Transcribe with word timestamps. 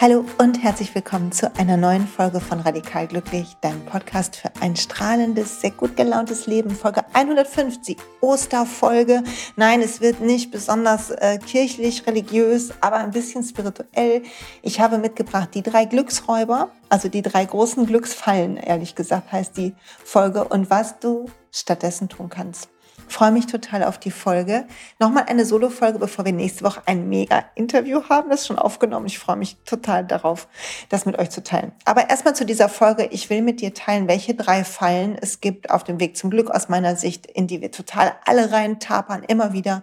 Hallo 0.00 0.24
und 0.38 0.62
herzlich 0.62 0.94
willkommen 0.94 1.32
zu 1.32 1.52
einer 1.56 1.76
neuen 1.76 2.06
Folge 2.06 2.38
von 2.38 2.60
Radikal 2.60 3.08
Glücklich, 3.08 3.56
deinem 3.62 3.84
Podcast 3.84 4.36
für 4.36 4.52
ein 4.60 4.76
strahlendes, 4.76 5.60
sehr 5.60 5.72
gut 5.72 5.96
gelauntes 5.96 6.46
Leben. 6.46 6.70
Folge 6.70 7.02
150, 7.14 7.96
Osterfolge. 8.20 9.24
Nein, 9.56 9.82
es 9.82 10.00
wird 10.00 10.20
nicht 10.20 10.52
besonders 10.52 11.10
äh, 11.10 11.38
kirchlich, 11.38 12.06
religiös, 12.06 12.70
aber 12.80 12.98
ein 12.98 13.10
bisschen 13.10 13.42
spirituell. 13.42 14.22
Ich 14.62 14.78
habe 14.78 14.98
mitgebracht 14.98 15.48
die 15.54 15.64
drei 15.64 15.84
Glücksräuber, 15.84 16.70
also 16.88 17.08
die 17.08 17.22
drei 17.22 17.44
großen 17.44 17.84
Glücksfallen, 17.84 18.56
ehrlich 18.56 18.94
gesagt, 18.94 19.32
heißt 19.32 19.56
die 19.56 19.74
Folge 20.04 20.44
und 20.44 20.70
was 20.70 21.00
du 21.00 21.26
stattdessen 21.50 22.08
tun 22.08 22.28
kannst 22.28 22.68
freue 23.08 23.30
mich 23.30 23.46
total 23.46 23.84
auf 23.84 23.98
die 23.98 24.10
Folge. 24.10 24.66
Nochmal 24.98 25.24
eine 25.28 25.44
Solo-Folge, 25.44 25.98
bevor 25.98 26.24
wir 26.24 26.32
nächste 26.32 26.64
Woche 26.64 26.82
ein 26.86 27.08
Mega-Interview 27.08 28.02
haben. 28.08 28.30
Das 28.30 28.42
ist 28.42 28.46
schon 28.46 28.58
aufgenommen. 28.58 29.06
Ich 29.06 29.18
freue 29.18 29.36
mich 29.36 29.56
total 29.64 30.04
darauf, 30.04 30.48
das 30.88 31.06
mit 31.06 31.18
euch 31.18 31.30
zu 31.30 31.42
teilen. 31.42 31.72
Aber 31.84 32.10
erstmal 32.10 32.34
zu 32.34 32.44
dieser 32.44 32.68
Folge. 32.68 33.08
Ich 33.10 33.30
will 33.30 33.42
mit 33.42 33.60
dir 33.60 33.74
teilen, 33.74 34.08
welche 34.08 34.34
drei 34.34 34.64
Fallen 34.64 35.16
es 35.20 35.40
gibt 35.40 35.70
auf 35.70 35.84
dem 35.84 36.00
Weg 36.00 36.16
zum 36.16 36.30
Glück 36.30 36.50
aus 36.50 36.68
meiner 36.68 36.96
Sicht, 36.96 37.26
in 37.26 37.46
die 37.46 37.60
wir 37.60 37.72
total 37.72 38.12
alle 38.24 38.52
rein 38.52 38.80
tapern, 38.80 39.22
immer 39.22 39.52
wieder. 39.52 39.82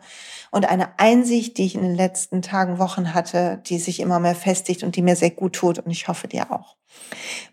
Und 0.55 0.70
eine 0.70 0.98
Einsicht, 1.00 1.58
die 1.58 1.66
ich 1.66 1.76
in 1.76 1.82
den 1.82 1.95
letzten 1.95 2.41
Tagen, 2.41 2.80
Wochen 2.80 3.14
hatte, 3.14 3.62
die 3.66 3.77
sich 3.77 4.00
immer 4.00 4.22
mehr 4.22 4.36
festigt 4.36 4.84
und 4.84 4.95
die 4.95 5.02
mir 5.02 5.18
sehr 5.18 5.31
gut 5.31 5.52
tut. 5.52 5.80
Und 5.80 5.91
ich 5.91 6.08
hoffe 6.08 6.30
dir 6.30 6.50
auch. 6.50 6.78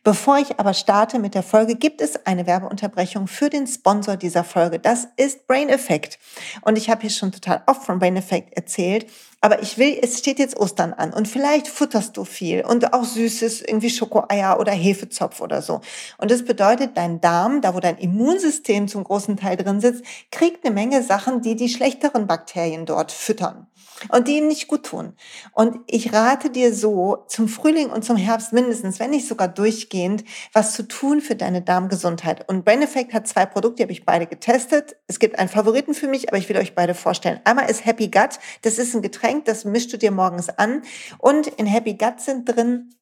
Bevor 0.04 0.38
ich 0.38 0.60
aber 0.60 0.72
starte 0.72 1.18
mit 1.18 1.34
der 1.34 1.42
Folge, 1.42 1.74
gibt 1.74 2.00
es 2.00 2.26
eine 2.26 2.46
Werbeunterbrechung 2.46 3.26
für 3.26 3.50
den 3.50 3.66
Sponsor 3.66 4.16
dieser 4.16 4.44
Folge. 4.44 4.78
Das 4.78 5.08
ist 5.16 5.48
Brain 5.48 5.68
Effect. 5.68 6.20
Und 6.60 6.78
ich 6.78 6.90
habe 6.90 7.00
hier 7.00 7.10
schon 7.10 7.32
total 7.32 7.64
oft 7.66 7.82
von 7.82 7.98
Brain 7.98 8.16
Effect 8.16 8.56
erzählt. 8.56 9.06
Aber 9.44 9.60
ich 9.60 9.76
will, 9.76 9.98
es 10.00 10.20
steht 10.20 10.38
jetzt 10.38 10.56
Ostern 10.56 10.92
an 10.92 11.12
und 11.12 11.26
vielleicht 11.26 11.66
futterst 11.66 12.16
du 12.16 12.24
viel 12.24 12.64
und 12.64 12.94
auch 12.94 13.02
süßes, 13.02 13.62
irgendwie 13.62 13.90
Schokoeier 13.90 14.60
oder 14.60 14.70
Hefezopf 14.70 15.40
oder 15.40 15.62
so. 15.62 15.80
Und 16.18 16.30
das 16.30 16.44
bedeutet, 16.44 16.96
dein 16.96 17.20
Darm, 17.20 17.60
da 17.60 17.74
wo 17.74 17.80
dein 17.80 17.98
Immunsystem 17.98 18.86
zum 18.86 19.02
großen 19.02 19.36
Teil 19.36 19.56
drin 19.56 19.80
sitzt, 19.80 20.04
kriegt 20.30 20.64
eine 20.64 20.72
Menge 20.72 21.02
Sachen, 21.02 21.42
die 21.42 21.56
die 21.56 21.68
schlechteren 21.68 22.28
Bakterien 22.28 22.86
dort 22.86 23.10
füttern 23.10 23.66
und 24.10 24.28
die 24.28 24.38
ihm 24.38 24.48
nicht 24.48 24.68
gut 24.68 24.84
tun. 24.84 25.14
Und 25.52 25.78
ich 25.86 26.12
rate 26.12 26.50
dir 26.50 26.74
so, 26.74 27.24
zum 27.28 27.48
Frühling 27.48 27.90
und 27.90 28.04
zum 28.04 28.16
Herbst 28.16 28.52
mindestens, 28.52 29.00
wenn 29.00 29.10
nicht 29.10 29.28
sogar 29.28 29.48
durchgehend, 29.48 30.24
was 30.52 30.74
zu 30.74 30.86
tun 30.86 31.20
für 31.20 31.36
deine 31.36 31.62
Darmgesundheit. 31.62 32.48
Und 32.48 32.64
Brain 32.64 32.82
Effect 32.82 33.12
hat 33.12 33.28
zwei 33.28 33.46
Produkte, 33.46 33.76
die 33.76 33.82
habe 33.84 33.92
ich 33.92 34.04
beide 34.04 34.26
getestet. 34.26 34.96
Es 35.06 35.18
gibt 35.18 35.38
einen 35.38 35.48
Favoriten 35.48 35.94
für 35.94 36.08
mich, 36.08 36.28
aber 36.28 36.38
ich 36.38 36.48
will 36.48 36.56
euch 36.56 36.74
beide 36.74 36.94
vorstellen. 36.94 37.40
Einmal 37.44 37.70
ist 37.70 37.84
Happy 37.84 38.08
Gut. 38.08 38.38
Das 38.62 38.78
ist 38.78 38.94
ein 38.94 39.02
Getränk, 39.02 39.31
das 39.44 39.64
mischst 39.64 39.92
du 39.92 39.96
dir 39.96 40.10
morgens 40.10 40.48
an. 40.48 40.82
Und 41.18 41.46
in 41.46 41.66
Happy 41.66 41.94
Gut 41.94 42.20
sind 42.20 42.44
drin 42.46 42.94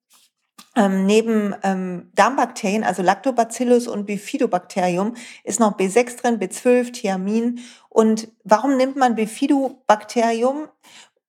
ähm, 0.77 1.05
neben 1.07 1.55
ähm, 1.63 2.11
Darmbakterien, 2.15 2.85
also 2.85 3.03
Lactobacillus 3.03 3.89
und 3.89 4.07
Bifidobacterium, 4.07 5.15
ist 5.45 5.61
noch 5.61 5.77
B6 5.77 6.21
drin, 6.21 6.39
B12, 6.39 6.93
Thiamin. 6.93 7.61
Und 7.89 8.29
warum 8.45 8.77
nimmt 8.77 8.97
man 8.97 9.17
Bifidobacterium? 9.17 10.69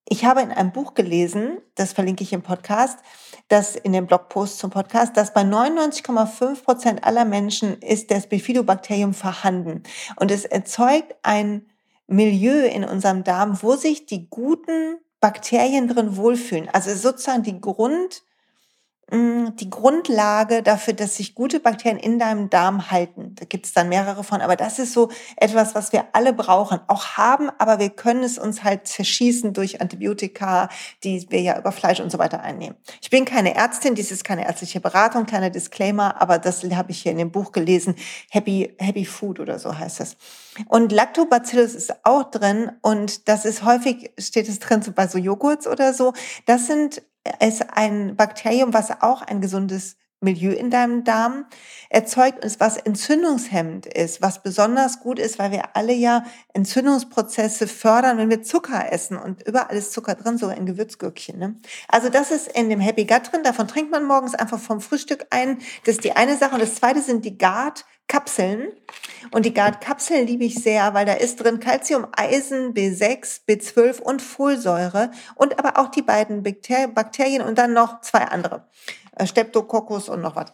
Ich 0.07 0.25
habe 0.25 0.41
in 0.41 0.52
einem 0.52 0.72
Buch 0.72 0.94
gelesen, 0.94 1.59
das 1.75 1.94
verlinke 1.94 2.23
ich 2.23 2.33
im 2.33 2.41
Podcast, 2.41 2.99
dass 3.47 3.75
in 3.75 3.94
dem 3.94 4.07
Blogpost 4.07 4.59
zum 4.59 4.69
Podcast, 4.69 5.16
dass 5.16 5.33
bei 5.33 5.41
99,5 5.41 6.63
Prozent 6.63 7.03
aller 7.03 7.25
Menschen 7.25 7.79
ist 7.81 8.11
das 8.11 8.27
Bifidobakterium 8.27 9.13
vorhanden. 9.13 9.83
Und 10.17 10.31
es 10.31 10.45
erzeugt 10.45 11.16
ein 11.23 11.66
Milieu 12.07 12.66
in 12.66 12.83
unserem 12.83 13.23
Darm, 13.23 13.61
wo 13.61 13.75
sich 13.75 14.05
die 14.05 14.30
guten 14.30 14.97
Bakterien 15.19 15.88
drin 15.88 16.17
wohlfühlen. 16.17 16.69
Also 16.69 16.94
sozusagen 16.94 17.44
die 17.44 17.61
Grund, 17.61 18.23
die 19.11 19.69
Grundlage 19.69 20.63
dafür, 20.63 20.94
dass 20.94 21.17
sich 21.17 21.35
gute 21.35 21.59
Bakterien 21.59 21.99
in 21.99 22.17
deinem 22.17 22.49
Darm 22.49 22.91
halten. 22.91 23.35
Da 23.35 23.45
gibt 23.45 23.66
es 23.66 23.73
dann 23.73 23.89
mehrere 23.89 24.23
von, 24.23 24.39
aber 24.39 24.55
das 24.55 24.79
ist 24.79 24.94
so 24.94 25.09
etwas, 25.35 25.75
was 25.75 25.91
wir 25.91 26.05
alle 26.13 26.31
brauchen, 26.31 26.79
auch 26.88 27.17
haben, 27.17 27.50
aber 27.57 27.79
wir 27.79 27.89
können 27.89 28.23
es 28.23 28.38
uns 28.38 28.63
halt 28.63 28.88
zerschießen 28.88 29.51
durch 29.51 29.81
Antibiotika, 29.81 30.69
die 31.03 31.29
wir 31.29 31.41
ja 31.41 31.59
über 31.59 31.73
Fleisch 31.73 32.00
und 32.00 32.09
so 32.09 32.19
weiter 32.19 32.41
einnehmen. 32.41 32.77
Ich 33.01 33.09
bin 33.09 33.25
keine 33.25 33.53
Ärztin, 33.53 33.95
dies 33.95 34.11
ist 34.11 34.23
keine 34.23 34.45
ärztliche 34.45 34.79
Beratung, 34.79 35.25
kleiner 35.25 35.50
Disclaimer, 35.50 36.21
aber 36.21 36.39
das 36.39 36.63
habe 36.63 36.91
ich 36.91 37.01
hier 37.01 37.11
in 37.11 37.17
dem 37.17 37.31
Buch 37.31 37.51
gelesen, 37.51 37.95
Happy, 38.29 38.73
Happy 38.79 39.03
Food 39.03 39.41
oder 39.41 39.59
so 39.59 39.77
heißt 39.77 40.00
es. 40.00 40.16
Und 40.67 40.94
Lactobacillus 40.94 41.75
ist 41.75 42.05
auch 42.05 42.31
drin 42.31 42.71
und 42.81 43.27
das 43.27 43.44
ist 43.44 43.66
häufig, 43.66 44.11
steht 44.17 44.47
es 44.47 44.59
drin, 44.59 44.81
so 44.81 44.94
bei 44.94 45.07
so 45.07 45.17
Joghurts 45.17 45.67
oder 45.67 45.94
so. 45.94 46.13
Das 46.45 46.67
sind 46.67 47.01
ist 47.39 47.65
ein 47.73 48.15
Bakterium, 48.15 48.73
was 48.73 49.01
auch 49.01 49.21
ein 49.21 49.41
gesundes 49.41 49.97
Milieu 50.23 50.51
in 50.51 50.69
deinem 50.69 51.03
Darm 51.03 51.45
erzeugt 51.89 52.45
und 52.45 52.59
was 52.59 52.77
entzündungshemmend 52.77 53.87
ist, 53.87 54.21
was 54.21 54.43
besonders 54.43 54.99
gut 54.99 55.17
ist, 55.17 55.39
weil 55.39 55.51
wir 55.51 55.75
alle 55.75 55.93
ja 55.93 56.23
Entzündungsprozesse 56.53 57.67
fördern, 57.67 58.19
wenn 58.19 58.29
wir 58.29 58.43
Zucker 58.43 58.91
essen 58.91 59.17
und 59.17 59.41
überall 59.47 59.75
ist 59.75 59.93
Zucker 59.93 60.13
drin, 60.13 60.37
sogar 60.37 60.55
in 60.55 60.67
Gewürzgürkchen. 60.67 61.39
Ne? 61.39 61.55
Also 61.87 62.09
das 62.09 62.29
ist 62.29 62.47
in 62.47 62.69
dem 62.69 62.79
Happy 62.79 63.05
Gut 63.05 63.31
drin, 63.31 63.41
davon 63.43 63.67
trinkt 63.67 63.91
man 63.91 64.03
morgens 64.03 64.35
einfach 64.35 64.59
vom 64.59 64.79
Frühstück 64.79 65.25
ein. 65.31 65.57
Das 65.85 65.95
ist 65.95 66.03
die 66.03 66.15
eine 66.15 66.38
Sache 66.38 66.53
und 66.53 66.61
das 66.61 66.75
zweite 66.75 67.01
sind 67.01 67.25
die 67.25 67.39
Gard 67.39 67.85
Kapseln. 68.11 68.73
Und 69.31 69.45
die 69.45 69.53
Guard-Kapseln 69.53 70.27
liebe 70.27 70.44
ich 70.44 70.55
sehr, 70.55 70.94
weil 70.94 71.05
da 71.05 71.13
ist 71.13 71.38
drin 71.38 71.61
Calcium, 71.61 72.07
Eisen, 72.11 72.73
B6, 72.73 73.45
B12 73.47 74.01
und 74.01 74.22
Folsäure 74.22 75.11
und 75.35 75.57
aber 75.57 75.79
auch 75.79 75.89
die 75.89 76.01
beiden 76.01 76.44
Bakterien 76.44 77.41
und 77.41 77.57
dann 77.57 77.71
noch 77.71 78.01
zwei 78.01 78.25
andere. 78.25 78.67
Äh, 79.16 79.25
Streptococcus 79.25 80.09
und 80.09 80.19
noch 80.19 80.35
was. 80.35 80.51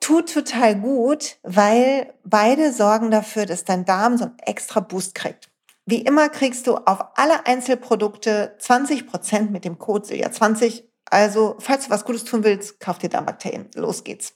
Tut 0.00 0.32
total 0.32 0.76
gut, 0.76 1.36
weil 1.42 2.14
beide 2.24 2.72
sorgen 2.72 3.10
dafür, 3.10 3.44
dass 3.44 3.64
dein 3.64 3.84
Darm 3.84 4.16
so 4.16 4.24
einen 4.24 4.38
extra 4.38 4.80
Boost 4.80 5.14
kriegt. 5.14 5.50
Wie 5.84 6.00
immer 6.00 6.30
kriegst 6.30 6.66
du 6.66 6.76
auf 6.76 7.04
alle 7.16 7.44
Einzelprodukte 7.44 8.56
20 8.58 9.06
Prozent 9.06 9.50
mit 9.50 9.66
dem 9.66 9.78
Code 9.78 10.06
SILJA 10.06 10.32
20. 10.32 10.88
Also, 11.10 11.56
falls 11.58 11.84
du 11.84 11.90
was 11.90 12.04
Gutes 12.04 12.24
tun 12.24 12.44
willst, 12.44 12.80
kauf 12.80 12.96
dir 12.98 13.10
Darmbakterien. 13.10 13.68
Los 13.74 14.04
geht's 14.04 14.35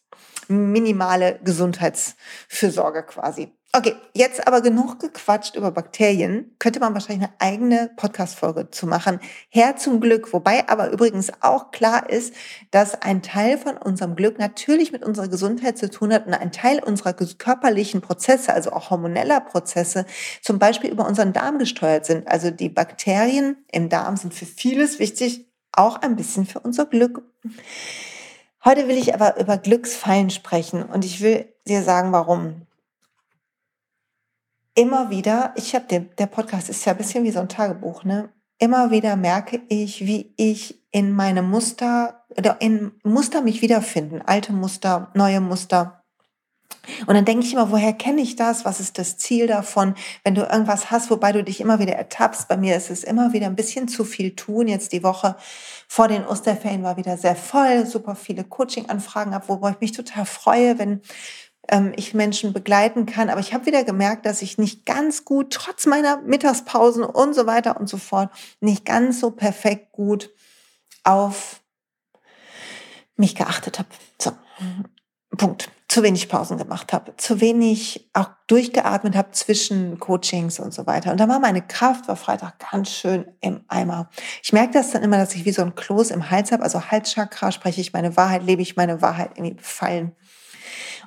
minimale 0.50 1.38
Gesundheitsfürsorge 1.42 3.02
quasi. 3.04 3.52
Okay, 3.72 3.94
jetzt 4.14 4.48
aber 4.48 4.62
genug 4.62 4.98
gequatscht 4.98 5.54
über 5.54 5.70
Bakterien. 5.70 6.56
Könnte 6.58 6.80
man 6.80 6.92
wahrscheinlich 6.92 7.28
eine 7.28 7.40
eigene 7.40 7.90
Podcast-Folge 7.94 8.72
zu 8.72 8.88
machen. 8.88 9.20
Her 9.48 9.76
zum 9.76 10.00
Glück. 10.00 10.32
Wobei 10.32 10.68
aber 10.68 10.90
übrigens 10.90 11.30
auch 11.40 11.70
klar 11.70 12.10
ist, 12.10 12.34
dass 12.72 13.00
ein 13.00 13.22
Teil 13.22 13.58
von 13.58 13.76
unserem 13.76 14.16
Glück 14.16 14.40
natürlich 14.40 14.90
mit 14.90 15.04
unserer 15.04 15.28
Gesundheit 15.28 15.78
zu 15.78 15.88
tun 15.88 16.12
hat 16.12 16.26
und 16.26 16.34
ein 16.34 16.50
Teil 16.50 16.82
unserer 16.82 17.12
körperlichen 17.12 18.00
Prozesse, 18.00 18.52
also 18.52 18.72
auch 18.72 18.90
hormoneller 18.90 19.40
Prozesse, 19.40 20.04
zum 20.42 20.58
Beispiel 20.58 20.90
über 20.90 21.06
unseren 21.06 21.32
Darm 21.32 21.60
gesteuert 21.60 22.06
sind. 22.06 22.26
Also 22.26 22.50
die 22.50 22.70
Bakterien 22.70 23.56
im 23.70 23.88
Darm 23.88 24.16
sind 24.16 24.34
für 24.34 24.46
vieles 24.46 24.98
wichtig, 24.98 25.46
auch 25.70 26.02
ein 26.02 26.16
bisschen 26.16 26.44
für 26.44 26.58
unser 26.58 26.86
Glück. 26.86 27.22
Heute 28.62 28.88
will 28.88 28.98
ich 28.98 29.14
aber 29.14 29.40
über 29.40 29.56
Glücksfallen 29.56 30.28
sprechen 30.28 30.82
und 30.82 31.04
ich 31.04 31.22
will 31.22 31.50
dir 31.66 31.82
sagen, 31.82 32.12
warum. 32.12 32.66
Immer 34.74 35.08
wieder, 35.08 35.54
ich 35.56 35.74
habe 35.74 35.86
den, 35.86 36.10
der 36.18 36.26
Podcast 36.26 36.68
ist 36.68 36.84
ja 36.84 36.92
ein 36.92 36.98
bisschen 36.98 37.24
wie 37.24 37.30
so 37.30 37.40
ein 37.40 37.48
Tagebuch, 37.48 38.04
ne? 38.04 38.28
Immer 38.58 38.90
wieder 38.90 39.16
merke 39.16 39.62
ich, 39.68 40.06
wie 40.06 40.34
ich 40.36 40.78
in 40.90 41.12
meine 41.12 41.42
Muster 41.42 42.26
oder 42.36 42.60
in 42.60 42.92
Muster 43.02 43.40
mich 43.40 43.62
wiederfinden, 43.62 44.20
alte 44.20 44.52
Muster, 44.52 45.10
neue 45.14 45.40
Muster. 45.40 45.99
Und 47.06 47.14
dann 47.14 47.24
denke 47.24 47.46
ich 47.46 47.52
immer, 47.52 47.70
woher 47.70 47.92
kenne 47.92 48.20
ich 48.20 48.36
das? 48.36 48.64
Was 48.64 48.80
ist 48.80 48.98
das 48.98 49.16
Ziel 49.16 49.46
davon? 49.46 49.94
Wenn 50.24 50.34
du 50.34 50.42
irgendwas 50.42 50.90
hast, 50.90 51.10
wobei 51.10 51.32
du 51.32 51.42
dich 51.44 51.60
immer 51.60 51.78
wieder 51.78 51.94
ertappst, 51.94 52.48
bei 52.48 52.56
mir 52.56 52.76
ist 52.76 52.90
es 52.90 53.04
immer 53.04 53.32
wieder 53.32 53.46
ein 53.46 53.56
bisschen 53.56 53.88
zu 53.88 54.04
viel 54.04 54.34
tun. 54.34 54.68
Jetzt 54.68 54.92
die 54.92 55.02
Woche 55.02 55.36
vor 55.88 56.08
den 56.08 56.26
Osterferien 56.26 56.82
war 56.82 56.96
wieder 56.96 57.16
sehr 57.16 57.36
voll, 57.36 57.86
super 57.86 58.14
viele 58.14 58.44
Coaching-Anfragen 58.44 59.34
ab, 59.34 59.44
wobei 59.48 59.70
ich 59.72 59.80
mich 59.80 59.92
total 59.92 60.24
freue, 60.24 60.78
wenn 60.78 61.00
ähm, 61.68 61.92
ich 61.96 62.14
Menschen 62.14 62.52
begleiten 62.52 63.06
kann. 63.06 63.30
Aber 63.30 63.40
ich 63.40 63.54
habe 63.54 63.66
wieder 63.66 63.84
gemerkt, 63.84 64.26
dass 64.26 64.42
ich 64.42 64.58
nicht 64.58 64.86
ganz 64.86 65.24
gut, 65.24 65.52
trotz 65.52 65.86
meiner 65.86 66.18
Mittagspausen 66.18 67.04
und 67.04 67.34
so 67.34 67.46
weiter 67.46 67.78
und 67.78 67.88
so 67.88 67.96
fort, 67.96 68.30
nicht 68.60 68.84
ganz 68.84 69.20
so 69.20 69.30
perfekt 69.30 69.92
gut 69.92 70.30
auf 71.04 71.60
mich 73.16 73.34
geachtet 73.34 73.78
habe. 73.78 73.88
So, 74.18 74.32
Punkt 75.36 75.70
zu 75.90 76.04
wenig 76.04 76.28
Pausen 76.28 76.56
gemacht 76.56 76.92
habe, 76.92 77.16
zu 77.16 77.40
wenig 77.40 78.08
auch 78.12 78.30
durchgeatmet 78.46 79.16
habe 79.16 79.32
zwischen 79.32 79.98
Coachings 79.98 80.60
und 80.60 80.72
so 80.72 80.86
weiter. 80.86 81.10
Und 81.10 81.18
da 81.18 81.28
war 81.28 81.40
meine 81.40 81.62
Kraft, 81.62 82.06
war 82.06 82.14
Freitag 82.14 82.60
ganz 82.70 82.90
schön 82.90 83.26
im 83.40 83.62
Eimer. 83.66 84.08
Ich 84.40 84.52
merke 84.52 84.72
das 84.72 84.92
dann 84.92 85.02
immer, 85.02 85.16
dass 85.16 85.34
ich 85.34 85.44
wie 85.44 85.50
so 85.50 85.62
ein 85.62 85.74
Kloß 85.74 86.12
im 86.12 86.30
Hals 86.30 86.52
habe, 86.52 86.62
also 86.62 86.80
Halschakra, 86.92 87.50
spreche 87.50 87.80
ich 87.80 87.92
meine 87.92 88.16
Wahrheit, 88.16 88.44
lebe 88.44 88.62
ich 88.62 88.76
meine 88.76 89.02
Wahrheit 89.02 89.32
irgendwie 89.34 89.54
befallen. 89.54 90.12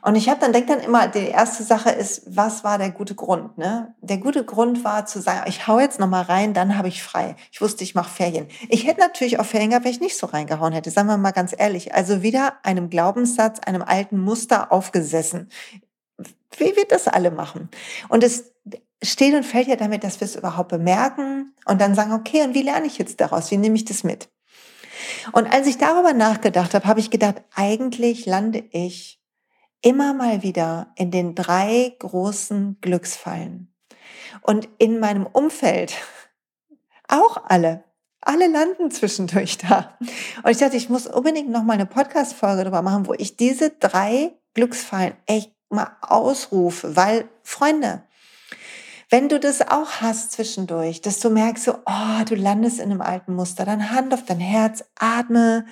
Und 0.03 0.15
ich 0.15 0.27
habe 0.27 0.41
dann 0.41 0.51
denke 0.51 0.73
dann 0.73 0.83
immer, 0.83 1.07
die 1.07 1.27
erste 1.27 1.63
Sache 1.63 1.89
ist, 1.89 2.23
was 2.25 2.65
war 2.65 2.77
der 2.77 2.91
gute 2.91 3.15
Grund? 3.15 3.57
Ne? 3.57 3.95
Der 4.01 4.17
gute 4.17 4.43
Grund 4.43 4.83
war 4.83 5.05
zu 5.05 5.21
sagen, 5.21 5.45
ich 5.47 5.65
hau 5.65 5.79
jetzt 5.79 5.97
noch 5.97 6.09
mal 6.09 6.23
rein, 6.23 6.53
dann 6.53 6.77
habe 6.77 6.89
ich 6.89 7.01
frei. 7.01 7.37
Ich 7.53 7.61
wusste, 7.61 7.85
ich 7.85 7.95
mache 7.95 8.09
Ferien. 8.09 8.47
Ich 8.67 8.85
hätte 8.85 8.99
natürlich 8.99 9.39
auch 9.39 9.45
Ferien 9.45 9.69
gehabt, 9.69 9.85
wenn 9.85 9.93
ich 9.93 10.01
nicht 10.01 10.17
so 10.17 10.27
reingehauen 10.27 10.73
hätte. 10.73 10.91
Sagen 10.91 11.07
wir 11.07 11.15
mal 11.15 11.31
ganz 11.31 11.55
ehrlich. 11.57 11.95
Also 11.95 12.21
wieder 12.21 12.55
einem 12.63 12.89
Glaubenssatz, 12.89 13.61
einem 13.61 13.81
alten 13.81 14.19
Muster 14.19 14.73
aufgesessen. 14.73 15.49
Wie 16.57 16.75
wird 16.75 16.91
das 16.91 17.07
alle 17.07 17.31
machen? 17.31 17.69
Und 18.09 18.25
es 18.25 18.51
steht 19.01 19.33
und 19.33 19.45
fällt 19.45 19.69
ja 19.69 19.77
damit, 19.77 20.03
dass 20.03 20.19
wir 20.19 20.25
es 20.25 20.35
überhaupt 20.35 20.69
bemerken 20.69 21.53
und 21.63 21.79
dann 21.79 21.95
sagen, 21.95 22.11
okay, 22.11 22.43
und 22.43 22.53
wie 22.53 22.61
lerne 22.61 22.87
ich 22.87 22.97
jetzt 22.97 23.21
daraus? 23.21 23.51
Wie 23.51 23.57
nehme 23.57 23.75
ich 23.75 23.85
das 23.85 24.03
mit? 24.03 24.27
Und 25.31 25.47
als 25.47 25.65
ich 25.65 25.77
darüber 25.77 26.11
nachgedacht 26.11 26.73
habe, 26.73 26.87
habe 26.87 26.99
ich 26.99 27.09
gedacht, 27.09 27.41
eigentlich 27.55 28.25
lande 28.25 28.65
ich 28.71 29.22
immer 29.83 30.13
mal 30.13 30.41
wieder 30.41 30.87
in 30.95 31.11
den 31.11 31.35
drei 31.35 31.95
großen 31.99 32.77
Glücksfallen. 32.81 33.71
Und 34.41 34.67
in 34.79 34.99
meinem 34.99 35.27
Umfeld 35.27 35.93
auch 37.07 37.43
alle. 37.45 37.83
Alle 38.21 38.47
landen 38.47 38.89
zwischendurch 38.89 39.57
da. 39.57 39.97
Und 40.43 40.49
ich 40.49 40.57
dachte, 40.57 40.77
ich 40.77 40.89
muss 40.89 41.07
unbedingt 41.07 41.49
noch 41.49 41.63
mal 41.63 41.73
eine 41.73 41.85
Podcast-Folge 41.85 42.63
darüber 42.63 42.81
machen, 42.81 43.05
wo 43.05 43.13
ich 43.13 43.35
diese 43.35 43.69
drei 43.69 44.33
Glücksfallen 44.53 45.13
echt 45.25 45.51
mal 45.69 45.97
ausrufe, 46.01 46.95
weil, 46.95 47.27
Freunde, 47.43 48.03
wenn 49.09 49.27
du 49.27 49.39
das 49.39 49.61
auch 49.61 50.01
hast 50.01 50.31
zwischendurch, 50.31 51.01
dass 51.01 51.19
du 51.19 51.29
merkst, 51.29 51.65
so, 51.65 51.73
oh, 51.85 52.23
du 52.25 52.35
landest 52.35 52.79
in 52.79 52.91
einem 52.91 53.01
alten 53.01 53.35
Muster, 53.35 53.65
dann 53.65 53.91
Hand 53.91 54.13
auf 54.13 54.23
dein 54.23 54.39
Herz, 54.39 54.83
atme, 54.97 55.65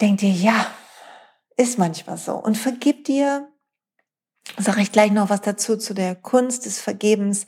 denk 0.00 0.18
dir, 0.18 0.30
ja, 0.30 0.66
ist 1.56 1.78
manchmal 1.78 2.18
so. 2.18 2.34
Und 2.34 2.56
vergib 2.56 3.04
dir, 3.04 3.48
sage 4.58 4.82
ich 4.82 4.92
gleich 4.92 5.12
noch 5.12 5.30
was 5.30 5.40
dazu, 5.40 5.76
zu 5.76 5.94
der 5.94 6.14
Kunst 6.14 6.66
des 6.66 6.80
Vergebens. 6.80 7.46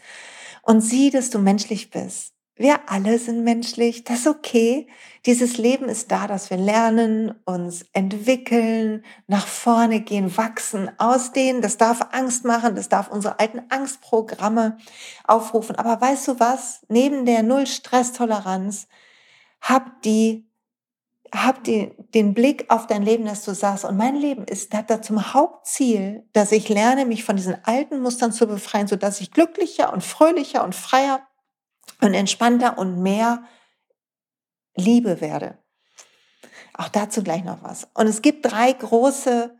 Und 0.63 0.81
sieh, 0.81 1.11
dass 1.11 1.31
du 1.31 1.39
menschlich 1.39 1.91
bist. 1.91 2.35
Wir 2.61 2.91
alle 2.91 3.21
sind 3.21 3.45
menschlich, 3.45 4.03
das 4.03 4.21
ist 4.21 4.27
okay. 4.27 4.89
Dieses 5.27 5.59
Leben 5.59 5.89
ist 5.89 6.11
da, 6.11 6.27
dass 6.27 6.51
wir 6.51 6.57
lernen, 6.57 7.33
uns 7.45 7.87
entwickeln, 7.93 9.05
nach 9.29 9.47
vorne 9.47 10.01
gehen, 10.01 10.37
wachsen, 10.37 10.91
ausdehnen. 10.99 11.63
Das 11.63 11.77
darf 11.77 12.09
Angst 12.11 12.45
machen, 12.45 12.75
das 12.75 12.89
darf 12.89 13.13
unsere 13.13 13.39
alten 13.39 13.63
Angstprogramme 13.69 14.77
aufrufen. 15.23 15.77
Aber 15.77 16.01
weißt 16.01 16.27
du 16.27 16.41
was? 16.41 16.81
Neben 16.89 17.27
der 17.27 17.45
Null-Stress-Toleranz 17.45 18.89
hab 19.61 20.03
die 20.03 20.48
hab 21.35 21.65
die, 21.65 21.93
den 22.15 22.35
Blick 22.35 22.67
auf 22.71 22.87
dein 22.87 23.03
Leben, 23.03 23.25
dass 23.25 23.45
du 23.45 23.55
sagst, 23.55 23.85
und 23.85 23.97
mein 23.97 24.17
Leben 24.17 24.45
ist, 24.45 24.75
hat 24.75 24.91
da 24.91 25.03
zum 25.03 25.35
Hauptziel, 25.35 26.29
dass 26.33 26.53
ich 26.53 26.69
lerne, 26.69 27.07
mich 27.07 27.25
von 27.25 27.37
diesen 27.37 27.63
alten 27.65 28.01
Mustern 28.01 28.33
zu 28.33 28.47
befreien, 28.47 28.87
so 28.87 28.97
dass 28.97 29.21
ich 29.21 29.31
glücklicher 29.31 29.93
und 29.93 30.03
fröhlicher 30.03 30.65
und 30.65 30.75
freier 30.75 31.27
und 32.01 32.15
entspannter 32.15 32.79
und 32.79 33.03
mehr 33.03 33.43
Liebe 34.77 35.21
werde. 35.21 35.59
Auch 36.75 36.89
dazu 36.89 37.23
gleich 37.23 37.45
noch 37.45 37.63
was. 37.63 37.89
Und 37.95 38.07
es 38.07 38.23
gibt 38.23 38.51
drei 38.51 38.73
große 38.73 39.58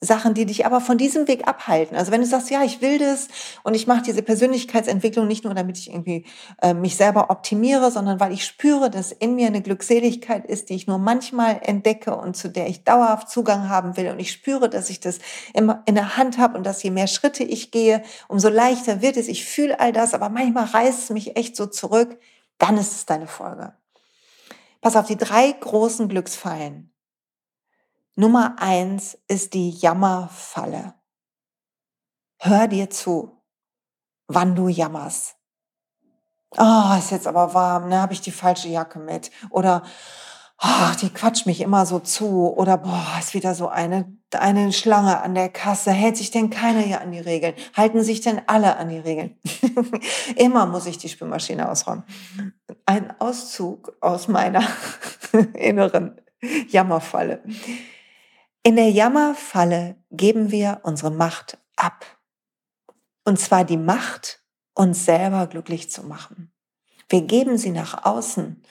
Sachen, 0.00 0.32
die 0.34 0.46
dich 0.46 0.64
aber 0.64 0.80
von 0.80 0.96
diesem 0.96 1.26
Weg 1.26 1.48
abhalten. 1.48 1.96
Also 1.96 2.12
wenn 2.12 2.20
du 2.20 2.26
sagst, 2.26 2.50
ja, 2.50 2.62
ich 2.62 2.80
will 2.80 2.98
das 2.98 3.26
und 3.64 3.74
ich 3.74 3.88
mache 3.88 4.02
diese 4.02 4.22
Persönlichkeitsentwicklung 4.22 5.26
nicht 5.26 5.42
nur, 5.42 5.54
damit 5.54 5.76
ich 5.76 5.90
irgendwie 5.90 6.24
äh, 6.62 6.72
mich 6.72 6.96
selber 6.96 7.30
optimiere, 7.30 7.90
sondern 7.90 8.20
weil 8.20 8.32
ich 8.32 8.44
spüre, 8.44 8.90
dass 8.90 9.10
in 9.10 9.34
mir 9.34 9.48
eine 9.48 9.60
Glückseligkeit 9.60 10.46
ist, 10.46 10.68
die 10.68 10.76
ich 10.76 10.86
nur 10.86 10.98
manchmal 10.98 11.60
entdecke 11.62 12.14
und 12.16 12.36
zu 12.36 12.48
der 12.48 12.68
ich 12.68 12.84
dauerhaft 12.84 13.28
Zugang 13.28 13.68
haben 13.68 13.96
will. 13.96 14.08
Und 14.10 14.20
ich 14.20 14.30
spüre, 14.30 14.70
dass 14.70 14.88
ich 14.88 15.00
das 15.00 15.18
immer 15.52 15.82
in 15.86 15.96
der 15.96 16.16
Hand 16.16 16.38
habe 16.38 16.56
und 16.56 16.64
dass 16.64 16.80
je 16.82 16.92
mehr 16.92 17.08
Schritte 17.08 17.42
ich 17.42 17.72
gehe, 17.72 18.02
umso 18.28 18.48
leichter 18.50 19.02
wird 19.02 19.16
es. 19.16 19.26
Ich 19.26 19.44
fühle 19.44 19.80
all 19.80 19.92
das, 19.92 20.14
aber 20.14 20.28
manchmal 20.28 20.66
reißt 20.66 21.04
es 21.04 21.10
mich 21.10 21.36
echt 21.36 21.56
so 21.56 21.66
zurück. 21.66 22.20
Dann 22.58 22.78
ist 22.78 22.92
es 22.92 23.06
deine 23.06 23.26
Folge. 23.26 23.72
Pass 24.80 24.94
auf, 24.94 25.06
die 25.06 25.16
drei 25.16 25.50
großen 25.50 26.08
Glücksfallen 26.08 26.92
Nummer 28.18 28.56
eins 28.58 29.16
ist 29.28 29.54
die 29.54 29.70
Jammerfalle. 29.70 30.94
Hör 32.40 32.66
dir 32.66 32.90
zu, 32.90 33.44
wann 34.26 34.56
du 34.56 34.66
jammerst. 34.66 35.36
Oh, 36.56 36.96
ist 36.98 37.12
jetzt 37.12 37.28
aber 37.28 37.54
warm, 37.54 37.88
ne? 37.88 38.02
Habe 38.02 38.14
ich 38.14 38.20
die 38.20 38.32
falsche 38.32 38.66
Jacke 38.66 38.98
mit? 38.98 39.30
Oder 39.50 39.84
oh, 40.60 40.90
die 41.00 41.10
quatscht 41.10 41.46
mich 41.46 41.60
immer 41.60 41.86
so 41.86 42.00
zu. 42.00 42.52
Oder 42.56 42.78
boah, 42.78 43.06
ist 43.20 43.34
wieder 43.34 43.54
so 43.54 43.68
eine, 43.68 44.12
eine 44.32 44.72
Schlange 44.72 45.22
an 45.22 45.36
der 45.36 45.48
Kasse. 45.48 45.92
Hält 45.92 46.16
sich 46.16 46.32
denn 46.32 46.50
keiner 46.50 46.80
hier 46.80 47.00
an 47.00 47.12
die 47.12 47.20
Regeln? 47.20 47.54
Halten 47.76 48.02
sich 48.02 48.20
denn 48.20 48.42
alle 48.48 48.78
an 48.78 48.88
die 48.88 48.98
Regeln? 48.98 49.38
immer 50.34 50.66
muss 50.66 50.86
ich 50.86 50.98
die 50.98 51.08
Spülmaschine 51.08 51.70
ausräumen. 51.70 52.02
Ein 52.84 53.14
Auszug 53.20 53.96
aus 54.00 54.26
meiner 54.26 54.66
inneren 55.54 56.20
Jammerfalle. 56.68 57.44
In 58.68 58.76
der 58.76 58.90
Jammerfalle 58.90 59.96
geben 60.10 60.50
wir 60.50 60.80
unsere 60.82 61.10
Macht 61.10 61.56
ab. 61.76 62.04
Und 63.24 63.40
zwar 63.40 63.64
die 63.64 63.78
Macht, 63.78 64.42
uns 64.74 65.06
selber 65.06 65.46
glücklich 65.46 65.90
zu 65.90 66.02
machen. 66.02 66.52
Wir 67.08 67.22
geben 67.22 67.56
sie 67.56 67.70
nach 67.70 68.04
außen. 68.04 68.62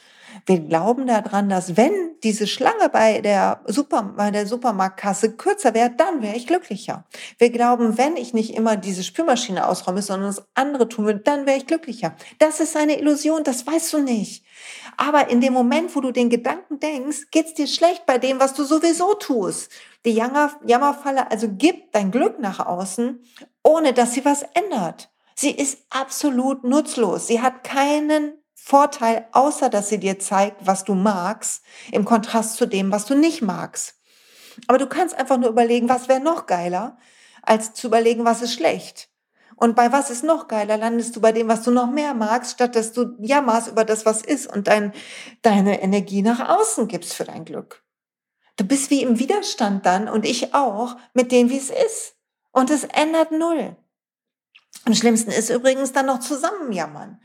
Wir 0.46 0.60
glauben 0.60 1.08
daran, 1.08 1.50
dass 1.50 1.78
wenn 1.78 1.92
diese 2.22 2.46
Schlange 2.46 2.90
bei 2.90 3.22
der, 3.22 3.62
Super, 3.66 4.14
bei 4.16 4.30
der 4.30 4.46
Supermarktkasse 4.46 5.36
kürzer 5.36 5.74
wäre, 5.74 5.90
dann 5.90 6.22
wäre 6.22 6.36
ich 6.36 6.46
glücklicher. 6.46 7.06
Wir 7.40 7.50
glauben, 7.50 7.98
wenn 7.98 8.18
ich 8.18 8.36
nicht 8.36 8.54
immer 8.54 8.78
diese 8.78 9.04
Spülmaschine 9.04 9.68
ausräume, 9.68 10.04
sondern 10.04 10.28
das 10.28 10.46
andere 10.54 10.88
tun 10.88 11.06
würde, 11.06 11.22
dann 11.22 11.48
wäre 11.48 11.58
ich 11.58 11.66
glücklicher. 11.66 12.16
Das 12.38 12.60
ist 12.60 12.78
eine 12.78 13.00
Illusion, 13.00 13.44
das 13.44 13.66
weißt 13.66 13.94
du 13.94 14.04
nicht. 14.04 14.46
Aber 14.98 15.30
in 15.30 15.42
dem 15.42 15.54
Moment, 15.54 15.96
wo 15.96 16.02
du 16.02 16.12
den 16.12 16.30
Gedanken 16.30 16.80
denkst, 16.80 17.30
geht's 17.30 17.54
dir 17.54 17.68
schlecht 17.68 18.08
bei 18.08 18.18
dem, 18.18 18.40
was 18.40 18.56
du 18.56 18.64
sowieso 18.64 19.14
tust. 19.14 19.72
Die 20.06 20.14
Jammerfalle 20.14 21.30
also 21.30 21.48
gibt 21.50 21.94
dein 21.94 22.10
Glück 22.10 22.40
nach 22.40 22.60
außen, 22.66 23.24
ohne 23.64 23.94
dass 23.94 24.14
sie 24.14 24.26
was 24.26 24.44
ändert. 24.54 25.12
Sie 25.36 25.52
ist 25.52 25.86
absolut 25.92 26.64
nutzlos. 26.64 27.28
Sie 27.28 27.42
hat 27.42 27.64
keinen 27.64 28.34
Vorteil, 28.56 29.28
außer 29.34 29.70
dass 29.70 29.90
sie 29.90 30.00
dir 30.00 30.18
zeigt, 30.18 30.66
was 30.66 30.84
du 30.84 30.96
magst, 30.96 31.64
im 31.92 32.04
Kontrast 32.04 32.56
zu 32.56 32.66
dem, 32.66 32.92
was 32.92 33.06
du 33.06 33.14
nicht 33.14 33.44
magst. 33.44 33.96
Aber 34.66 34.80
du 34.80 34.88
kannst 34.88 35.16
einfach 35.16 35.38
nur 35.38 35.50
überlegen, 35.50 35.90
was 35.90 36.08
wäre 36.08 36.20
noch 36.20 36.48
geiler, 36.48 36.98
als 37.44 37.74
zu 37.74 37.88
überlegen, 37.88 38.26
was 38.26 38.42
ist 38.42 38.54
schlecht. 38.54 39.10
Und 39.58 39.76
bei 39.76 39.92
was 39.92 40.12
ist 40.12 40.24
noch 40.24 40.48
geiler, 40.48 40.78
landest 40.78 41.16
du 41.16 41.20
bei 41.20 41.32
dem, 41.32 41.48
was 41.48 41.64
du 41.64 41.72
noch 41.72 41.90
mehr 41.90 42.14
magst, 42.14 42.52
statt 42.54 42.76
dass 42.76 42.94
du 42.94 43.18
jammerst 43.20 43.70
über 43.70 43.84
das, 43.84 44.06
was 44.06 44.22
ist 44.22 44.46
und 44.46 44.68
dein, 44.68 44.94
deine 45.42 45.82
Energie 45.82 46.22
nach 46.22 46.48
außen 46.48 46.88
gibst 46.88 47.16
für 47.16 47.24
dein 47.24 47.44
Glück. 47.44 47.84
Du 48.56 48.64
bist 48.66 48.92
wie 48.92 49.02
im 49.02 49.18
Widerstand 49.18 49.84
dann 49.88 50.10
und 50.10 50.26
ich 50.26 50.54
auch 50.54 50.96
mit 51.16 51.32
dem, 51.32 51.50
wie 51.50 51.58
es 51.58 51.72
ist. 51.72 52.16
Und 52.52 52.70
es 52.70 52.84
ändert 52.84 53.32
null. 53.32 53.76
Am 54.88 54.94
schlimmsten 54.94 55.32
ist 55.32 55.50
übrigens 55.50 55.92
dann 55.92 56.06
noch 56.06 56.22
zusammenjammern. 56.22 57.20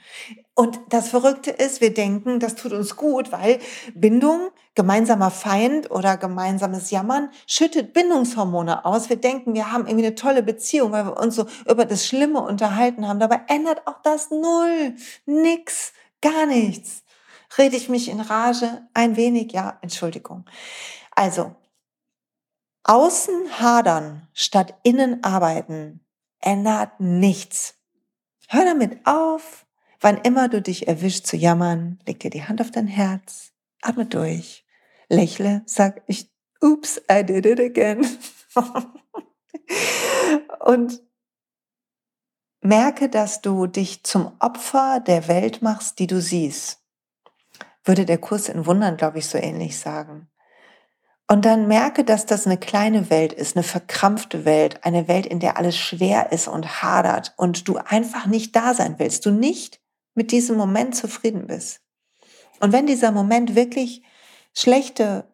Und 0.56 0.80
das 0.88 1.10
Verrückte 1.10 1.52
ist, 1.52 1.80
wir 1.80 1.94
denken, 1.94 2.40
das 2.40 2.56
tut 2.56 2.72
uns 2.72 2.96
gut, 2.96 3.30
weil 3.30 3.60
Bindung, 3.94 4.50
gemeinsamer 4.74 5.30
Feind 5.30 5.88
oder 5.88 6.16
gemeinsames 6.16 6.90
Jammern 6.90 7.30
schüttet 7.46 7.92
Bindungshormone 7.92 8.84
aus. 8.84 9.10
Wir 9.10 9.16
denken, 9.16 9.54
wir 9.54 9.70
haben 9.70 9.86
irgendwie 9.86 10.06
eine 10.06 10.16
tolle 10.16 10.42
Beziehung, 10.42 10.90
weil 10.90 11.06
wir 11.06 11.16
uns 11.16 11.36
so 11.36 11.46
über 11.70 11.84
das 11.84 12.04
Schlimme 12.04 12.40
unterhalten 12.40 13.06
haben. 13.06 13.20
Dabei 13.20 13.42
ändert 13.46 13.86
auch 13.86 14.02
das 14.02 14.32
null. 14.32 14.96
Nix. 15.26 15.92
Gar 16.20 16.46
nichts. 16.46 17.04
Rede 17.56 17.76
ich 17.76 17.88
mich 17.88 18.08
in 18.08 18.20
Rage? 18.20 18.88
Ein 18.92 19.14
wenig, 19.14 19.52
ja, 19.52 19.78
Entschuldigung. 19.82 20.46
Also, 21.12 21.54
außen 22.82 23.60
hadern 23.60 24.26
statt 24.32 24.74
innen 24.82 25.22
arbeiten 25.22 26.00
ändert 26.42 27.00
nichts. 27.00 27.74
Hör 28.48 28.64
damit 28.64 29.06
auf, 29.06 29.66
wann 30.00 30.18
immer 30.18 30.48
du 30.48 30.60
dich 30.60 30.88
erwischt 30.88 31.26
zu 31.26 31.36
jammern, 31.36 31.98
leg 32.06 32.20
dir 32.20 32.30
die 32.30 32.44
Hand 32.44 32.60
auf 32.60 32.70
dein 32.70 32.86
Herz, 32.86 33.52
atme 33.80 34.04
durch, 34.06 34.66
lächle, 35.08 35.62
sag 35.66 36.02
ich, 36.06 36.30
oops, 36.60 37.00
I 37.10 37.24
did 37.24 37.46
it 37.46 37.60
again. 37.60 38.06
Und 40.60 41.00
merke, 42.60 43.08
dass 43.08 43.40
du 43.40 43.66
dich 43.66 44.04
zum 44.04 44.32
Opfer 44.38 45.00
der 45.00 45.28
Welt 45.28 45.62
machst, 45.62 45.98
die 45.98 46.06
du 46.06 46.20
siehst. 46.20 46.82
Würde 47.84 48.04
der 48.06 48.18
Kurs 48.18 48.48
in 48.48 48.66
Wundern, 48.66 48.96
glaube 48.96 49.18
ich, 49.18 49.26
so 49.26 49.38
ähnlich 49.38 49.78
sagen. 49.78 50.28
Und 51.32 51.46
dann 51.46 51.66
merke, 51.66 52.04
dass 52.04 52.26
das 52.26 52.44
eine 52.44 52.58
kleine 52.58 53.08
Welt 53.08 53.32
ist, 53.32 53.56
eine 53.56 53.62
verkrampfte 53.62 54.44
Welt, 54.44 54.84
eine 54.84 55.08
Welt, 55.08 55.24
in 55.24 55.40
der 55.40 55.56
alles 55.56 55.78
schwer 55.78 56.30
ist 56.30 56.46
und 56.46 56.82
hadert 56.82 57.32
und 57.38 57.68
du 57.68 57.78
einfach 57.78 58.26
nicht 58.26 58.54
da 58.54 58.74
sein 58.74 58.98
willst, 58.98 59.24
du 59.24 59.30
nicht 59.30 59.80
mit 60.14 60.30
diesem 60.30 60.58
Moment 60.58 60.94
zufrieden 60.94 61.46
bist. 61.46 61.80
Und 62.60 62.72
wenn 62.72 62.86
dieser 62.86 63.12
Moment 63.12 63.54
wirklich 63.54 64.02
schlechte 64.54 65.24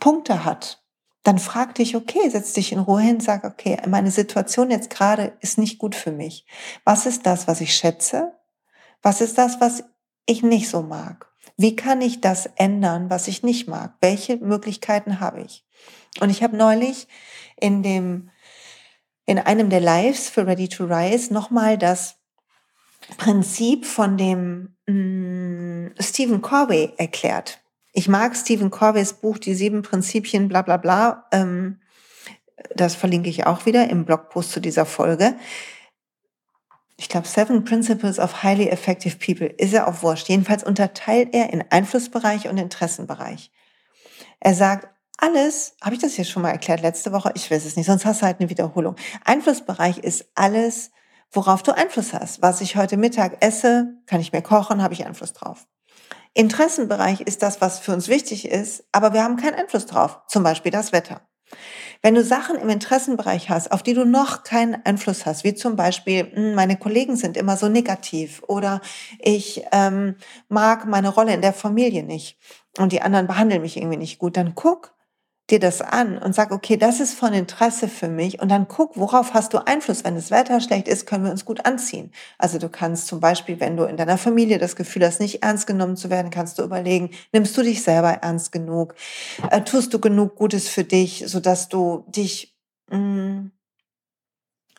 Punkte 0.00 0.44
hat, 0.44 0.82
dann 1.22 1.38
frag 1.38 1.76
dich, 1.76 1.94
okay, 1.94 2.28
setz 2.28 2.52
dich 2.52 2.72
in 2.72 2.80
Ruhe 2.80 3.02
hin, 3.02 3.20
sag, 3.20 3.44
okay, 3.44 3.80
meine 3.86 4.10
Situation 4.10 4.72
jetzt 4.72 4.90
gerade 4.90 5.36
ist 5.42 5.58
nicht 5.58 5.78
gut 5.78 5.94
für 5.94 6.10
mich. 6.10 6.44
Was 6.82 7.06
ist 7.06 7.24
das, 7.24 7.46
was 7.46 7.60
ich 7.60 7.72
schätze? 7.72 8.32
Was 9.00 9.20
ist 9.20 9.38
das, 9.38 9.60
was 9.60 9.84
ich 10.26 10.42
nicht 10.42 10.68
so 10.68 10.82
mag? 10.82 11.32
Wie 11.56 11.74
kann 11.74 12.00
ich 12.00 12.20
das 12.20 12.46
ändern, 12.56 13.08
was 13.08 13.28
ich 13.28 13.42
nicht 13.42 13.66
mag? 13.68 13.94
Welche 14.00 14.36
Möglichkeiten 14.36 15.20
habe 15.20 15.40
ich? 15.40 15.64
Und 16.20 16.30
ich 16.30 16.42
habe 16.42 16.56
neulich 16.56 17.08
in 17.58 17.82
dem, 17.82 18.30
in 19.24 19.38
einem 19.38 19.70
der 19.70 19.80
Lives 19.80 20.28
für 20.28 20.46
Ready 20.46 20.68
to 20.68 20.84
Rise 20.84 21.32
nochmal 21.32 21.78
das 21.78 22.16
Prinzip 23.16 23.86
von 23.86 24.16
dem 24.18 24.76
mh, 24.86 24.94
mm, 24.94 25.94
Stephen 26.00 26.42
Corby 26.42 26.92
erklärt. 26.96 27.60
Ich 27.92 28.08
mag 28.08 28.36
Stephen 28.36 28.70
Corbeys 28.70 29.14
Buch 29.14 29.38
Die 29.38 29.54
sieben 29.54 29.82
Prinzipien, 29.82 30.48
bla 30.48 30.62
bla 30.62 30.76
bla. 30.76 31.26
Ähm, 31.32 31.80
das 32.74 32.94
verlinke 32.94 33.30
ich 33.30 33.46
auch 33.46 33.64
wieder 33.64 33.88
im 33.88 34.04
Blogpost 34.04 34.50
zu 34.50 34.60
dieser 34.60 34.84
Folge. 34.84 35.36
Ich 36.98 37.08
glaube, 37.08 37.28
Seven 37.28 37.64
Principles 37.64 38.18
of 38.18 38.42
Highly 38.42 38.68
Effective 38.68 39.16
People 39.16 39.46
ist 39.46 39.74
er 39.74 39.86
auch 39.86 40.02
wurscht. 40.02 40.28
Jedenfalls 40.28 40.64
unterteilt 40.64 41.34
er 41.34 41.52
in 41.52 41.62
Einflussbereich 41.70 42.48
und 42.48 42.56
Interessenbereich. 42.56 43.50
Er 44.40 44.54
sagt, 44.54 44.88
alles, 45.18 45.76
habe 45.82 45.94
ich 45.94 46.00
das 46.00 46.14
hier 46.14 46.24
schon 46.24 46.42
mal 46.42 46.50
erklärt 46.50 46.82
letzte 46.82 47.12
Woche? 47.12 47.32
Ich 47.34 47.50
weiß 47.50 47.64
es 47.64 47.76
nicht, 47.76 47.86
sonst 47.86 48.04
hast 48.04 48.22
du 48.22 48.26
halt 48.26 48.40
eine 48.40 48.50
Wiederholung. 48.50 48.96
Einflussbereich 49.24 49.98
ist 49.98 50.26
alles, 50.34 50.90
worauf 51.32 51.62
du 51.62 51.72
Einfluss 51.72 52.12
hast. 52.12 52.42
Was 52.42 52.60
ich 52.60 52.76
heute 52.76 52.96
Mittag 52.96 53.44
esse, 53.44 53.94
kann 54.06 54.20
ich 54.20 54.32
mir 54.32 54.42
kochen, 54.42 54.82
habe 54.82 54.94
ich 54.94 55.06
Einfluss 55.06 55.32
drauf. 55.32 55.66
Interessenbereich 56.34 57.22
ist 57.22 57.42
das, 57.42 57.60
was 57.60 57.78
für 57.78 57.92
uns 57.92 58.08
wichtig 58.08 58.48
ist, 58.48 58.84
aber 58.92 59.14
wir 59.14 59.22
haben 59.22 59.36
keinen 59.36 59.54
Einfluss 59.54 59.86
drauf, 59.86 60.20
zum 60.28 60.42
Beispiel 60.42 60.70
das 60.70 60.92
Wetter. 60.92 61.22
Wenn 62.06 62.14
du 62.14 62.22
Sachen 62.22 62.54
im 62.54 62.68
Interessenbereich 62.68 63.50
hast, 63.50 63.72
auf 63.72 63.82
die 63.82 63.92
du 63.92 64.04
noch 64.04 64.44
keinen 64.44 64.76
Einfluss 64.86 65.26
hast, 65.26 65.42
wie 65.42 65.54
zum 65.54 65.74
Beispiel, 65.74 66.30
hm, 66.32 66.54
meine 66.54 66.76
Kollegen 66.76 67.16
sind 67.16 67.36
immer 67.36 67.56
so 67.56 67.68
negativ 67.68 68.44
oder 68.46 68.80
ich 69.18 69.64
ähm, 69.72 70.14
mag 70.48 70.86
meine 70.86 71.08
Rolle 71.08 71.34
in 71.34 71.40
der 71.40 71.52
Familie 71.52 72.04
nicht 72.04 72.38
und 72.78 72.92
die 72.92 73.02
anderen 73.02 73.26
behandeln 73.26 73.60
mich 73.60 73.76
irgendwie 73.76 73.96
nicht 73.96 74.20
gut, 74.20 74.36
dann 74.36 74.54
guck, 74.54 74.95
dir 75.50 75.60
das 75.60 75.80
an 75.80 76.18
und 76.18 76.34
sag, 76.34 76.50
okay, 76.50 76.76
das 76.76 76.98
ist 76.98 77.14
von 77.14 77.32
Interesse 77.32 77.88
für 77.88 78.08
mich 78.08 78.40
und 78.40 78.50
dann 78.50 78.66
guck, 78.66 78.96
worauf 78.96 79.32
hast 79.32 79.54
du 79.54 79.64
Einfluss. 79.64 80.04
Wenn 80.04 80.16
das 80.16 80.30
Wetter 80.30 80.60
schlecht 80.60 80.88
ist, 80.88 81.06
können 81.06 81.24
wir 81.24 81.30
uns 81.30 81.44
gut 81.44 81.64
anziehen. 81.64 82.10
Also 82.38 82.58
du 82.58 82.68
kannst 82.68 83.06
zum 83.06 83.20
Beispiel, 83.20 83.60
wenn 83.60 83.76
du 83.76 83.84
in 83.84 83.96
deiner 83.96 84.18
Familie 84.18 84.58
das 84.58 84.74
Gefühl 84.74 85.04
hast, 85.04 85.20
nicht 85.20 85.42
ernst 85.42 85.66
genommen 85.66 85.96
zu 85.96 86.10
werden, 86.10 86.30
kannst 86.30 86.58
du 86.58 86.64
überlegen, 86.64 87.10
nimmst 87.32 87.56
du 87.56 87.62
dich 87.62 87.82
selber 87.82 88.10
ernst 88.10 88.50
genug? 88.50 88.94
Äh, 89.50 89.62
tust 89.62 89.94
du 89.94 90.00
genug 90.00 90.34
Gutes 90.36 90.68
für 90.68 90.84
dich, 90.84 91.24
sodass 91.26 91.68
du 91.68 92.04
dich 92.08 92.56
mh, 92.90 92.98
mm, 92.98 93.52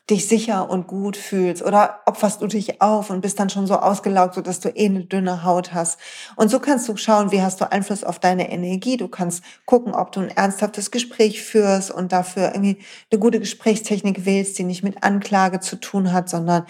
dich 0.09 0.27
sicher 0.27 0.69
und 0.69 0.87
gut 0.87 1.17
fühlst 1.17 1.61
oder 1.61 1.99
opferst 2.05 2.41
du 2.41 2.47
dich 2.47 2.81
auf 2.81 3.09
und 3.09 3.19
bist 3.19 3.39
dann 3.39 3.49
schon 3.49 3.67
so 3.67 3.75
ausgelaugt, 3.75 4.35
so 4.35 4.41
dass 4.41 4.61
du 4.61 4.69
eh 4.69 4.85
eine 4.85 5.03
dünne 5.03 5.43
Haut 5.43 5.73
hast. 5.73 5.99
Und 6.37 6.49
so 6.49 6.59
kannst 6.59 6.87
du 6.87 6.95
schauen, 6.95 7.31
wie 7.31 7.41
hast 7.41 7.59
du 7.59 7.69
Einfluss 7.69 8.05
auf 8.05 8.17
deine 8.17 8.49
Energie. 8.49 8.95
Du 8.95 9.09
kannst 9.09 9.43
gucken, 9.65 9.93
ob 9.93 10.13
du 10.13 10.21
ein 10.21 10.29
ernsthaftes 10.29 10.91
Gespräch 10.91 11.41
führst 11.41 11.91
und 11.91 12.13
dafür 12.13 12.53
irgendwie 12.53 12.77
eine 13.11 13.19
gute 13.19 13.41
Gesprächstechnik 13.41 14.25
wählst, 14.25 14.57
die 14.57 14.63
nicht 14.63 14.83
mit 14.83 15.03
Anklage 15.03 15.59
zu 15.59 15.75
tun 15.75 16.13
hat, 16.13 16.29
sondern 16.29 16.65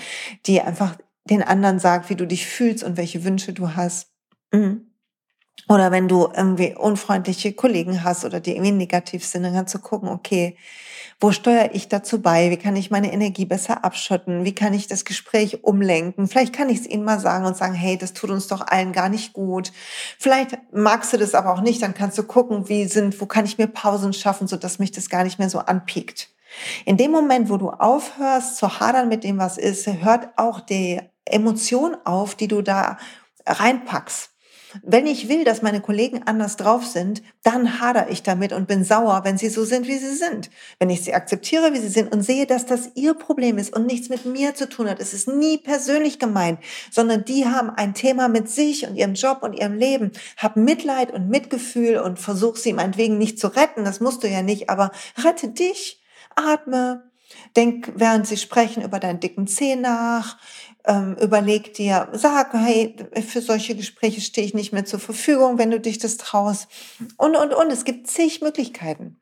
die 0.48 0.60
einfach 0.62 0.98
den 1.26 1.44
anderen 1.44 1.78
sagt, 1.78 2.10
wie 2.10 2.16
du 2.16 2.26
dich 2.26 2.48
fühlst 2.48 2.84
und 2.84 2.98
welche 2.98 3.24
Wünsche 3.24 3.54
du 3.54 3.76
hast. 3.76 4.08
Mhm. 4.52 4.88
Oder 5.70 5.92
wenn 5.92 6.08
du 6.08 6.30
irgendwie 6.34 6.76
unfreundliche 6.76 7.54
Kollegen 7.54 8.04
hast 8.04 8.26
oder 8.26 8.40
die 8.40 8.52
irgendwie 8.52 8.72
negativ 8.72 9.26
sind, 9.26 9.44
dann 9.44 9.54
kannst 9.54 9.76
du 9.76 9.80
gucken, 9.80 10.10
okay, 10.10 10.56
wo 11.20 11.32
steuere 11.32 11.74
ich 11.74 11.88
dazu 11.88 12.22
bei? 12.22 12.52
Wie 12.52 12.58
kann 12.58 12.76
ich 12.76 12.92
meine 12.92 13.12
Energie 13.12 13.46
besser 13.46 13.84
abschotten? 13.84 14.46
Wie 14.46 14.54
kann 14.54 14.74
ich 14.76 14.88
das 14.88 15.04
Gespräch 15.04 15.64
umlenken? 15.64 16.28
Vielleicht 16.28 16.54
kann 16.54 16.70
ich 16.70 16.82
es 16.82 16.88
ihnen 16.88 17.04
mal 17.04 17.20
sagen 17.20 17.46
und 17.46 17.58
sagen, 17.58 17.74
hey, 17.74 17.98
das 17.98 18.14
tut 18.14 18.30
uns 18.30 18.48
doch 18.48 18.62
allen 18.68 18.94
gar 18.94 19.10
nicht 19.10 19.34
gut. 19.34 19.72
Vielleicht 20.20 20.60
magst 20.72 21.14
du 21.14 21.18
das 21.18 21.34
aber 21.34 21.54
auch 21.54 21.62
nicht, 21.62 21.82
dann 21.82 21.96
kannst 21.96 22.20
du 22.20 22.24
gucken, 22.24 22.70
wie 22.70 22.86
sind, 22.86 23.20
wo 23.20 23.26
kann 23.26 23.46
ich 23.46 23.58
mir 23.58 23.68
Pausen 23.68 24.14
schaffen, 24.14 24.48
sodass 24.48 24.78
mich 24.78 24.92
das 24.92 25.10
gar 25.10 25.24
nicht 25.24 25.40
mehr 25.40 25.50
so 25.50 25.58
anpiekt. 25.60 26.30
In 26.86 26.98
dem 26.98 27.12
Moment, 27.12 27.50
wo 27.50 27.58
du 27.58 27.72
aufhörst 27.72 28.58
zu 28.58 28.80
hadern 28.80 29.10
mit 29.10 29.24
dem, 29.24 29.40
was 29.40 29.58
ist, 29.58 29.88
hört 29.88 30.30
auch 30.38 30.60
die 30.60 31.02
Emotion 31.26 31.98
auf, 32.06 32.36
die 32.36 32.48
du 32.48 32.62
da 32.62 32.98
reinpackst. 33.46 34.30
Wenn 34.84 35.08
ich 35.08 35.30
will, 35.30 35.44
dass 35.44 35.62
meine 35.62 35.82
Kollegen 35.82 36.24
anders 36.26 36.58
drauf 36.58 36.86
sind, 36.86 37.22
dann 37.44 37.80
hadere 37.80 38.10
ich 38.10 38.24
damit 38.24 38.54
und 38.54 38.68
bin 38.68 38.84
sauer, 38.84 39.22
wenn 39.24 39.38
sie 39.38 39.50
so 39.50 39.66
sind, 39.66 39.88
wie 39.88 39.98
sie 39.98 40.16
sind. 40.16 40.50
Wenn 40.80 40.90
ich 40.90 41.04
sie 41.04 41.14
akzeptiere, 41.14 41.74
wie 41.74 41.80
sie 41.80 41.90
sind 41.90 42.14
und 42.14 42.24
sehe, 42.24 42.46
dass 42.46 42.66
das 42.66 42.92
ihr 42.96 43.14
Problem 43.14 43.58
ist 43.58 43.76
und 43.76 43.86
nichts 43.86 44.10
mit 44.10 44.26
mir 44.26 44.56
zu 44.56 44.70
tun 44.70 44.90
hat, 44.90 45.00
es 45.00 45.14
ist 45.14 45.28
nie 45.28 45.58
persönlich 45.58 46.20
gemeint, 46.20 46.60
sondern 46.92 47.26
die 47.26 47.46
haben 47.46 47.70
ein 47.70 47.94
Thema 47.94 48.28
mit 48.28 48.50
sich 48.50 48.88
und 48.88 48.96
ihrem 48.96 49.14
Job 49.14 49.40
und 49.42 49.54
ihrem 49.54 49.76
Leben. 49.76 50.12
Hab 50.38 50.56
Mitleid 50.56 51.12
und 51.12 51.30
Mitgefühl 51.30 51.98
und 51.98 52.20
versuch 52.20 52.58
sie 52.58 52.74
meinetwegen 52.74 53.18
nicht 53.18 53.40
zu 53.40 53.48
retten, 53.48 53.86
das 53.86 54.00
musst 54.00 54.24
du 54.24 54.28
ja 54.28 54.42
nicht, 54.42 54.70
aber 54.70 54.92
rette 55.24 55.50
dich, 55.50 56.02
atme, 56.36 57.04
Denk, 57.56 57.92
während 57.96 58.28
sie 58.28 58.38
sprechen, 58.38 58.84
über 58.84 59.00
deinen 59.00 59.20
dicken 59.20 59.48
Zeh 59.48 59.76
nach 59.76 60.38
ähm, 60.88 61.16
überleg 61.22 61.74
dir, 61.74 62.08
sag, 62.14 62.54
hey, 62.54 62.96
für 63.28 63.42
solche 63.42 63.76
Gespräche 63.76 64.22
stehe 64.22 64.48
ich 64.48 64.54
nicht 64.54 64.74
mehr 64.74 64.86
zur 64.86 65.00
Verfügung, 65.00 65.58
wenn 65.58 65.72
du 65.72 65.80
dich 65.80 66.00
das 66.00 66.18
traust. 66.18 66.68
Und, 67.18 67.36
und, 67.36 67.54
und. 67.54 67.72
Es 67.72 67.84
gibt 67.84 68.08
zig 68.08 68.42
Möglichkeiten. 68.42 69.20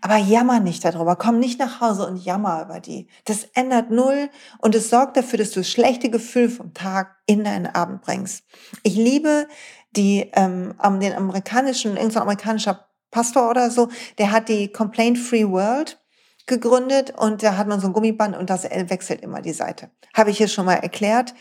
Aber 0.00 0.16
jammer 0.16 0.60
nicht 0.60 0.84
darüber. 0.84 1.16
Komm 1.16 1.38
nicht 1.38 1.58
nach 1.58 1.80
Hause 1.80 2.06
und 2.06 2.24
jammer 2.24 2.62
über 2.62 2.80
die. 2.80 3.08
Das 3.24 3.44
ändert 3.54 3.90
null 3.90 4.30
und 4.58 4.74
es 4.74 4.88
sorgt 4.88 5.16
dafür, 5.16 5.38
dass 5.38 5.50
du 5.50 5.60
das 5.60 5.70
schlechte 5.70 6.10
Gefühl 6.10 6.48
vom 6.48 6.72
Tag 6.74 7.16
in 7.26 7.44
deinen 7.44 7.66
Abend 7.66 8.02
bringst. 8.02 8.44
Ich 8.82 8.94
liebe 8.94 9.48
die, 9.96 10.30
ähm, 10.34 10.74
den 11.00 11.12
amerikanischen, 11.12 11.96
irgendein 11.96 12.22
amerikanischer 12.22 12.88
Pastor 13.10 13.50
oder 13.50 13.70
so, 13.70 13.88
der 14.18 14.32
hat 14.32 14.48
die 14.48 14.68
Complaint 14.68 15.18
Free 15.18 15.48
World 15.48 16.00
gegründet 16.46 17.12
und 17.16 17.42
da 17.42 17.56
hat 17.56 17.66
man 17.66 17.80
so 17.80 17.86
ein 17.86 17.92
Gummiband 17.92 18.36
und 18.36 18.50
das 18.50 18.64
wechselt 18.64 19.22
immer 19.22 19.40
die 19.40 19.52
Seite. 19.52 19.90
Habe 20.14 20.30
ich 20.30 20.38
hier 20.38 20.48
schon 20.48 20.66
mal 20.66 20.74
erklärt. 20.74 21.34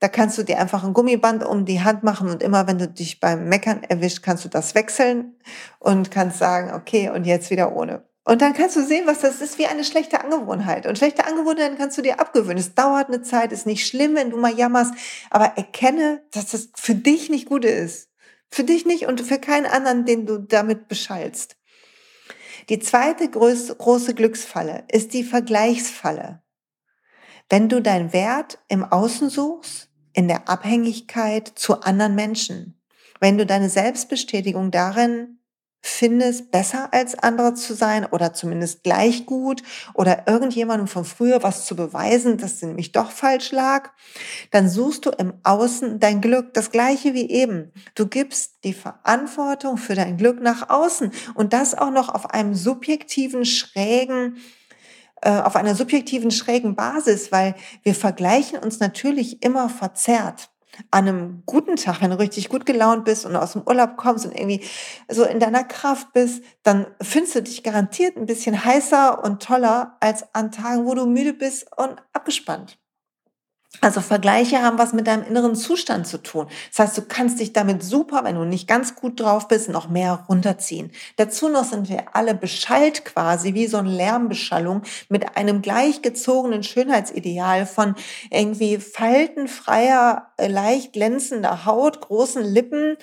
Da 0.00 0.08
kannst 0.08 0.36
du 0.38 0.42
dir 0.42 0.58
einfach 0.58 0.84
ein 0.84 0.92
Gummiband 0.92 1.44
um 1.44 1.64
die 1.64 1.82
Hand 1.82 2.02
machen 2.02 2.28
und 2.28 2.42
immer 2.42 2.66
wenn 2.66 2.78
du 2.78 2.88
dich 2.88 3.20
beim 3.20 3.48
Meckern 3.48 3.82
erwischt, 3.82 4.22
kannst 4.22 4.44
du 4.44 4.48
das 4.48 4.74
wechseln 4.74 5.36
und 5.78 6.10
kannst 6.10 6.38
sagen, 6.38 6.72
okay, 6.74 7.10
und 7.10 7.24
jetzt 7.24 7.50
wieder 7.50 7.74
ohne. 7.74 8.04
Und 8.24 8.42
dann 8.42 8.52
kannst 8.52 8.76
du 8.76 8.84
sehen, 8.84 9.06
was 9.06 9.20
das 9.20 9.40
ist 9.40 9.58
wie 9.58 9.66
eine 9.66 9.82
schlechte 9.82 10.22
Angewohnheit. 10.22 10.86
Und 10.86 10.98
schlechte 10.98 11.26
Angewohnheiten 11.26 11.78
kannst 11.78 11.96
du 11.98 12.02
dir 12.02 12.20
abgewöhnen. 12.20 12.58
Es 12.58 12.74
dauert 12.74 13.08
eine 13.08 13.22
Zeit, 13.22 13.50
ist 13.50 13.66
nicht 13.66 13.86
schlimm, 13.86 14.14
wenn 14.14 14.30
du 14.30 14.36
mal 14.36 14.54
jammerst, 14.54 14.94
aber 15.30 15.56
erkenne, 15.56 16.22
dass 16.30 16.50
das 16.50 16.68
für 16.76 16.94
dich 16.94 17.30
nicht 17.30 17.48
gut 17.48 17.64
ist. 17.64 18.08
Für 18.50 18.64
dich 18.64 18.84
nicht 18.84 19.06
und 19.06 19.20
für 19.20 19.38
keinen 19.38 19.66
anderen, 19.66 20.04
den 20.04 20.26
du 20.26 20.38
damit 20.38 20.86
beschallst. 20.88 21.56
Die 22.70 22.78
zweite 22.78 23.28
große 23.28 24.14
Glücksfalle 24.14 24.84
ist 24.92 25.12
die 25.12 25.24
Vergleichsfalle. 25.24 26.40
Wenn 27.48 27.68
du 27.68 27.82
deinen 27.82 28.12
Wert 28.12 28.60
im 28.68 28.84
Außen 28.84 29.28
suchst, 29.28 29.90
in 30.12 30.28
der 30.28 30.48
Abhängigkeit 30.48 31.48
zu 31.48 31.80
anderen 31.80 32.14
Menschen, 32.14 32.80
wenn 33.18 33.36
du 33.36 33.44
deine 33.44 33.68
Selbstbestätigung 33.68 34.70
darin 34.70 35.39
findest, 35.82 36.50
besser 36.50 36.92
als 36.92 37.18
andere 37.18 37.54
zu 37.54 37.74
sein 37.74 38.04
oder 38.04 38.34
zumindest 38.34 38.82
gleich 38.82 39.24
gut 39.24 39.62
oder 39.94 40.26
irgendjemandem 40.26 40.86
von 40.86 41.04
früher 41.04 41.42
was 41.42 41.64
zu 41.64 41.74
beweisen, 41.74 42.36
dass 42.36 42.60
sie 42.60 42.66
nämlich 42.66 42.92
doch 42.92 43.10
falsch 43.10 43.50
lag, 43.52 43.90
dann 44.50 44.68
suchst 44.68 45.06
du 45.06 45.10
im 45.10 45.34
Außen 45.42 45.98
dein 45.98 46.20
Glück, 46.20 46.52
das 46.54 46.70
gleiche 46.70 47.14
wie 47.14 47.30
eben. 47.30 47.72
Du 47.94 48.06
gibst 48.06 48.64
die 48.64 48.74
Verantwortung 48.74 49.78
für 49.78 49.94
dein 49.94 50.18
Glück 50.18 50.40
nach 50.40 50.68
außen 50.68 51.12
und 51.34 51.52
das 51.52 51.76
auch 51.76 51.90
noch 51.90 52.10
auf 52.10 52.30
einem 52.30 52.54
subjektiven, 52.54 53.46
schrägen, 53.46 54.36
äh, 55.22 55.30
auf 55.30 55.56
einer 55.56 55.74
subjektiven, 55.74 56.30
schrägen 56.30 56.76
Basis, 56.76 57.32
weil 57.32 57.54
wir 57.82 57.94
vergleichen 57.94 58.58
uns 58.58 58.80
natürlich 58.80 59.42
immer 59.42 59.70
verzerrt 59.70 60.49
an 60.90 61.08
einem 61.08 61.42
guten 61.46 61.76
Tag, 61.76 62.00
wenn 62.00 62.10
du 62.10 62.18
richtig 62.18 62.48
gut 62.48 62.66
gelaunt 62.66 63.04
bist 63.04 63.26
und 63.26 63.36
aus 63.36 63.52
dem 63.52 63.62
Urlaub 63.62 63.96
kommst 63.96 64.26
und 64.26 64.32
irgendwie 64.32 64.64
so 65.08 65.24
in 65.24 65.40
deiner 65.40 65.64
Kraft 65.64 66.12
bist, 66.12 66.42
dann 66.62 66.86
findest 67.00 67.34
du 67.36 67.42
dich 67.42 67.62
garantiert 67.62 68.16
ein 68.16 68.26
bisschen 68.26 68.64
heißer 68.64 69.22
und 69.22 69.42
toller 69.42 69.96
als 70.00 70.34
an 70.34 70.50
Tagen, 70.50 70.86
wo 70.86 70.94
du 70.94 71.06
müde 71.06 71.34
bist 71.34 71.66
und 71.76 71.96
abgespannt. 72.12 72.79
Also 73.80 74.00
Vergleiche 74.00 74.62
haben 74.62 74.78
was 74.78 74.92
mit 74.92 75.06
deinem 75.06 75.24
inneren 75.24 75.54
Zustand 75.54 76.06
zu 76.06 76.18
tun. 76.18 76.48
Das 76.70 76.80
heißt, 76.80 76.98
du 76.98 77.02
kannst 77.02 77.38
dich 77.38 77.52
damit 77.52 77.84
super, 77.84 78.24
wenn 78.24 78.34
du 78.34 78.44
nicht 78.44 78.66
ganz 78.66 78.96
gut 78.96 79.20
drauf 79.20 79.46
bist, 79.46 79.68
noch 79.68 79.88
mehr 79.88 80.24
runterziehen. 80.28 80.90
Dazu 81.16 81.48
noch 81.48 81.64
sind 81.64 81.88
wir 81.88 82.14
alle 82.14 82.34
beschallt 82.34 83.04
quasi, 83.04 83.54
wie 83.54 83.68
so 83.68 83.76
eine 83.76 83.90
Lärmbeschallung 83.90 84.82
mit 85.08 85.36
einem 85.36 85.62
gleichgezogenen 85.62 86.64
Schönheitsideal 86.64 87.64
von 87.64 87.94
irgendwie 88.30 88.78
faltenfreier, 88.78 90.32
äh, 90.36 90.48
leicht 90.48 90.92
glänzender 90.92 91.64
Haut, 91.64 92.00
großen 92.00 92.42
Lippen. 92.42 92.96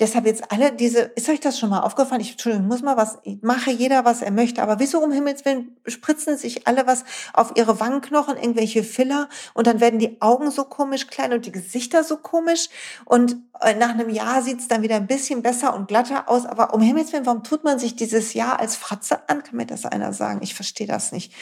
Deshalb 0.00 0.24
jetzt 0.24 0.50
alle 0.50 0.72
diese, 0.72 1.00
ist 1.00 1.28
euch 1.28 1.40
das 1.40 1.58
schon 1.58 1.68
mal 1.68 1.82
aufgefallen? 1.82 2.22
Ich, 2.22 2.32
Entschuldigung, 2.32 2.66
muss 2.66 2.82
mal 2.82 2.96
was, 2.96 3.18
ich 3.24 3.42
mache 3.42 3.70
jeder, 3.70 4.06
was 4.06 4.22
er 4.22 4.30
möchte, 4.30 4.62
aber 4.62 4.80
wieso 4.80 5.00
um 5.00 5.12
Himmels 5.12 5.44
Willen 5.44 5.76
spritzen 5.86 6.38
sich 6.38 6.66
alle 6.66 6.86
was 6.86 7.04
auf 7.34 7.52
ihre 7.56 7.78
Wangenknochen, 7.78 8.36
irgendwelche 8.36 8.82
Filler 8.82 9.28
und 9.52 9.66
dann 9.66 9.80
werden 9.80 9.98
die 9.98 10.13
Augen 10.20 10.50
so 10.50 10.64
komisch 10.64 11.06
klein 11.06 11.32
und 11.32 11.46
die 11.46 11.52
Gesichter 11.52 12.04
so 12.04 12.16
komisch. 12.16 12.68
Und 13.04 13.36
äh, 13.60 13.74
nach 13.74 13.90
einem 13.90 14.10
Jahr 14.10 14.42
sieht 14.42 14.60
es 14.60 14.68
dann 14.68 14.82
wieder 14.82 14.96
ein 14.96 15.06
bisschen 15.06 15.42
besser 15.42 15.74
und 15.74 15.88
glatter 15.88 16.28
aus. 16.28 16.46
Aber 16.46 16.74
um 16.74 16.80
Himmels 16.80 17.12
Willen, 17.12 17.26
warum 17.26 17.42
tut 17.42 17.64
man 17.64 17.78
sich 17.78 17.96
dieses 17.96 18.34
Jahr 18.34 18.60
als 18.60 18.76
Fratze 18.76 19.28
an? 19.28 19.42
Kann 19.42 19.56
mir 19.56 19.66
das 19.66 19.86
einer 19.86 20.12
sagen? 20.12 20.40
Ich 20.42 20.54
verstehe 20.54 20.86
das 20.86 21.12
nicht. 21.12 21.32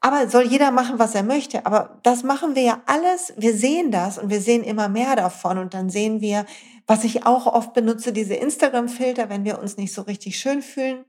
Aber 0.00 0.28
soll 0.28 0.42
jeder 0.42 0.72
machen, 0.72 0.98
was 0.98 1.14
er 1.14 1.22
möchte. 1.22 1.64
Aber 1.64 2.00
das 2.02 2.24
machen 2.24 2.56
wir 2.56 2.62
ja 2.62 2.82
alles. 2.86 3.32
Wir 3.36 3.54
sehen 3.56 3.92
das 3.92 4.18
und 4.18 4.30
wir 4.30 4.40
sehen 4.40 4.64
immer 4.64 4.88
mehr 4.88 5.14
davon. 5.14 5.58
Und 5.58 5.74
dann 5.74 5.90
sehen 5.90 6.20
wir, 6.20 6.44
was 6.86 7.04
ich 7.04 7.24
auch 7.24 7.46
oft 7.46 7.72
benutze, 7.72 8.12
diese 8.12 8.34
Instagram-Filter, 8.34 9.28
wenn 9.28 9.44
wir 9.44 9.60
uns 9.60 9.76
nicht 9.76 9.94
so 9.94 10.02
richtig 10.02 10.38
schön 10.38 10.60
fühlen. 10.60 11.04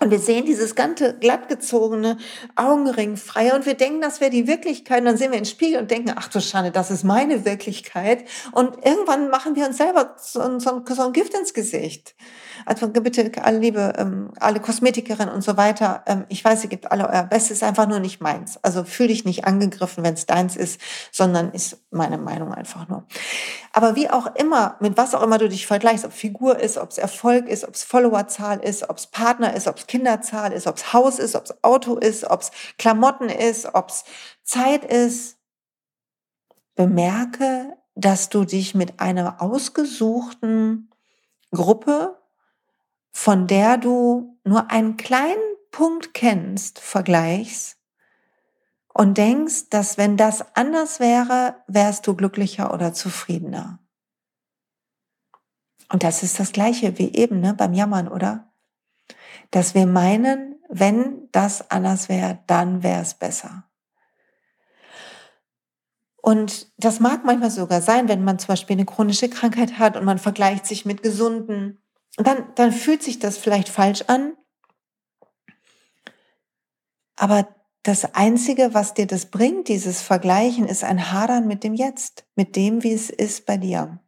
Und 0.00 0.10
wir 0.10 0.18
sehen 0.18 0.44
dieses 0.44 0.74
ganze 0.74 1.16
glattgezogene 1.18 2.18
Augenring 2.56 3.16
frei 3.16 3.54
und 3.54 3.64
wir 3.64 3.74
denken, 3.74 4.00
das 4.00 4.20
wäre 4.20 4.30
die 4.30 4.46
Wirklichkeit. 4.46 5.00
Und 5.00 5.06
dann 5.06 5.16
sehen 5.16 5.30
wir 5.30 5.38
den 5.38 5.46
Spiegel 5.46 5.80
und 5.80 5.90
denken, 5.90 6.12
ach 6.14 6.28
du 6.28 6.40
Schande, 6.40 6.70
das 6.72 6.90
ist 6.90 7.04
meine 7.04 7.44
Wirklichkeit. 7.44 8.24
Und 8.52 8.84
irgendwann 8.84 9.30
machen 9.30 9.56
wir 9.56 9.66
uns 9.66 9.78
selber 9.78 10.16
so, 10.18 10.58
so, 10.58 10.82
so 10.86 11.02
ein 11.02 11.12
Gift 11.12 11.32
ins 11.34 11.54
Gesicht. 11.54 12.14
Also 12.66 12.88
bitte 12.88 13.30
alle 13.42 13.58
liebe, 13.58 13.92
ähm, 13.96 14.30
alle 14.40 14.60
Kosmetikerinnen 14.60 15.34
und 15.34 15.42
so 15.42 15.56
weiter. 15.56 16.02
Ähm, 16.06 16.24
ich 16.28 16.44
weiß, 16.44 16.64
ihr 16.64 16.70
gebt 16.70 16.90
alle 16.90 17.08
euer 17.08 17.24
Bestes, 17.24 17.62
einfach 17.62 17.86
nur 17.86 18.00
nicht 18.00 18.20
meins. 18.20 18.58
Also 18.62 18.84
fühl 18.84 19.08
dich 19.08 19.24
nicht 19.24 19.44
angegriffen, 19.44 20.04
wenn 20.04 20.14
es 20.14 20.26
deins 20.26 20.56
ist, 20.56 20.80
sondern 21.10 21.52
ist 21.52 21.78
meine 21.90 22.18
Meinung 22.18 22.52
einfach 22.54 22.88
nur. 22.88 23.04
Aber 23.72 23.96
wie 23.96 24.10
auch 24.10 24.34
immer, 24.36 24.76
mit 24.80 24.96
was 24.96 25.14
auch 25.14 25.22
immer 25.22 25.38
du 25.38 25.48
dich 25.48 25.66
vergleichst, 25.66 26.04
ob 26.04 26.12
Figur 26.12 26.58
ist, 26.58 26.78
ob 26.78 26.90
es 26.90 26.98
Erfolg 26.98 27.48
ist, 27.48 27.66
ob 27.66 27.74
es 27.74 27.82
Followerzahl 27.82 28.60
ist, 28.60 28.88
ob 28.88 28.98
es 28.98 29.06
Partner 29.06 29.54
ist, 29.54 29.66
ob 29.66 29.78
es 29.78 29.86
Kinderzahl 29.86 30.52
ist, 30.52 30.66
ob 30.66 30.76
es 30.76 30.92
Haus 30.92 31.18
ist, 31.18 31.34
ob 31.34 31.44
es 31.44 31.64
Auto 31.64 31.96
ist, 31.96 32.24
ob 32.24 32.42
es 32.42 32.50
Klamotten 32.78 33.28
ist, 33.28 33.74
ob 33.74 33.88
es 33.88 34.04
Zeit 34.42 34.84
ist, 34.84 35.38
bemerke, 36.74 37.76
dass 37.94 38.28
du 38.28 38.44
dich 38.44 38.74
mit 38.74 39.00
einer 39.00 39.40
ausgesuchten 39.40 40.90
Gruppe 41.52 42.18
von 43.14 43.46
der 43.46 43.78
du 43.78 44.36
nur 44.44 44.70
einen 44.72 44.96
kleinen 44.96 45.38
Punkt 45.70 46.12
kennst, 46.14 46.80
vergleichst 46.80 47.78
und 48.92 49.16
denkst, 49.16 49.70
dass 49.70 49.96
wenn 49.96 50.16
das 50.16 50.56
anders 50.56 50.98
wäre, 50.98 51.56
wärst 51.68 52.06
du 52.06 52.14
glücklicher 52.14 52.74
oder 52.74 52.92
zufriedener. 52.92 53.78
Und 55.90 56.02
das 56.02 56.24
ist 56.24 56.40
das 56.40 56.52
Gleiche 56.52 56.98
wie 56.98 57.14
eben 57.14 57.40
ne, 57.40 57.54
beim 57.54 57.72
Jammern, 57.72 58.08
oder? 58.08 58.52
Dass 59.52 59.74
wir 59.74 59.86
meinen, 59.86 60.56
wenn 60.68 61.28
das 61.30 61.70
anders 61.70 62.08
wäre, 62.08 62.40
dann 62.48 62.82
wäre 62.82 63.00
es 63.00 63.14
besser. 63.14 63.64
Und 66.16 66.72
das 66.78 66.98
mag 66.98 67.24
manchmal 67.24 67.50
sogar 67.50 67.80
sein, 67.80 68.08
wenn 68.08 68.24
man 68.24 68.40
zum 68.40 68.48
Beispiel 68.48 68.74
eine 68.74 68.86
chronische 68.86 69.28
Krankheit 69.28 69.78
hat 69.78 69.96
und 69.96 70.04
man 70.04 70.18
vergleicht 70.18 70.66
sich 70.66 70.84
mit 70.84 71.02
gesunden 71.02 71.83
dann, 72.16 72.52
dann 72.54 72.72
fühlt 72.72 73.02
sich 73.02 73.18
das 73.18 73.38
vielleicht 73.38 73.68
falsch 73.68 74.02
an. 74.06 74.36
Aber 77.16 77.48
das 77.82 78.14
Einzige, 78.14 78.72
was 78.72 78.94
dir 78.94 79.06
das 79.06 79.26
bringt, 79.26 79.68
dieses 79.68 80.00
Vergleichen, 80.00 80.66
ist 80.66 80.84
ein 80.84 81.12
Hadern 81.12 81.46
mit 81.46 81.64
dem 81.64 81.74
Jetzt, 81.74 82.24
mit 82.34 82.56
dem, 82.56 82.82
wie 82.82 82.92
es 82.92 83.10
ist 83.10 83.46
bei 83.46 83.56
dir. 83.56 83.98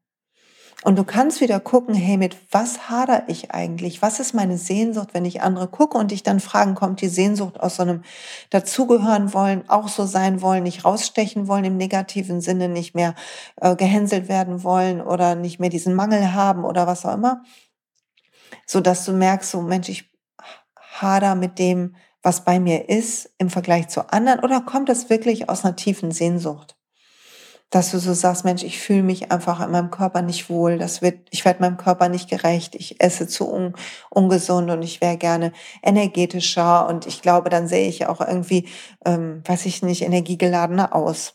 Und 0.83 0.97
du 0.97 1.05
kannst 1.05 1.41
wieder 1.41 1.59
gucken, 1.59 1.95
hey, 1.95 2.17
mit 2.17 2.37
was 2.53 2.89
hader 2.89 3.25
ich 3.29 3.51
eigentlich? 3.51 4.03
Was 4.03 4.21
ist 4.21 4.35
meine 4.35 4.57
Sehnsucht, 4.57 5.09
wenn 5.15 5.25
ich 5.25 5.43
andere 5.43 5.69
gucke 5.69 5.99
und 5.99 6.11
dich 6.11 6.23
dann 6.23 6.39
fragen, 6.39 6.75
kommt 6.75 7.01
die 7.01 7.09
Sehnsucht 7.09 7.59
aus 7.59 7.77
so 7.77 7.83
einem 7.83 8.03
dazugehören 8.51 9.35
wollen, 9.35 9.69
auch 9.69 9.89
so 9.89 10.07
sein 10.07 10.43
wollen, 10.43 10.63
nicht 10.63 10.85
rausstechen 10.85 11.49
wollen 11.49 11.65
im 11.65 11.77
negativen 11.77 12.41
Sinne, 12.41 12.69
nicht 12.69 12.95
mehr 12.95 13.15
äh, 13.61 13.75
gehänselt 13.75 14.29
werden 14.29 14.63
wollen 14.63 15.01
oder 15.01 15.35
nicht 15.35 15.59
mehr 15.59 15.71
diesen 15.71 15.95
Mangel 15.95 16.35
haben 16.35 16.65
oder 16.65 16.87
was 16.87 17.05
auch 17.05 17.15
immer? 17.15 17.43
So 18.67 18.81
dass 18.81 19.05
du 19.05 19.13
merkst, 19.13 19.51
so 19.51 19.63
Mensch, 19.63 19.89
ich 19.89 20.11
hader 21.01 21.35
mit 21.35 21.59
dem, 21.59 21.97
was 22.23 22.45
bei 22.45 22.59
mir 22.59 22.89
ist 22.89 23.31
im 23.39 23.51
Vergleich 23.51 23.89
zu 23.89 24.13
anderen 24.13 24.41
oder 24.41 24.61
kommt 24.61 24.89
das 24.89 25.11
wirklich 25.11 25.49
aus 25.49 25.65
einer 25.65 25.77
tiefen 25.77 26.11
Sehnsucht? 26.11 26.77
Dass 27.71 27.91
du 27.91 27.99
so 27.99 28.15
sagst, 28.15 28.45
Mensch, 28.45 28.63
ich 28.63 28.79
fühle 28.79 29.03
mich 29.03 29.33
einfach 29.33 29.65
in 29.65 29.73
meinem 29.73 29.91
Körper 29.91 30.23
nicht 30.23 30.49
wohl, 30.49 30.79
das 30.79 31.03
wird, 31.03 31.29
ich 31.31 31.45
werde 31.45 31.61
meinem 31.61 31.77
Körper 31.77 32.09
nicht 32.09 32.29
gerecht, 32.31 32.75
ich 32.75 33.01
esse 33.01 33.27
zu 33.27 33.53
un, 33.53 33.75
ungesund 34.11 34.71
und 34.71 34.83
ich 34.83 35.01
wäre 35.01 35.17
gerne 35.17 35.53
energetischer 35.83 36.89
und 36.89 37.07
ich 37.07 37.23
glaube, 37.23 37.51
dann 37.51 37.69
sehe 37.69 37.89
ich 37.89 38.07
auch 38.07 38.21
irgendwie, 38.21 38.69
ähm, 39.05 39.43
weiß 39.45 39.67
ich 39.67 39.83
nicht, 39.83 40.03
energiegeladener 40.03 40.95
aus. 40.95 41.35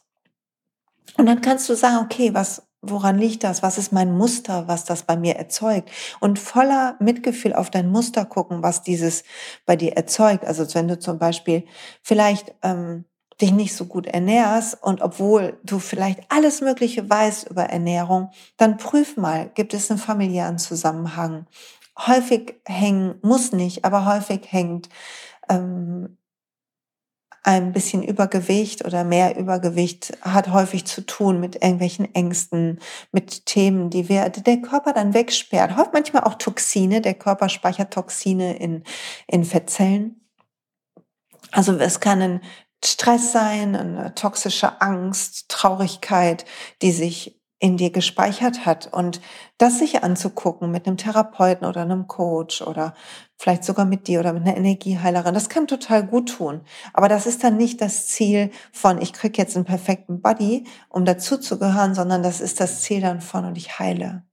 Und 1.17 1.26
dann 1.26 1.41
kannst 1.41 1.67
du 1.69 1.76
sagen, 1.76 2.06
okay, 2.06 2.34
was, 2.34 2.63
woran 2.82 3.17
liegt 3.17 3.44
das? 3.44 3.62
Was 3.63 3.78
ist 3.78 3.91
mein 3.91 4.15
Muster, 4.17 4.67
was 4.67 4.86
das 4.86 5.04
bei 5.04 5.15
mir 5.15 5.36
erzeugt? 5.36 5.89
Und 6.20 6.39
voller 6.39 6.96
Mitgefühl 7.00 7.54
auf 7.54 7.70
dein 7.70 7.89
Muster 7.89 8.26
gucken, 8.26 8.63
was 8.63 8.82
dieses 8.82 9.24
bei 9.65 9.76
dir 9.76 9.94
erzeugt. 9.94 10.46
Also 10.46 10.65
wenn 10.74 10.88
du 10.88 11.00
zum 11.00 11.20
Beispiel 11.20 11.65
vielleicht 12.02 12.54
ähm, 12.63 13.06
dich 13.39 13.52
nicht 13.52 13.76
so 13.76 13.86
gut 13.86 14.08
ernährst 14.08 14.82
und 14.82 15.02
obwohl 15.02 15.60
du 15.63 15.80
vielleicht 15.80 16.22
alles 16.30 16.62
Mögliche 16.62 17.10
weißt 17.10 17.50
über 17.50 17.63
Ernährung, 17.63 18.30
dann 18.58 18.78
prüf 18.78 19.17
mal, 19.17 19.50
gibt 19.54 19.74
es 19.74 19.89
einen 19.89 20.00
familiären 20.00 20.58
Zusammenhang? 20.58 21.48
Häufig 21.98 22.62
hängen, 22.65 23.15
muss 23.22 23.52
nicht, 23.52 23.86
aber 23.86 24.06
häufig 24.06 24.41
hängt 24.52 24.89
ähm, 25.50 26.17
ein 27.43 27.73
bisschen 27.73 28.04
Übergewicht 28.04 28.86
oder 28.86 29.04
mehr 29.04 29.38
Übergewicht 29.38 30.17
hat 30.21 30.49
häufig 30.51 30.86
zu 30.86 31.06
tun 31.06 31.39
mit 31.39 31.56
irgendwelchen 31.56 32.13
Ängsten, 32.13 32.80
mit 33.12 33.45
Themen, 33.47 33.89
die 33.89 34.10
wir, 34.10 34.30
der 34.30 34.62
Körper 34.62 34.93
dann 34.93 35.13
wegsperrt. 35.13 35.75
Häufig 35.75 35.93
manchmal 35.93 36.23
auch 36.23 36.36
Toxine. 36.36 37.01
Der 37.01 37.15
Körper 37.15 37.49
speichert 37.49 37.93
Toxine 37.93 38.58
in, 38.58 38.84
in 39.27 39.43
Fettzellen. 39.43 40.21
Also 41.51 41.75
es 41.77 41.99
kann 41.99 42.21
ein 42.21 42.41
Stress 42.84 43.32
sein, 43.32 43.75
eine 43.75 44.15
toxische 44.15 44.82
Angst, 44.82 45.49
Traurigkeit, 45.49 46.45
die 46.82 46.91
sich 46.91 47.40
in 47.62 47.78
dir 47.78 47.91
gespeichert 47.91 48.65
hat 48.65 48.91
und 48.91 49.21
das 49.60 49.78
sich 49.78 50.04
anzugucken 50.04 50.71
mit 50.71 50.88
einem 50.88 50.97
Therapeuten 50.97 51.67
oder 51.67 51.82
einem 51.84 52.08
Coach 52.08 52.63
oder 52.63 52.95
vielleicht 53.38 53.63
sogar 53.63 53.86
mit 53.86 54.08
dir 54.08 54.19
oder 54.19 54.34
mit 54.34 54.47
einer 54.47 54.58
Energieheilerin, 54.58 55.36
das 55.36 55.47
kann 55.47 55.67
total 55.67 56.06
gut 56.06 56.30
tun. 56.30 56.62
Aber 56.91 57.08
das 57.08 57.28
ist 57.28 57.43
dann 57.43 57.58
nicht 57.58 57.80
das 57.80 58.08
Ziel 58.08 58.50
von, 58.74 59.00
ich 59.00 59.13
krieg 59.13 59.38
jetzt 59.38 59.56
einen 59.56 59.65
perfekten 59.65 60.21
Body, 60.21 60.65
um 60.89 61.06
dazu 61.06 61.38
zu 61.38 61.60
gehören, 61.60 61.93
sondern 61.93 62.24
das 62.24 62.41
ist 62.41 62.60
das 62.60 62.82
Ziel 62.82 63.00
dann 63.00 63.21
von 63.21 63.45
und 63.45 63.56
ich 63.56 63.78
heile. 63.78 64.24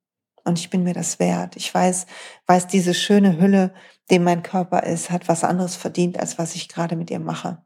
Und 0.44 0.58
ich 0.58 0.70
bin 0.70 0.82
mir 0.82 0.94
das 0.94 1.18
wert. 1.18 1.54
Ich 1.56 1.72
weiß, 1.72 2.06
weiß 2.46 2.66
diese 2.66 2.94
schöne 2.94 3.38
Hülle, 3.38 3.74
dem 4.10 4.24
mein 4.24 4.42
Körper 4.42 4.84
ist, 4.84 5.10
hat 5.10 5.28
was 5.28 5.44
anderes 5.44 5.76
verdient, 5.76 6.18
als 6.18 6.38
was 6.38 6.54
ich 6.54 6.70
gerade 6.70 6.96
mit 6.96 7.10
ihr 7.10 7.20
mache. 7.20 7.62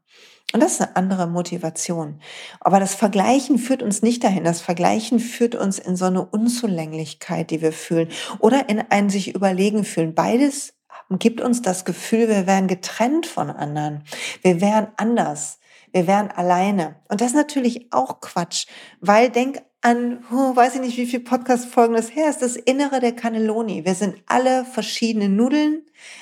Und 0.53 0.61
das 0.61 0.73
ist 0.73 0.81
eine 0.81 0.95
andere 0.95 1.27
Motivation. 1.27 2.19
Aber 2.59 2.79
das 2.79 2.93
Vergleichen 2.93 3.57
führt 3.57 3.81
uns 3.81 4.03
nicht 4.03 4.23
dahin. 4.23 4.43
Das 4.43 4.61
Vergleichen 4.61 5.19
führt 5.19 5.55
uns 5.55 5.79
in 5.79 5.95
so 5.95 6.05
eine 6.05 6.23
Unzulänglichkeit, 6.23 7.49
die 7.49 7.61
wir 7.61 7.73
fühlen 7.73 8.09
oder 8.37 8.69
in 8.69 8.79
ein 8.79 9.09
sich 9.09 9.33
überlegen 9.33 9.83
fühlen. 9.83 10.13
Beides 10.13 10.75
gibt 11.09 11.41
uns 11.41 11.61
das 11.61 11.85
Gefühl, 11.85 12.29
wir 12.29 12.47
wären 12.47 12.67
getrennt 12.67 13.25
von 13.25 13.49
anderen. 13.49 14.03
Wir 14.41 14.61
wären 14.61 14.87
anders. 14.97 15.59
Wir 15.91 16.07
wären 16.07 16.29
alleine. 16.29 16.95
Und 17.09 17.21
das 17.21 17.29
ist 17.29 17.35
natürlich 17.35 17.91
auch 17.91 18.19
Quatsch, 18.21 18.67
weil 18.99 19.29
denk 19.29 19.61
an, 19.83 20.23
oh, 20.31 20.55
weiß 20.55 20.75
ich 20.75 20.81
nicht, 20.81 20.97
wie 20.97 21.05
viele 21.05 21.23
Podcast-Folgen 21.23 21.93
das 21.93 22.15
her 22.15 22.29
ist, 22.29 22.41
das 22.41 22.55
Innere 22.55 23.01
der 23.01 23.11
Cannelloni. 23.11 23.83
Wir 23.83 23.95
sind 23.95 24.15
alle 24.27 24.63
verschiedene 24.63 25.27
Nudeln, 25.27 25.81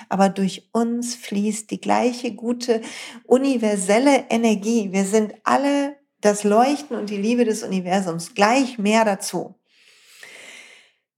aber 0.09 0.29
durch 0.29 0.67
uns 0.71 1.13
fließt 1.13 1.69
die 1.69 1.79
gleiche 1.79 2.33
gute 2.33 2.81
universelle 3.25 4.25
Energie. 4.29 4.91
Wir 4.91 5.05
sind 5.05 5.35
alle 5.43 5.95
das 6.21 6.43
Leuchten 6.43 6.97
und 6.97 7.11
die 7.11 7.17
Liebe 7.17 7.45
des 7.45 7.61
Universums, 7.61 8.33
gleich 8.33 8.79
mehr 8.79 9.05
dazu. 9.05 9.53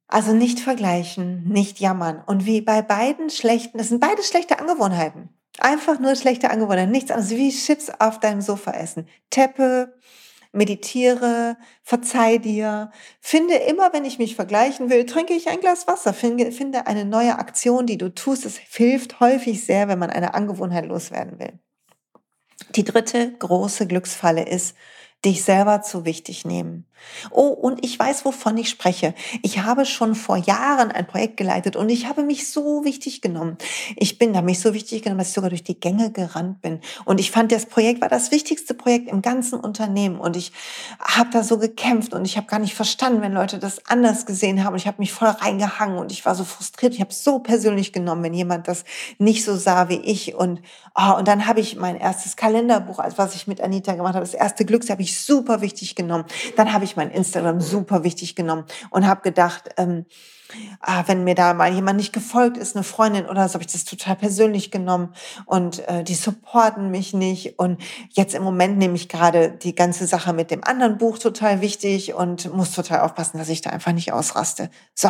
Also 0.09 0.33
nicht 0.33 0.59
vergleichen, 0.59 1.47
nicht 1.47 1.79
jammern. 1.79 2.21
Und 2.25 2.45
wie 2.45 2.59
bei 2.59 2.81
beiden 2.81 3.29
schlechten, 3.29 3.77
das 3.77 3.87
sind 3.87 4.01
beide 4.01 4.21
schlechte 4.21 4.59
Angewohnheiten. 4.59 5.29
Einfach 5.59 5.97
nur 5.97 6.15
schlechte 6.17 6.49
Angewohnheiten, 6.49 6.91
nichts 6.91 7.09
anderes 7.09 7.31
wie 7.31 7.51
Chips 7.51 7.89
auf 7.99 8.19
deinem 8.19 8.41
Sofa 8.41 8.71
essen. 8.71 9.07
Teppe, 9.29 9.93
meditiere, 10.53 11.57
verzeih 11.81 12.37
dir, 12.37 12.91
finde 13.19 13.55
immer, 13.55 13.91
wenn 13.91 14.05
ich 14.05 14.19
mich 14.19 14.35
vergleichen 14.35 14.89
will, 14.89 15.05
trinke 15.05 15.33
ich 15.33 15.49
ein 15.49 15.59
Glas 15.59 15.87
Wasser, 15.87 16.13
finde, 16.13 16.87
eine 16.87 17.05
neue 17.05 17.37
Aktion, 17.39 17.85
die 17.85 17.97
du 17.97 18.13
tust. 18.13 18.45
Es 18.45 18.57
hilft 18.57 19.19
häufig 19.19 19.65
sehr, 19.65 19.87
wenn 19.87 19.99
man 19.99 20.11
eine 20.11 20.33
Angewohnheit 20.35 20.85
loswerden 20.85 21.39
will. 21.39 21.59
Die 22.75 22.83
dritte 22.83 23.33
große 23.33 23.87
Glücksfalle 23.87 24.47
ist, 24.47 24.75
dich 25.25 25.43
selber 25.43 25.81
zu 25.81 26.05
wichtig 26.05 26.45
nehmen. 26.45 26.85
Oh, 27.31 27.47
und 27.47 27.83
ich 27.83 27.97
weiß, 27.97 28.25
wovon 28.25 28.57
ich 28.57 28.69
spreche. 28.69 29.13
Ich 29.41 29.59
habe 29.59 29.85
schon 29.85 30.15
vor 30.15 30.37
Jahren 30.37 30.91
ein 30.91 31.07
Projekt 31.07 31.37
geleitet 31.37 31.75
und 31.75 31.89
ich 31.89 32.07
habe 32.07 32.23
mich 32.23 32.49
so 32.49 32.83
wichtig 32.83 33.21
genommen. 33.21 33.57
Ich 33.95 34.17
bin 34.17 34.33
da 34.33 34.41
mich 34.41 34.59
so 34.59 34.73
wichtig 34.73 35.03
genommen, 35.03 35.19
dass 35.19 35.29
ich 35.29 35.33
sogar 35.33 35.49
durch 35.49 35.63
die 35.63 35.79
Gänge 35.79 36.11
gerannt 36.11 36.61
bin. 36.61 36.79
Und 37.05 37.19
ich 37.19 37.31
fand, 37.31 37.51
das 37.51 37.65
Projekt 37.65 38.01
war 38.01 38.09
das 38.09 38.31
wichtigste 38.31 38.73
Projekt 38.73 39.09
im 39.09 39.21
ganzen 39.21 39.59
Unternehmen. 39.59 40.19
Und 40.19 40.35
ich 40.35 40.51
habe 40.99 41.29
da 41.31 41.43
so 41.43 41.57
gekämpft 41.57 42.13
und 42.13 42.25
ich 42.25 42.37
habe 42.37 42.47
gar 42.47 42.59
nicht 42.59 42.75
verstanden, 42.75 43.21
wenn 43.21 43.33
Leute 43.33 43.59
das 43.59 43.85
anders 43.87 44.25
gesehen 44.25 44.63
haben. 44.63 44.75
Ich 44.75 44.87
habe 44.87 44.97
mich 44.99 45.11
voll 45.11 45.27
reingehangen 45.27 45.97
und 45.97 46.11
ich 46.11 46.25
war 46.25 46.35
so 46.35 46.43
frustriert. 46.43 46.93
Ich 46.93 46.99
habe 46.99 47.11
es 47.11 47.23
so 47.23 47.39
persönlich 47.39 47.93
genommen, 47.93 48.23
wenn 48.23 48.33
jemand 48.33 48.67
das 48.67 48.83
nicht 49.17 49.43
so 49.43 49.55
sah 49.55 49.89
wie 49.89 49.99
ich. 49.99 50.35
Und, 50.35 50.61
oh, 50.95 51.17
und 51.17 51.27
dann 51.27 51.47
habe 51.47 51.59
ich 51.59 51.75
mein 51.75 51.95
erstes 51.95 52.35
Kalenderbuch, 52.35 52.99
also 52.99 53.17
was 53.17 53.35
ich 53.35 53.47
mit 53.47 53.61
Anita 53.61 53.93
gemacht 53.93 54.15
habe, 54.15 54.25
das 54.25 54.33
erste 54.33 54.65
Glücks 54.65 54.89
habe 54.89 55.01
ich 55.01 55.19
super 55.19 55.61
wichtig 55.61 55.95
genommen. 55.95 56.25
Dann 56.55 56.73
habe 56.73 56.85
ich 56.85 56.92
ich 56.93 56.97
mein 56.97 57.11
Instagram 57.11 57.59
super 57.59 58.03
wichtig 58.03 58.35
genommen 58.35 58.65
und 58.91 59.07
habe 59.07 59.21
gedacht, 59.21 59.69
ähm, 59.77 60.05
ah, 60.79 61.03
wenn 61.07 61.23
mir 61.23 61.35
da 61.35 61.53
mal 61.53 61.73
jemand 61.73 61.97
nicht 61.97 62.13
gefolgt 62.13 62.57
ist, 62.57 62.75
eine 62.75 62.83
Freundin 62.83 63.25
oder 63.25 63.47
so, 63.47 63.55
habe 63.55 63.63
ich 63.63 63.71
das 63.71 63.85
total 63.85 64.15
persönlich 64.15 64.71
genommen 64.71 65.13
und 65.45 65.87
äh, 65.87 66.03
die 66.03 66.15
supporten 66.15 66.91
mich 66.91 67.13
nicht. 67.13 67.59
Und 67.59 67.81
jetzt 68.09 68.35
im 68.35 68.43
Moment 68.43 68.77
nehme 68.77 68.95
ich 68.95 69.09
gerade 69.09 69.51
die 69.51 69.75
ganze 69.75 70.07
Sache 70.07 70.33
mit 70.33 70.51
dem 70.51 70.63
anderen 70.63 70.97
Buch 70.97 71.17
total 71.17 71.61
wichtig 71.61 72.13
und 72.13 72.53
muss 72.53 72.71
total 72.71 73.01
aufpassen, 73.01 73.37
dass 73.37 73.49
ich 73.49 73.61
da 73.61 73.71
einfach 73.71 73.93
nicht 73.93 74.13
ausraste. 74.13 74.69
So, 74.93 75.09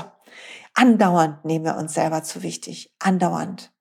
andauernd 0.73 1.45
nehmen 1.45 1.65
wir 1.65 1.75
uns 1.75 1.93
selber 1.93 2.23
zu 2.23 2.43
wichtig. 2.43 2.93
Andauernd 2.99 3.73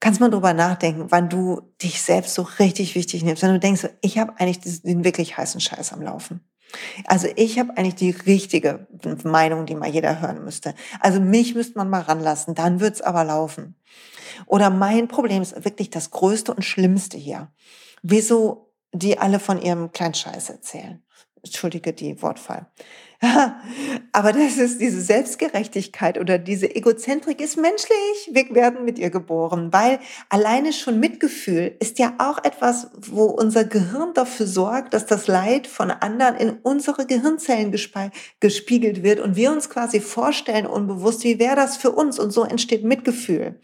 kannst 0.00 0.20
mal 0.20 0.30
drüber 0.30 0.54
nachdenken, 0.54 1.06
wann 1.10 1.28
du 1.28 1.60
dich 1.82 2.02
selbst 2.02 2.34
so 2.34 2.42
richtig 2.58 2.94
wichtig 2.94 3.22
nimmst. 3.22 3.42
Wenn 3.42 3.52
du 3.52 3.60
denkst, 3.60 3.88
ich 4.00 4.18
habe 4.18 4.32
eigentlich 4.38 4.82
den 4.82 5.04
wirklich 5.04 5.36
heißen 5.36 5.60
Scheiß 5.60 5.92
am 5.92 6.02
Laufen. 6.02 6.40
Also 7.06 7.28
ich 7.36 7.58
habe 7.58 7.76
eigentlich 7.76 7.96
die 7.96 8.10
richtige 8.10 8.86
Meinung, 9.24 9.66
die 9.66 9.74
mal 9.74 9.88
jeder 9.88 10.20
hören 10.20 10.44
müsste. 10.44 10.74
Also 11.00 11.20
mich 11.20 11.54
müsste 11.54 11.78
man 11.78 11.90
mal 11.90 12.02
ranlassen, 12.02 12.54
dann 12.54 12.80
wird's 12.80 13.00
aber 13.00 13.24
laufen. 13.24 13.76
Oder 14.46 14.70
mein 14.70 15.08
Problem 15.08 15.42
ist 15.42 15.64
wirklich 15.64 15.90
das 15.90 16.10
Größte 16.10 16.54
und 16.54 16.64
Schlimmste 16.64 17.16
hier. 17.18 17.48
Wieso 18.02 18.72
die 18.92 19.18
alle 19.18 19.38
von 19.38 19.60
ihrem 19.60 19.92
kleinen 19.92 20.14
Scheiß 20.14 20.50
erzählen? 20.50 21.02
Entschuldige 21.42 21.92
die 21.92 22.20
Wortfall. 22.22 22.66
Aber 24.12 24.32
das 24.32 24.56
ist 24.56 24.80
diese 24.80 25.02
Selbstgerechtigkeit 25.02 26.18
oder 26.18 26.38
diese 26.38 26.74
Egozentrik 26.74 27.40
ist 27.42 27.58
menschlich. 27.58 28.30
Wir 28.30 28.54
werden 28.54 28.84
mit 28.86 28.98
ihr 28.98 29.10
geboren, 29.10 29.72
weil 29.72 30.00
alleine 30.30 30.72
schon 30.72 31.00
Mitgefühl 31.00 31.76
ist 31.80 31.98
ja 31.98 32.14
auch 32.18 32.42
etwas, 32.42 32.88
wo 32.96 33.24
unser 33.24 33.64
Gehirn 33.64 34.14
dafür 34.14 34.46
sorgt, 34.46 34.94
dass 34.94 35.04
das 35.04 35.26
Leid 35.26 35.66
von 35.66 35.90
anderen 35.90 36.36
in 36.36 36.50
unsere 36.62 37.06
Gehirnzellen 37.06 37.72
gespiegelt 38.40 39.02
wird 39.02 39.20
und 39.20 39.36
wir 39.36 39.52
uns 39.52 39.68
quasi 39.68 40.00
vorstellen 40.00 40.66
unbewusst, 40.66 41.22
wie 41.22 41.38
wäre 41.38 41.56
das 41.56 41.76
für 41.76 41.90
uns? 41.90 42.18
Und 42.18 42.30
so 42.30 42.44
entsteht 42.44 42.84
Mitgefühl 42.84 43.60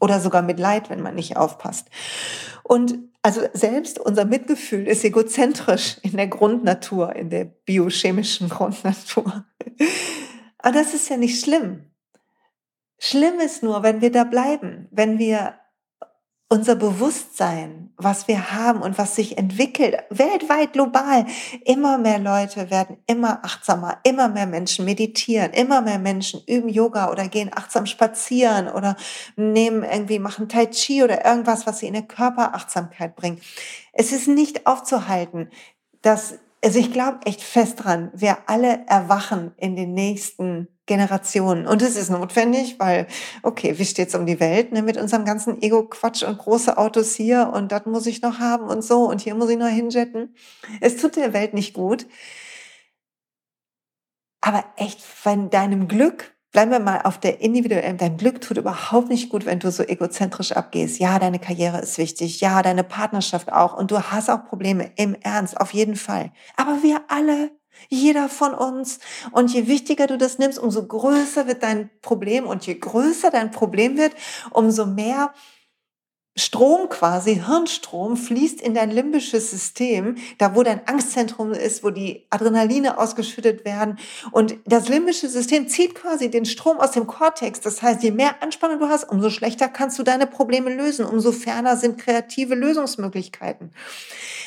oder 0.00 0.20
sogar 0.20 0.42
Mitleid, 0.42 0.90
wenn 0.90 1.02
man 1.02 1.14
nicht 1.14 1.36
aufpasst. 1.36 1.88
Und 2.62 2.98
also 3.22 3.42
selbst 3.52 3.98
unser 3.98 4.24
Mitgefühl 4.24 4.86
ist 4.86 5.04
egozentrisch 5.04 5.98
in 6.02 6.16
der 6.16 6.28
Grundnatur, 6.28 7.14
in 7.14 7.30
der 7.30 7.44
biochemischen 7.44 8.48
Grundnatur. 8.48 9.44
Aber 10.58 10.72
das 10.72 10.94
ist 10.94 11.08
ja 11.10 11.16
nicht 11.16 11.42
schlimm. 11.42 11.84
Schlimm 12.98 13.40
ist 13.40 13.62
nur, 13.62 13.82
wenn 13.82 14.00
wir 14.00 14.10
da 14.10 14.24
bleiben, 14.24 14.88
wenn 14.90 15.18
wir 15.18 15.54
unser 16.52 16.74
Bewusstsein, 16.74 17.92
was 17.96 18.26
wir 18.26 18.50
haben 18.52 18.82
und 18.82 18.98
was 18.98 19.14
sich 19.14 19.38
entwickelt, 19.38 19.96
weltweit, 20.10 20.72
global. 20.72 21.24
Immer 21.64 21.96
mehr 21.96 22.18
Leute 22.18 22.72
werden 22.72 22.96
immer 23.06 23.44
achtsamer, 23.44 23.98
immer 24.02 24.28
mehr 24.28 24.48
Menschen 24.48 24.84
meditieren, 24.84 25.52
immer 25.52 25.80
mehr 25.80 26.00
Menschen 26.00 26.42
üben 26.48 26.68
Yoga 26.68 27.12
oder 27.12 27.28
gehen 27.28 27.52
achtsam 27.54 27.86
spazieren 27.86 28.68
oder 28.68 28.96
nehmen 29.36 29.84
irgendwie, 29.84 30.18
machen 30.18 30.48
Tai 30.48 30.66
Chi 30.66 31.04
oder 31.04 31.24
irgendwas, 31.24 31.68
was 31.68 31.78
sie 31.78 31.86
in 31.86 31.94
der 31.94 32.02
Körperachtsamkeit 32.02 33.14
bringt. 33.14 33.40
Es 33.92 34.10
ist 34.10 34.26
nicht 34.26 34.66
aufzuhalten, 34.66 35.50
dass, 36.02 36.34
also 36.62 36.78
ich 36.78 36.92
glaube 36.92 37.20
echt 37.24 37.42
fest 37.42 37.84
dran, 37.84 38.10
wir 38.14 38.38
alle 38.46 38.84
erwachen 38.86 39.52
in 39.56 39.76
den 39.76 39.94
nächsten 39.94 40.68
Generationen. 40.86 41.66
Und 41.66 41.82
es 41.82 41.96
ist 41.96 42.10
notwendig, 42.10 42.78
weil, 42.78 43.06
okay, 43.42 43.78
wie 43.78 43.84
steht's 43.84 44.14
um 44.14 44.26
die 44.26 44.40
Welt 44.40 44.72
ne, 44.72 44.82
mit 44.82 44.96
unserem 44.96 45.24
ganzen 45.24 45.62
Ego-Quatsch 45.62 46.22
und 46.24 46.36
große 46.36 46.76
Autos 46.76 47.14
hier 47.14 47.52
und 47.54 47.72
das 47.72 47.86
muss 47.86 48.06
ich 48.06 48.22
noch 48.22 48.40
haben 48.40 48.66
und 48.66 48.82
so 48.82 49.08
und 49.08 49.20
hier 49.20 49.34
muss 49.34 49.50
ich 49.50 49.58
noch 49.58 49.68
hinjetten. 49.68 50.34
Es 50.80 50.96
tut 50.96 51.16
der 51.16 51.32
Welt 51.32 51.54
nicht 51.54 51.74
gut. 51.74 52.06
Aber 54.42 54.64
echt, 54.76 55.00
von 55.02 55.50
deinem 55.50 55.86
Glück, 55.86 56.34
bleiben 56.52 56.70
wir 56.70 56.80
mal 56.80 57.02
auf 57.02 57.18
der 57.18 57.40
individuellen, 57.40 57.96
dein 57.96 58.16
Glück 58.16 58.40
tut 58.40 58.56
überhaupt 58.56 59.08
nicht 59.08 59.28
gut, 59.28 59.46
wenn 59.46 59.60
du 59.60 59.70
so 59.70 59.82
egozentrisch 59.82 60.52
abgehst. 60.52 60.98
Ja, 60.98 61.18
deine 61.18 61.38
Karriere 61.38 61.80
ist 61.80 61.98
wichtig. 61.98 62.40
Ja, 62.40 62.62
deine 62.62 62.84
Partnerschaft 62.84 63.52
auch. 63.52 63.76
Und 63.76 63.90
du 63.90 64.00
hast 64.00 64.30
auch 64.30 64.44
Probleme 64.46 64.90
im 64.96 65.14
Ernst, 65.14 65.60
auf 65.60 65.72
jeden 65.72 65.96
Fall. 65.96 66.32
Aber 66.56 66.82
wir 66.82 67.02
alle 67.08 67.50
jeder 67.88 68.28
von 68.28 68.52
uns. 68.52 68.98
Und 69.32 69.52
je 69.52 69.66
wichtiger 69.66 70.06
du 70.06 70.18
das 70.18 70.38
nimmst, 70.38 70.58
umso 70.58 70.86
größer 70.86 71.46
wird 71.46 71.62
dein 71.62 71.90
Problem. 72.02 72.46
Und 72.46 72.66
je 72.66 72.74
größer 72.74 73.30
dein 73.30 73.50
Problem 73.50 73.96
wird, 73.96 74.12
umso 74.50 74.86
mehr 74.86 75.32
Strom 76.36 76.88
quasi, 76.88 77.42
Hirnstrom, 77.44 78.16
fließt 78.16 78.60
in 78.60 78.72
dein 78.72 78.92
limbisches 78.92 79.50
System, 79.50 80.14
da 80.38 80.54
wo 80.54 80.62
dein 80.62 80.86
Angstzentrum 80.86 81.52
ist, 81.52 81.82
wo 81.82 81.90
die 81.90 82.24
Adrenaline 82.30 82.98
ausgeschüttet 82.98 83.64
werden. 83.64 83.98
Und 84.30 84.56
das 84.64 84.88
limbische 84.88 85.28
System 85.28 85.66
zieht 85.66 85.96
quasi 85.96 86.30
den 86.30 86.44
Strom 86.44 86.78
aus 86.78 86.92
dem 86.92 87.08
Kortex. 87.08 87.60
Das 87.60 87.82
heißt, 87.82 88.04
je 88.04 88.12
mehr 88.12 88.42
Anspannung 88.42 88.78
du 88.78 88.88
hast, 88.88 89.10
umso 89.10 89.28
schlechter 89.28 89.68
kannst 89.68 89.98
du 89.98 90.04
deine 90.04 90.28
Probleme 90.28 90.72
lösen, 90.72 91.04
umso 91.04 91.32
ferner 91.32 91.76
sind 91.76 91.98
kreative 91.98 92.54
Lösungsmöglichkeiten. 92.54 93.72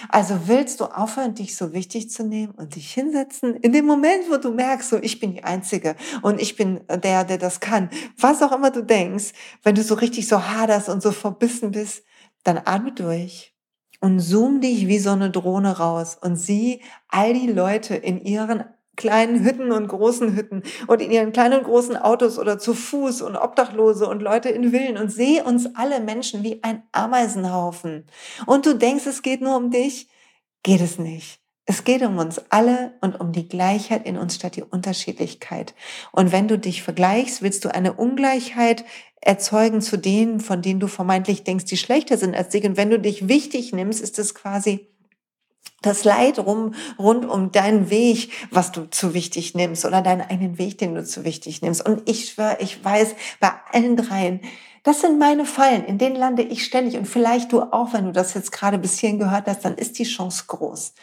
Also 0.09 0.47
willst 0.47 0.79
du 0.79 0.85
aufhören, 0.85 1.35
dich 1.35 1.55
so 1.55 1.73
wichtig 1.73 2.09
zu 2.09 2.23
nehmen 2.23 2.53
und 2.53 2.75
dich 2.75 2.93
hinsetzen? 2.93 3.55
In 3.57 3.73
dem 3.73 3.85
Moment, 3.85 4.29
wo 4.29 4.37
du 4.37 4.51
merkst, 4.51 4.89
so 4.89 4.97
ich 5.01 5.19
bin 5.19 5.33
die 5.33 5.43
Einzige 5.43 5.95
und 6.21 6.41
ich 6.41 6.55
bin 6.55 6.81
der, 6.89 7.23
der 7.23 7.37
das 7.37 7.59
kann, 7.59 7.89
was 8.17 8.41
auch 8.41 8.53
immer 8.53 8.71
du 8.71 8.83
denkst, 8.83 9.33
wenn 9.63 9.75
du 9.75 9.83
so 9.83 9.95
richtig 9.95 10.27
so 10.27 10.43
haderst 10.43 10.89
und 10.89 11.01
so 11.03 11.11
verbissen 11.11 11.72
bist, 11.73 12.05
dann 12.43 12.61
atme 12.63 12.93
durch 12.93 13.53
und 13.99 14.19
zoom 14.19 14.61
dich 14.61 14.87
wie 14.87 14.99
so 14.99 15.11
eine 15.11 15.29
Drohne 15.29 15.77
raus 15.77 16.17
und 16.19 16.35
sieh 16.35 16.81
all 17.09 17.33
die 17.33 17.51
Leute 17.51 17.95
in 17.95 18.21
ihren 18.21 18.63
kleinen 18.95 19.43
Hütten 19.43 19.71
und 19.71 19.87
großen 19.87 20.35
Hütten 20.35 20.63
und 20.87 21.01
in 21.01 21.11
ihren 21.11 21.31
kleinen 21.31 21.59
und 21.59 21.65
großen 21.65 21.97
Autos 21.97 22.37
oder 22.37 22.59
zu 22.59 22.73
Fuß 22.73 23.21
und 23.21 23.35
Obdachlose 23.35 24.07
und 24.07 24.21
Leute 24.21 24.49
in 24.49 24.71
Villen 24.71 24.97
und 24.97 25.09
sehe 25.09 25.43
uns 25.43 25.75
alle 25.75 25.99
Menschen 25.99 26.43
wie 26.43 26.63
ein 26.63 26.83
Ameisenhaufen. 26.91 28.05
Und 28.45 28.65
du 28.65 28.75
denkst, 28.75 29.05
es 29.05 29.21
geht 29.21 29.41
nur 29.41 29.55
um 29.55 29.71
dich? 29.71 30.09
Geht 30.63 30.81
es 30.81 30.99
nicht. 30.99 31.39
Es 31.65 31.85
geht 31.85 32.03
um 32.03 32.17
uns 32.17 32.41
alle 32.49 32.93
und 32.99 33.19
um 33.19 33.31
die 33.31 33.47
Gleichheit 33.47 34.05
in 34.05 34.17
uns 34.17 34.35
statt 34.35 34.57
die 34.57 34.63
Unterschiedlichkeit. 34.63 35.73
Und 36.11 36.33
wenn 36.33 36.49
du 36.49 36.59
dich 36.59 36.83
vergleichst, 36.83 37.41
willst 37.41 37.63
du 37.63 37.73
eine 37.73 37.93
Ungleichheit 37.93 38.83
erzeugen 39.25 39.81
zu 39.81 39.97
denen, 39.97 40.39
von 40.39 40.61
denen 40.61 40.79
du 40.79 40.87
vermeintlich 40.87 41.43
denkst, 41.43 41.65
die 41.65 41.77
schlechter 41.77 42.17
sind 42.17 42.35
als 42.35 42.49
dich. 42.49 42.63
Und 42.65 42.77
wenn 42.77 42.89
du 42.89 42.99
dich 42.99 43.27
wichtig 43.27 43.73
nimmst, 43.73 44.01
ist 44.01 44.19
es 44.19 44.35
quasi 44.35 44.87
das 45.81 46.03
Leid 46.03 46.39
rum, 46.39 46.73
rund 46.97 47.25
um 47.25 47.51
deinen 47.51 47.89
Weg, 47.89 48.31
was 48.51 48.71
du 48.71 48.89
zu 48.89 49.13
wichtig 49.13 49.53
nimmst 49.53 49.85
oder 49.85 50.01
deinen 50.01 50.21
eigenen 50.21 50.57
Weg, 50.57 50.77
den 50.77 50.95
du 50.95 51.03
zu 51.03 51.23
wichtig 51.23 51.61
nimmst. 51.61 51.85
Und 51.85 52.09
ich 52.09 52.29
schwöre, 52.29 52.57
ich 52.59 52.83
weiß, 52.83 53.15
bei 53.39 53.51
allen 53.71 53.97
dreien, 53.97 54.41
das 54.83 55.01
sind 55.01 55.17
meine 55.17 55.45
Fallen, 55.45 55.85
in 55.85 55.97
denen 55.97 56.15
lande 56.15 56.43
ich 56.43 56.65
ständig. 56.65 56.97
Und 56.97 57.05
vielleicht 57.05 57.51
du 57.53 57.61
auch, 57.61 57.93
wenn 57.93 58.05
du 58.05 58.11
das 58.11 58.33
jetzt 58.33 58.51
gerade 58.51 58.77
bis 58.77 58.99
hierhin 58.99 59.19
gehört 59.19 59.47
hast, 59.47 59.63
dann 59.63 59.75
ist 59.75 59.99
die 59.99 60.03
Chance 60.03 60.43
groß. 60.47 60.93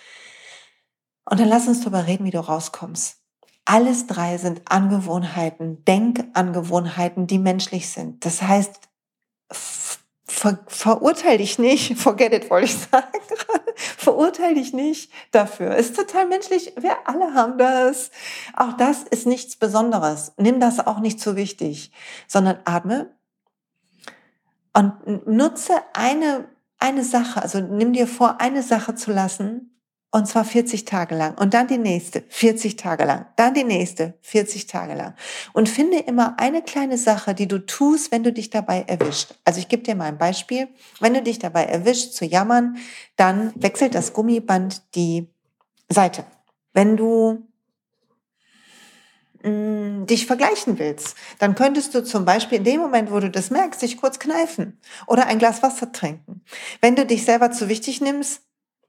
Und 1.24 1.40
dann 1.40 1.48
lass 1.48 1.68
uns 1.68 1.80
darüber 1.80 2.06
reden, 2.06 2.24
wie 2.24 2.30
du 2.30 2.40
rauskommst. 2.40 3.19
Alles 3.72 4.08
drei 4.08 4.36
sind 4.36 4.62
Angewohnheiten, 4.64 5.84
Denkangewohnheiten, 5.84 7.28
die 7.28 7.38
menschlich 7.38 7.88
sind. 7.88 8.24
Das 8.24 8.42
heißt, 8.42 8.80
ver, 9.48 10.58
verurteil 10.66 11.38
dich 11.38 11.56
nicht, 11.60 11.96
forget 11.96 12.32
it, 12.32 12.50
wollte 12.50 12.64
ich 12.64 12.76
sagen. 12.76 13.06
verurteil 13.76 14.56
dich 14.56 14.72
nicht 14.72 15.12
dafür. 15.30 15.76
Ist 15.76 15.94
total 15.94 16.26
menschlich. 16.26 16.72
Wir 16.80 16.96
alle 17.04 17.32
haben 17.34 17.58
das. 17.58 18.10
Auch 18.56 18.72
das 18.72 19.04
ist 19.04 19.28
nichts 19.28 19.54
Besonderes. 19.54 20.32
Nimm 20.36 20.58
das 20.58 20.84
auch 20.84 20.98
nicht 20.98 21.20
zu 21.20 21.36
wichtig, 21.36 21.92
sondern 22.26 22.58
atme 22.64 23.14
und 24.72 25.28
nutze 25.28 25.74
eine, 25.92 26.48
eine 26.80 27.04
Sache. 27.04 27.40
Also 27.40 27.60
nimm 27.60 27.92
dir 27.92 28.08
vor, 28.08 28.40
eine 28.40 28.64
Sache 28.64 28.96
zu 28.96 29.12
lassen, 29.12 29.79
Und 30.12 30.26
zwar 30.26 30.44
40 30.44 30.84
Tage 30.86 31.14
lang. 31.14 31.38
Und 31.38 31.54
dann 31.54 31.68
die 31.68 31.78
nächste, 31.78 32.24
40 32.28 32.74
Tage 32.74 33.04
lang. 33.04 33.26
Dann 33.36 33.54
die 33.54 33.62
nächste, 33.62 34.14
40 34.22 34.66
Tage 34.66 34.94
lang. 34.94 35.14
Und 35.52 35.68
finde 35.68 35.98
immer 35.98 36.34
eine 36.38 36.62
kleine 36.62 36.98
Sache, 36.98 37.32
die 37.32 37.46
du 37.46 37.64
tust, 37.64 38.10
wenn 38.10 38.24
du 38.24 38.32
dich 38.32 38.50
dabei 38.50 38.82
erwischt. 38.88 39.34
Also 39.44 39.60
ich 39.60 39.68
gebe 39.68 39.84
dir 39.84 39.94
mal 39.94 40.06
ein 40.06 40.18
Beispiel. 40.18 40.66
Wenn 40.98 41.14
du 41.14 41.22
dich 41.22 41.38
dabei 41.38 41.64
erwischt 41.64 42.12
zu 42.12 42.24
jammern, 42.24 42.78
dann 43.14 43.52
wechselt 43.54 43.94
das 43.94 44.12
Gummiband 44.12 44.82
die 44.96 45.28
Seite. 45.88 46.24
Wenn 46.72 46.96
du 46.96 47.46
mh, 49.44 50.06
dich 50.06 50.26
vergleichen 50.26 50.78
willst, 50.80 51.16
dann 51.38 51.54
könntest 51.54 51.94
du 51.94 52.02
zum 52.02 52.24
Beispiel 52.24 52.58
in 52.58 52.64
dem 52.64 52.80
Moment, 52.80 53.12
wo 53.12 53.20
du 53.20 53.30
das 53.30 53.50
merkst, 53.50 53.82
dich 53.82 53.96
kurz 53.96 54.18
kneifen 54.18 54.80
oder 55.06 55.26
ein 55.26 55.38
Glas 55.38 55.62
Wasser 55.62 55.92
trinken. 55.92 56.42
Wenn 56.80 56.96
du 56.96 57.06
dich 57.06 57.24
selber 57.24 57.52
zu 57.52 57.68
wichtig 57.68 58.00
nimmst, 58.00 58.42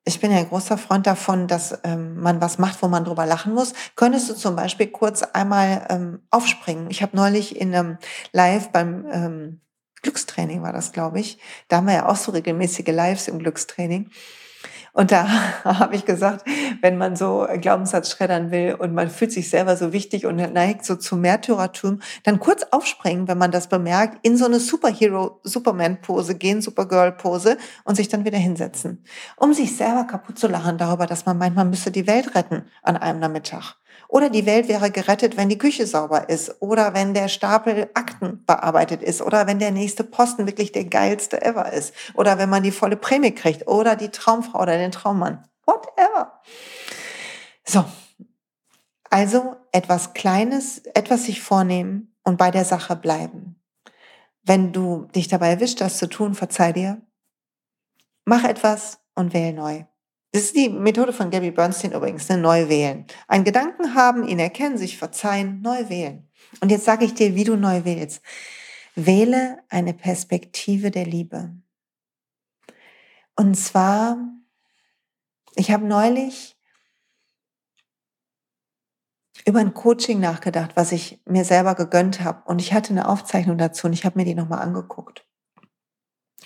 ich 0.04 0.20
bin 0.20 0.32
ja 0.32 0.38
ein 0.38 0.50
großer 0.50 0.78
Freund 0.78 1.06
davon, 1.06 1.48
dass 1.48 1.80
ähm, 1.84 2.20
man 2.20 2.42
was 2.42 2.58
macht, 2.58 2.82
wo 2.82 2.88
man 2.88 3.06
drüber 3.06 3.26
lachen 3.26 3.54
muss. 3.54 3.74
Könntest 3.96 4.30
du 4.30 4.34
zum 4.34 4.56
Beispiel 4.56 4.88
kurz 4.88 5.22
einmal 5.22 5.86
ähm, 5.90 6.22
aufspringen? 6.32 6.90
Ich 6.90 7.04
habe 7.04 7.16
neulich 7.16 7.56
in 7.60 7.74
einem 7.74 7.98
Live 8.32 8.72
beim 8.72 9.06
ähm, 9.12 9.62
Glückstraining 10.02 10.64
war 10.64 10.74
das, 10.74 10.92
glaube 10.92 11.20
ich. 11.20 11.38
Da 11.68 11.78
haben 11.78 11.88
wir 11.88 11.94
ja 11.94 12.10
auch 12.10 12.16
so 12.16 12.32
regelmäßige 12.32 12.88
Lives 12.88 13.28
im 13.28 13.38
Glückstraining. 13.38 14.10
Und 14.94 15.12
da 15.12 15.28
habe 15.64 15.96
ich 15.96 16.06
gesagt, 16.06 16.46
wenn 16.82 16.98
man 16.98 17.16
so 17.16 17.48
Glaubenssatz 17.60 18.12
schreddern 18.12 18.52
will 18.52 18.76
und 18.78 18.94
man 18.94 19.10
fühlt 19.10 19.32
sich 19.32 19.50
selber 19.50 19.78
so 19.78 19.94
wichtig 19.94 20.26
und 20.26 20.36
neigt 20.36 20.86
so 20.86 20.96
zu 20.96 21.16
Märtyrertum, 21.16 22.02
dann 22.24 22.40
kurz 22.40 22.64
aufspringen, 22.72 23.28
wenn 23.28 23.38
man 23.38 23.52
das 23.52 23.68
bemerkt, 23.68 24.20
in 24.26 24.38
so 24.38 24.46
eine 24.46 24.60
Superhero, 24.60 25.40
Superman-Pose 25.44 26.36
gehen, 26.36 26.62
Supergirl-Pose 26.62 27.58
und 27.84 27.96
sich 27.96 28.10
dann 28.10 28.26
wieder 28.26 28.38
hinsetzen, 28.38 29.04
um 29.38 29.54
sich 29.54 29.76
selber 29.76 30.06
kaputt 30.06 30.38
zu 30.38 30.48
lachen 30.48 30.78
darüber, 30.78 31.06
dass 31.06 31.26
man 31.26 31.38
meint, 31.38 31.56
man 31.56 31.70
müsste 31.70 31.92
die 31.92 32.08
Welt 32.08 32.36
retten 32.36 32.64
an 32.84 32.98
einem 32.98 33.20
Nachmittag. 33.20 33.81
Oder 34.12 34.30
die 34.30 34.46
Welt 34.46 34.68
wäre 34.68 34.92
gerettet, 34.92 35.38
wenn 35.38 35.48
die 35.48 35.58
Küche 35.58 35.88
sauber 35.88 36.28
ist. 36.28 36.62
Oder 36.62 36.94
wenn 36.94 37.14
der 37.14 37.30
Stapel 37.30 37.90
Akten 37.94 38.44
bearbeitet 38.46 39.02
ist. 39.02 39.22
Oder 39.22 39.48
wenn 39.48 39.58
der 39.58 39.72
nächste 39.72 40.04
Posten 40.04 40.48
wirklich 40.48 40.74
der 40.74 40.84
geilste 40.84 41.42
ever 41.42 41.72
ist. 41.72 41.94
Oder 42.16 42.38
wenn 42.38 42.50
man 42.50 42.62
die 42.62 42.72
volle 42.72 42.98
Prämie 42.98 43.32
kriegt. 43.32 43.70
Oder 43.70 43.96
die 43.96 44.10
Traumfrau 44.10 44.62
oder 44.62 44.78
den 44.78 44.92
Traummann. 44.92 45.48
Whatever. 45.66 46.42
So. 47.64 47.86
Also 49.10 49.56
etwas 49.72 50.14
Kleines, 50.14 50.80
etwas 50.94 51.24
sich 51.24 51.42
vornehmen 51.42 52.14
und 52.24 52.38
bei 52.38 52.52
der 52.52 52.66
Sache 52.66 52.98
bleiben. 52.98 53.62
Wenn 54.44 54.74
du 54.74 55.06
dich 55.16 55.30
dabei 55.30 55.52
erwischt, 55.52 55.80
das 55.80 55.98
zu 55.98 56.10
tun, 56.10 56.36
verzeih 56.36 56.74
dir. 56.74 57.02
Mach 58.26 58.44
etwas 58.44 59.00
und 59.16 59.34
wähl 59.34 59.54
neu. 59.54 59.86
Das 60.32 60.44
ist 60.44 60.56
die 60.56 60.70
Methode 60.70 61.12
von 61.12 61.30
Gabby 61.30 61.52
Bernstein 61.52 61.92
übrigens, 61.92 62.30
ne? 62.30 62.38
neu 62.38 62.70
wählen. 62.70 63.06
Einen 63.28 63.44
Gedanken 63.44 63.96
haben, 63.96 64.26
ihn 64.26 64.40
erkennen, 64.40 64.78
sich 64.78 64.98
verzeihen, 64.98 65.62
neu 65.62 65.90
wählen. 65.90 66.30
Und 66.62 66.72
jetzt 66.72 66.86
sage 66.86 67.04
ich 67.04 67.14
dir, 67.14 67.36
wie 67.36 67.44
du 67.44 67.58
neu 67.58 67.84
wählst. 67.84 68.22
Wähle 68.96 69.60
eine 69.70 69.94
Perspektive 69.94 70.90
der 70.90 71.06
Liebe. 71.06 71.54
Und 73.36 73.56
zwar, 73.56 74.18
ich 75.56 75.72
habe 75.72 75.86
neulich 75.86 76.58
über 79.46 79.60
ein 79.60 79.74
Coaching 79.74 80.20
nachgedacht, 80.20 80.72
was 80.76 80.92
ich 80.92 81.22
mir 81.26 81.44
selber 81.44 81.76
gegönnt 81.76 82.22
habe. 82.22 82.44
Und 82.46 82.60
ich 82.60 82.74
hatte 82.74 82.92
eine 82.92 83.08
Aufzeichnung 83.10 83.58
dazu 83.58 83.88
und 83.88 83.94
ich 83.94 84.06
habe 84.06 84.20
mir 84.20 84.26
die 84.26 84.36
nochmal 84.36 84.60
angeguckt. 84.60 85.26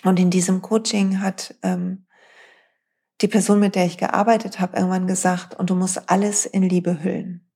Und 0.03 0.19
in 0.19 0.29
diesem 0.29 0.61
Coaching 0.61 1.21
hat 1.21 1.55
ähm, 1.61 2.05
die 3.25 3.31
Person, 3.31 3.59
mit 3.59 3.73
der 3.73 3.87
ich 3.87 3.97
gearbeitet 3.97 4.59
habe, 4.59 4.77
irgendwann 4.77 5.07
gesagt, 5.07 5.55
und 5.55 5.71
du 5.71 5.75
musst 5.75 6.11
alles 6.11 6.45
in 6.45 6.61
Liebe 6.61 7.03
hüllen. 7.03 7.51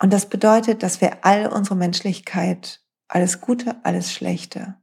Und 0.00 0.14
das 0.14 0.30
bedeutet, 0.30 0.82
dass 0.82 1.02
wir 1.02 1.26
all 1.26 1.46
unsere 1.46 1.76
Menschlichkeit, 1.76 2.82
alles 3.06 3.42
Gute, 3.42 3.76
alles 3.84 4.10
Schlechte, 4.10 4.76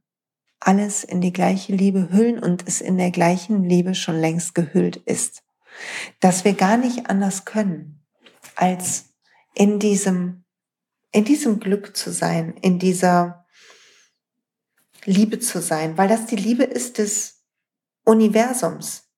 alles 0.60 1.02
in 1.02 1.20
die 1.20 1.32
gleiche 1.32 1.74
Liebe 1.74 2.10
hüllen 2.12 2.38
und 2.38 2.68
es 2.68 2.80
in 2.80 2.96
der 2.96 3.10
gleichen 3.10 3.64
Liebe 3.64 3.96
schon 3.96 4.14
längst 4.14 4.54
gehüllt 4.54 4.98
ist. 4.98 5.42
Dass 6.20 6.44
wir 6.44 6.52
gar 6.52 6.76
nicht 6.76 7.10
anders 7.10 7.44
können, 7.44 8.00
als 8.54 9.06
in 9.56 9.80
diesem, 9.80 10.44
in 11.10 11.24
diesem 11.24 11.58
Glück 11.58 11.96
zu 11.96 12.12
sein, 12.12 12.54
in 12.62 12.78
dieser 12.78 13.44
Liebe 15.04 15.40
zu 15.40 15.60
sein, 15.60 15.98
weil 15.98 16.06
das 16.06 16.26
die 16.26 16.36
Liebe 16.36 16.62
ist 16.62 16.98
des 16.98 17.33
Universums. 18.04 19.08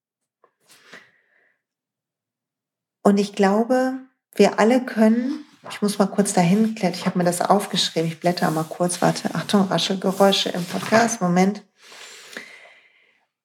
Und 3.03 3.19
ich 3.19 3.35
glaube, 3.35 4.01
wir 4.35 4.59
alle 4.59 4.85
können, 4.85 5.45
ich 5.71 5.81
muss 5.83 5.99
mal 5.99 6.07
kurz 6.07 6.33
dahin 6.33 6.75
klettern, 6.75 6.99
ich 6.99 7.07
habe 7.07 7.19
mir 7.19 7.25
das 7.25 7.41
aufgeschrieben, 7.41 8.09
ich 8.09 8.21
blätter 8.21 8.51
mal 8.51 8.65
kurz, 8.65 9.01
warte, 9.01 9.35
Achtung, 9.35 9.63
Raschelgeräusche 9.69 10.49
im 10.51 10.65
Podcast, 10.65 11.21
Moment. 11.21 11.65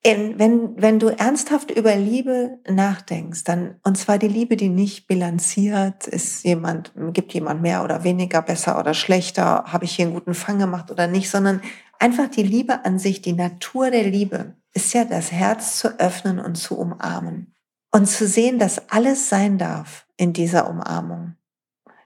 In, 0.03 0.39
wenn, 0.39 0.81
wenn 0.81 0.97
du 0.97 1.09
ernsthaft 1.09 1.69
über 1.69 1.95
Liebe 1.95 2.57
nachdenkst, 2.67 3.43
dann, 3.43 3.79
und 3.83 3.99
zwar 3.99 4.17
die 4.17 4.27
Liebe, 4.27 4.57
die 4.57 4.69
nicht 4.69 5.05
bilanziert, 5.05 6.07
ist 6.07 6.43
jemand, 6.43 6.91
gibt 7.13 7.33
jemand 7.35 7.61
mehr 7.61 7.83
oder 7.83 8.03
weniger, 8.03 8.41
besser 8.41 8.79
oder 8.79 8.95
schlechter, 8.95 9.65
habe 9.67 9.85
ich 9.85 9.95
hier 9.95 10.05
einen 10.05 10.15
guten 10.15 10.33
Fang 10.33 10.57
gemacht 10.57 10.89
oder 10.89 11.05
nicht, 11.05 11.29
sondern 11.29 11.61
einfach 11.99 12.29
die 12.29 12.41
Liebe 12.41 12.83
an 12.83 12.97
sich, 12.97 13.21
die 13.21 13.33
Natur 13.33 13.91
der 13.91 14.05
Liebe 14.05 14.55
ist 14.73 14.93
ja 14.93 15.05
das 15.05 15.31
Herz 15.31 15.77
zu 15.77 15.99
öffnen 15.99 16.39
und 16.39 16.55
zu 16.55 16.77
umarmen. 16.77 17.55
Und 17.91 18.05
zu 18.05 18.25
sehen, 18.25 18.57
dass 18.57 18.89
alles 18.89 19.27
sein 19.27 19.57
darf 19.57 20.07
in 20.15 20.31
dieser 20.31 20.69
Umarmung. 20.69 21.35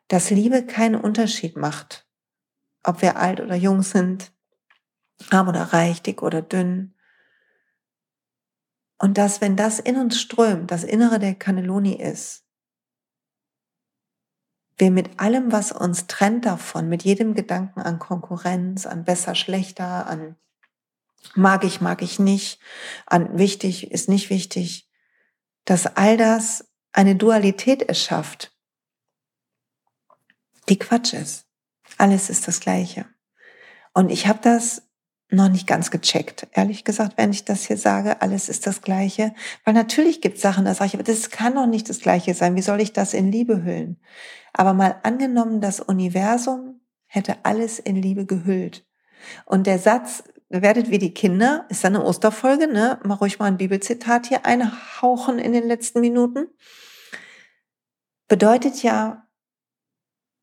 Dass 0.08 0.32
Liebe 0.32 0.65
keinen 0.65 0.95
Unterschied 0.95 1.58
macht, 1.58 2.08
ob 2.84 3.01
wir 3.01 3.17
alt 3.17 3.39
oder 3.39 3.56
jung 3.56 3.84
sind, 3.84 4.34
arm 5.30 5.47
oder 5.47 5.73
reich, 5.73 6.01
dick 6.01 6.23
oder 6.23 6.41
dünn. 6.41 6.95
Und 8.97 9.17
dass, 9.17 9.41
wenn 9.41 9.56
das 9.56 9.80
in 9.80 9.97
uns 9.97 10.19
strömt, 10.19 10.71
das 10.71 10.84
Innere 10.84 11.19
der 11.19 11.36
Cannelloni 11.36 11.93
ist, 11.93 12.45
wir 14.78 14.91
mit 14.91 15.19
allem, 15.19 15.51
was 15.51 15.71
uns 15.71 16.08
trennt 16.08 16.45
davon, 16.45 16.89
mit 16.89 17.04
jedem 17.04 17.34
Gedanken 17.34 17.80
an 17.80 17.99
Konkurrenz, 17.99 18.86
an 18.86 19.06
besser, 19.06 19.36
schlechter, 19.36 20.08
an 20.08 20.36
mag 21.35 21.63
ich, 21.63 21.81
mag 21.81 22.01
ich 22.01 22.19
nicht, 22.19 22.59
an 23.05 23.38
wichtig 23.38 23.91
ist 23.91 24.09
nicht 24.09 24.29
wichtig, 24.29 24.89
dass 25.65 25.88
all 25.88 26.17
das 26.17 26.65
eine 26.91 27.15
Dualität 27.15 27.81
erschafft, 27.81 28.55
die 30.69 30.79
Quatsch 30.79 31.13
ist. 31.13 31.45
Alles 31.97 32.29
ist 32.29 32.47
das 32.47 32.59
Gleiche. 32.59 33.05
Und 33.93 34.11
ich 34.11 34.27
habe 34.27 34.39
das 34.41 34.83
noch 35.29 35.49
nicht 35.49 35.65
ganz 35.65 35.89
gecheckt, 35.89 36.47
ehrlich 36.51 36.83
gesagt, 36.83 37.17
wenn 37.17 37.31
ich 37.31 37.45
das 37.45 37.65
hier 37.65 37.77
sage, 37.77 38.21
alles 38.21 38.47
ist 38.47 38.67
das 38.67 38.81
Gleiche. 38.81 39.33
Weil 39.63 39.73
natürlich 39.73 40.21
gibt 40.21 40.35
es 40.35 40.41
Sachen, 40.41 40.65
da 40.65 40.73
sage 40.73 40.89
ich, 40.89 40.93
aber 40.93 41.03
das 41.03 41.31
kann 41.31 41.55
doch 41.55 41.65
nicht 41.65 41.89
das 41.89 41.99
Gleiche 41.99 42.33
sein. 42.33 42.55
Wie 42.55 42.61
soll 42.61 42.79
ich 42.79 42.93
das 42.93 43.13
in 43.13 43.31
Liebe 43.31 43.63
hüllen? 43.63 43.99
Aber 44.53 44.73
mal 44.73 44.99
angenommen, 45.03 45.61
das 45.61 45.79
Universum 45.79 46.81
hätte 47.07 47.38
alles 47.43 47.79
in 47.79 47.95
Liebe 47.95 48.25
gehüllt. 48.25 48.85
Und 49.45 49.67
der 49.67 49.79
Satz, 49.79 50.23
werdet 50.49 50.89
wie 50.89 50.99
die 50.99 51.13
Kinder, 51.13 51.65
ist 51.69 51.84
dann 51.84 51.95
eine 51.95 52.05
Osterfolge, 52.05 52.67
ne? 52.67 52.99
Mal 53.03 53.15
ruhig 53.15 53.39
mal 53.39 53.45
ein 53.45 53.58
Bibelzitat 53.58 54.27
hier 54.27 54.45
einhauchen 54.45 55.39
in 55.39 55.53
den 55.53 55.67
letzten 55.67 56.01
Minuten. 56.01 56.47
Bedeutet 58.27 58.84
ja, 58.84 59.27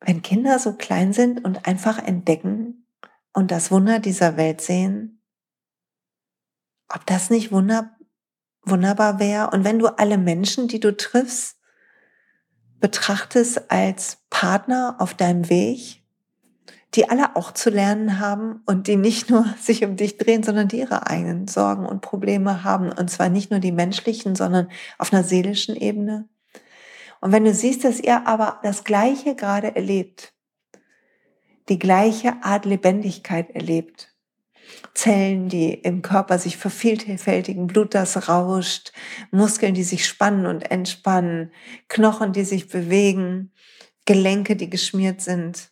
wenn 0.01 0.23
Kinder 0.23 0.59
so 0.59 0.75
klein 0.75 1.13
sind 1.13 1.45
und 1.45 1.67
einfach 1.67 1.99
entdecken 1.99 2.87
und 3.33 3.51
das 3.51 3.71
Wunder 3.71 3.99
dieser 4.01 4.37
Welt 4.37 4.61
sehen, 4.61 5.23
ob 6.89 7.07
das 7.07 7.31
nicht 7.31 7.53
wunder, 7.53 7.97
wunderbar 8.63 9.19
wäre. 9.19 9.51
Und 9.51 9.65
wenn 9.65 9.79
du 9.79 9.87
alle 9.87 10.19
Menschen, 10.19 10.69
die 10.69 10.81
du 10.81 10.97
triffst, 10.97 11.59
betrachtest 12.81 13.71
als 13.71 14.19
Partner 14.29 14.97
auf 14.99 15.15
deinem 15.15 15.49
Weg, 15.49 16.02
die 16.95 17.09
alle 17.09 17.37
auch 17.37 17.53
zu 17.53 17.71
lernen 17.71 18.19
haben 18.19 18.63
und 18.67 18.87
die 18.87 18.97
nicht 18.97 19.31
nur 19.31 19.47
sich 19.61 19.85
um 19.85 19.97
dich 19.97 20.19
drehen, 20.19 20.43
sondern 20.43 20.69
die 20.69 20.79
ihre 20.79 21.07
eigenen 21.07 21.49
Sorgen 21.49 21.87
und 21.87 22.03
Probleme 22.03 22.65
haben. 22.65 22.93
Und 22.93 23.11
zwar 23.11 23.29
nicht 23.29 23.51
nur 23.51 23.61
die 23.61 23.73
menschlichen, 23.73 24.35
sondern 24.35 24.69
auf 24.99 25.13
einer 25.13 25.25
seelischen 25.25 25.77
Ebene. 25.77 26.29
Und 27.21 27.33
wenn 27.33 27.45
du 27.45 27.55
siehst, 27.55 27.85
dass 27.85 28.01
ihr 28.01 28.27
aber 28.27 28.59
das 28.63 28.85
Gleiche 28.85 29.35
gerade 29.35 29.75
erlebt, 29.77 30.35
die 31.69 31.79
gleiche 31.79 32.43
Art 32.43 32.65
Lebendigkeit 32.65 33.51
erlebt, 33.51 34.13
Zellen, 34.95 35.49
die 35.49 35.73
im 35.73 36.03
Körper 36.03 36.39
sich 36.39 36.57
vervielfältigen, 36.57 37.67
Blut, 37.67 37.95
das 37.95 38.29
rauscht, 38.29 38.93
Muskeln, 39.31 39.75
die 39.75 39.85
sich 39.85 40.07
spannen 40.07 40.47
und 40.47 40.71
entspannen, 40.71 41.53
Knochen, 41.89 42.33
die 42.33 42.45
sich 42.45 42.69
bewegen, 42.69 43.53
Gelenke, 44.05 44.57
die 44.57 44.69
geschmiert 44.69 45.21
sind, 45.21 45.72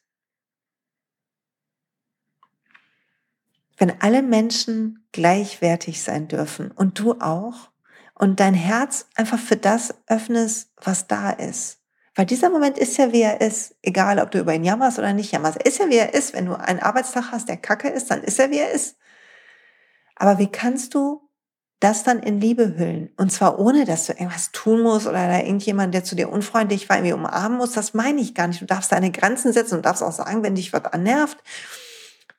wenn 3.80 4.00
alle 4.00 4.22
Menschen 4.22 5.08
gleichwertig 5.10 6.02
sein 6.02 6.28
dürfen 6.28 6.70
und 6.70 6.98
du 6.98 7.14
auch, 7.20 7.70
und 8.14 8.38
dein 8.38 8.52
Herz 8.52 9.06
einfach 9.16 9.38
für 9.38 9.56
das 9.56 9.94
öffnest, 10.06 10.70
was 10.76 11.06
da 11.06 11.30
ist. 11.30 11.78
Weil 12.14 12.26
dieser 12.26 12.50
Moment 12.50 12.76
ist 12.76 12.98
ja, 12.98 13.14
wie 13.14 13.22
er 13.22 13.40
ist, 13.40 13.74
egal 13.80 14.18
ob 14.18 14.30
du 14.30 14.40
über 14.40 14.52
ihn 14.52 14.64
jammerst 14.64 14.98
oder 14.98 15.14
nicht 15.14 15.32
jammerst. 15.32 15.56
Er 15.56 15.64
ist 15.64 15.78
ja, 15.78 15.88
wie 15.88 15.96
er 15.96 16.12
ist. 16.12 16.34
Wenn 16.34 16.44
du 16.44 16.52
einen 16.52 16.80
Arbeitstag 16.80 17.32
hast, 17.32 17.48
der 17.48 17.56
kacke 17.56 17.88
ist, 17.88 18.10
dann 18.10 18.22
ist 18.22 18.38
er, 18.38 18.50
wie 18.50 18.58
er 18.58 18.72
ist. 18.72 18.98
Aber 20.16 20.38
wie 20.38 20.52
kannst 20.52 20.94
du 20.94 21.22
das 21.78 22.02
dann 22.02 22.18
in 22.18 22.38
Liebe 22.38 22.76
hüllen? 22.76 23.10
Und 23.16 23.32
zwar 23.32 23.58
ohne, 23.58 23.86
dass 23.86 24.04
du 24.04 24.12
irgendwas 24.12 24.52
tun 24.52 24.82
musst 24.82 25.06
oder 25.06 25.26
da 25.26 25.38
irgendjemand, 25.38 25.94
der 25.94 26.04
zu 26.04 26.14
dir 26.14 26.28
unfreundlich 26.28 26.90
war, 26.90 26.96
irgendwie 26.98 27.14
umarmen 27.14 27.56
muss. 27.56 27.72
Das 27.72 27.94
meine 27.94 28.20
ich 28.20 28.34
gar 28.34 28.48
nicht. 28.48 28.60
Du 28.60 28.66
darfst 28.66 28.92
deine 28.92 29.12
Grenzen 29.12 29.54
setzen 29.54 29.76
und 29.76 29.86
darfst 29.86 30.02
auch 30.02 30.12
sagen, 30.12 30.42
wenn 30.42 30.56
dich 30.56 30.74
was 30.74 30.84
annervt. 30.84 31.38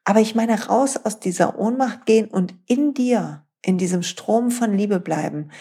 Aber 0.03 0.19
ich 0.19 0.35
meine, 0.35 0.67
raus 0.67 0.97
aus 0.97 1.19
dieser 1.19 1.57
Ohnmacht 1.59 2.05
gehen 2.05 2.27
und 2.27 2.55
in 2.67 2.93
dir 2.93 3.45
in 3.63 3.77
diesem 3.77 4.01
Strom 4.01 4.49
von 4.49 4.73
Liebe 4.73 4.99
bleiben, 4.99 5.51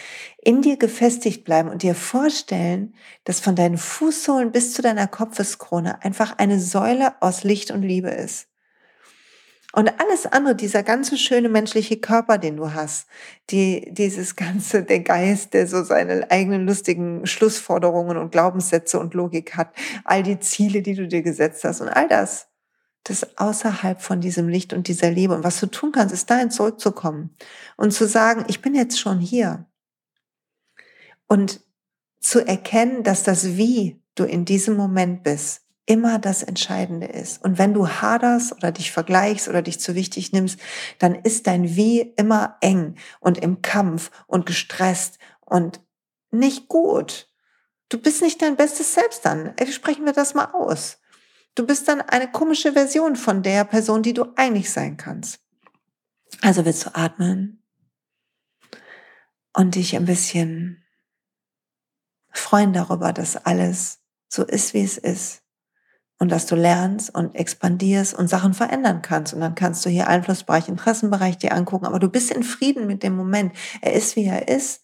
in 0.43 0.63
dir 0.63 0.79
gefestigt 0.79 1.45
bleiben 1.45 1.69
und 1.69 1.83
dir 1.83 1.95
vorstellen, 1.95 2.95
dass 3.25 3.41
von 3.41 3.55
deinen 3.55 3.77
Fußsohlen 3.77 4.53
bis 4.53 4.73
zu 4.73 4.81
deiner 4.83 5.07
Kopfeskrone 5.07 6.03
einfach 6.03 6.39
eine 6.39 6.59
Säule 6.59 7.21
aus 7.21 7.45
Licht 7.45 7.71
und 7.71 7.83
Liebe 7.83 8.09
ist. 8.09 8.47
Und 9.73 10.01
alles 10.01 10.27
andere, 10.27 10.57
dieser 10.57 10.83
ganze 10.83 11.17
schöne 11.17 11.49
menschliche 11.49 11.99
Körper, 11.99 12.39
den 12.39 12.57
du 12.57 12.73
hast, 12.73 13.07
die, 13.51 13.89
dieses 13.93 14.35
ganze, 14.35 14.83
der 14.83 15.01
Geist, 15.01 15.55
der 15.55 15.69
so 15.69 15.85
seine 15.85 16.29
eigenen 16.29 16.67
lustigen 16.67 17.25
Schlussforderungen 17.25 18.17
und 18.17 18.33
Glaubenssätze 18.33 18.99
und 18.99 19.15
Logik 19.15 19.57
hat, 19.57 19.73
all 20.05 20.25
die 20.25 20.41
Ziele, 20.41 20.83
die 20.83 20.95
du 20.95 21.07
dir 21.07 21.23
gesetzt 21.23 21.63
hast 21.63 21.83
und 21.83 21.89
all 21.89 22.09
das, 22.09 22.50
das 23.05 23.39
außerhalb 23.39 24.01
von 24.01 24.21
diesem 24.21 24.49
Licht 24.49 24.73
und 24.73 24.89
dieser 24.89 25.11
Liebe. 25.11 25.35
Und 25.35 25.45
was 25.45 25.61
du 25.61 25.67
tun 25.67 25.93
kannst, 25.93 26.15
ist 26.15 26.31
dahin 26.31 26.51
zurückzukommen 26.51 27.35
und 27.77 27.93
zu 27.93 28.07
sagen, 28.07 28.45
ich 28.49 28.61
bin 28.61 28.75
jetzt 28.75 29.01
schon 29.01 29.21
hier. 29.21 29.67
Und 31.27 31.61
zu 32.21 32.47
erkennen, 32.47 33.03
dass 33.03 33.23
das 33.23 33.57
Wie 33.57 34.03
du 34.15 34.25
in 34.25 34.45
diesem 34.45 34.77
Moment 34.77 35.23
bist, 35.23 35.63
immer 35.87 36.19
das 36.19 36.43
Entscheidende 36.43 37.07
ist. 37.07 37.43
Und 37.43 37.59
wenn 37.59 37.75
du 37.75 37.89
haderst 37.89 38.53
oder 38.53 38.71
dich 38.71 38.93
vergleichst 38.93 39.49
oder 39.49 39.63
dich 39.63 39.81
zu 39.81 39.95
wichtig 39.95 40.33
nimmst, 40.33 40.61
dann 40.99 41.15
ist 41.15 41.47
dein 41.47 41.75
Wie 41.75 42.01
immer 42.17 42.59
eng 42.61 42.97
und 43.19 43.39
im 43.39 43.63
Kampf 43.63 44.11
und 44.27 44.47
gestresst 44.47 45.19
und 45.41 45.81
nicht 46.31 46.69
gut. 46.69 47.29
Du 47.89 47.99
bist 47.99 48.23
nicht 48.23 48.41
dein 48.41 48.57
bestes 48.57 48.95
Selbst 48.95 49.25
dann. 49.25 49.55
Sprechen 49.73 50.05
wir 50.05 50.13
das 50.13 50.35
mal 50.35 50.53
aus. 50.53 51.00
Du 51.61 51.67
bist 51.67 51.89
dann 51.89 52.01
eine 52.01 52.27
komische 52.27 52.73
Version 52.73 53.17
von 53.17 53.43
der 53.43 53.67
Person, 53.67 54.03
die 54.03 54.15
du 54.15 54.33
eigentlich 54.35 54.71
sein 54.71 54.97
kannst. 54.97 55.41
Also 56.41 56.65
willst 56.65 56.87
du 56.87 56.95
atmen 56.95 57.63
und 59.53 59.75
dich 59.75 59.95
ein 59.95 60.07
bisschen 60.07 60.83
freuen 62.33 62.73
darüber, 62.73 63.13
dass 63.13 63.37
alles 63.37 63.99
so 64.31 64.43
ist, 64.43 64.73
wie 64.73 64.83
es 64.83 64.97
ist. 64.97 65.43
Und 66.19 66.31
dass 66.31 66.47
du 66.47 66.57
lernst 66.57 67.15
und 67.15 67.35
expandierst 67.35 68.15
und 68.15 68.29
Sachen 68.29 68.55
verändern 68.55 69.03
kannst. 69.03 69.35
Und 69.35 69.41
dann 69.41 69.55
kannst 69.55 69.85
du 69.85 69.91
hier 69.91 70.09
Einflussbereich, 70.09 70.67
Interessenbereich 70.67 71.37
dir 71.37 71.53
angucken. 71.53 71.85
Aber 71.85 71.99
du 71.99 72.09
bist 72.09 72.31
in 72.31 72.43
Frieden 72.43 72.87
mit 72.87 73.03
dem 73.03 73.15
Moment. 73.15 73.55
Er 73.83 73.93
ist, 73.93 74.17
wie 74.17 74.25
er 74.25 74.49
ist. 74.49 74.81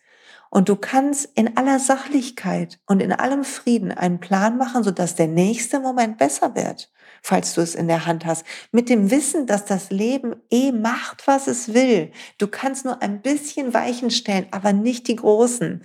Und 0.50 0.68
du 0.68 0.76
kannst 0.76 1.28
in 1.34 1.56
aller 1.56 1.78
Sachlichkeit 1.78 2.78
und 2.86 3.00
in 3.00 3.12
allem 3.12 3.44
Frieden 3.44 3.92
einen 3.92 4.20
Plan 4.20 4.56
machen, 4.56 4.84
sodass 4.84 5.14
der 5.14 5.26
nächste 5.26 5.80
Moment 5.80 6.18
besser 6.18 6.54
wird, 6.54 6.92
falls 7.22 7.54
du 7.54 7.60
es 7.60 7.74
in 7.74 7.88
der 7.88 8.06
Hand 8.06 8.24
hast. 8.24 8.44
Mit 8.72 8.88
dem 8.88 9.10
Wissen, 9.10 9.46
dass 9.46 9.64
das 9.64 9.90
Leben 9.90 10.36
eh 10.50 10.72
macht, 10.72 11.26
was 11.26 11.46
es 11.46 11.74
will. 11.74 12.12
Du 12.38 12.46
kannst 12.46 12.84
nur 12.84 13.02
ein 13.02 13.22
bisschen 13.22 13.74
Weichen 13.74 14.10
stellen, 14.10 14.46
aber 14.50 14.72
nicht 14.72 15.08
die 15.08 15.16
großen. 15.16 15.84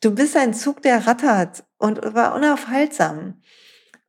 Du 0.00 0.14
bist 0.14 0.36
ein 0.36 0.54
Zug, 0.54 0.82
der 0.82 1.06
rattert 1.06 1.64
und 1.78 2.14
war 2.14 2.34
unaufhaltsam. 2.34 3.40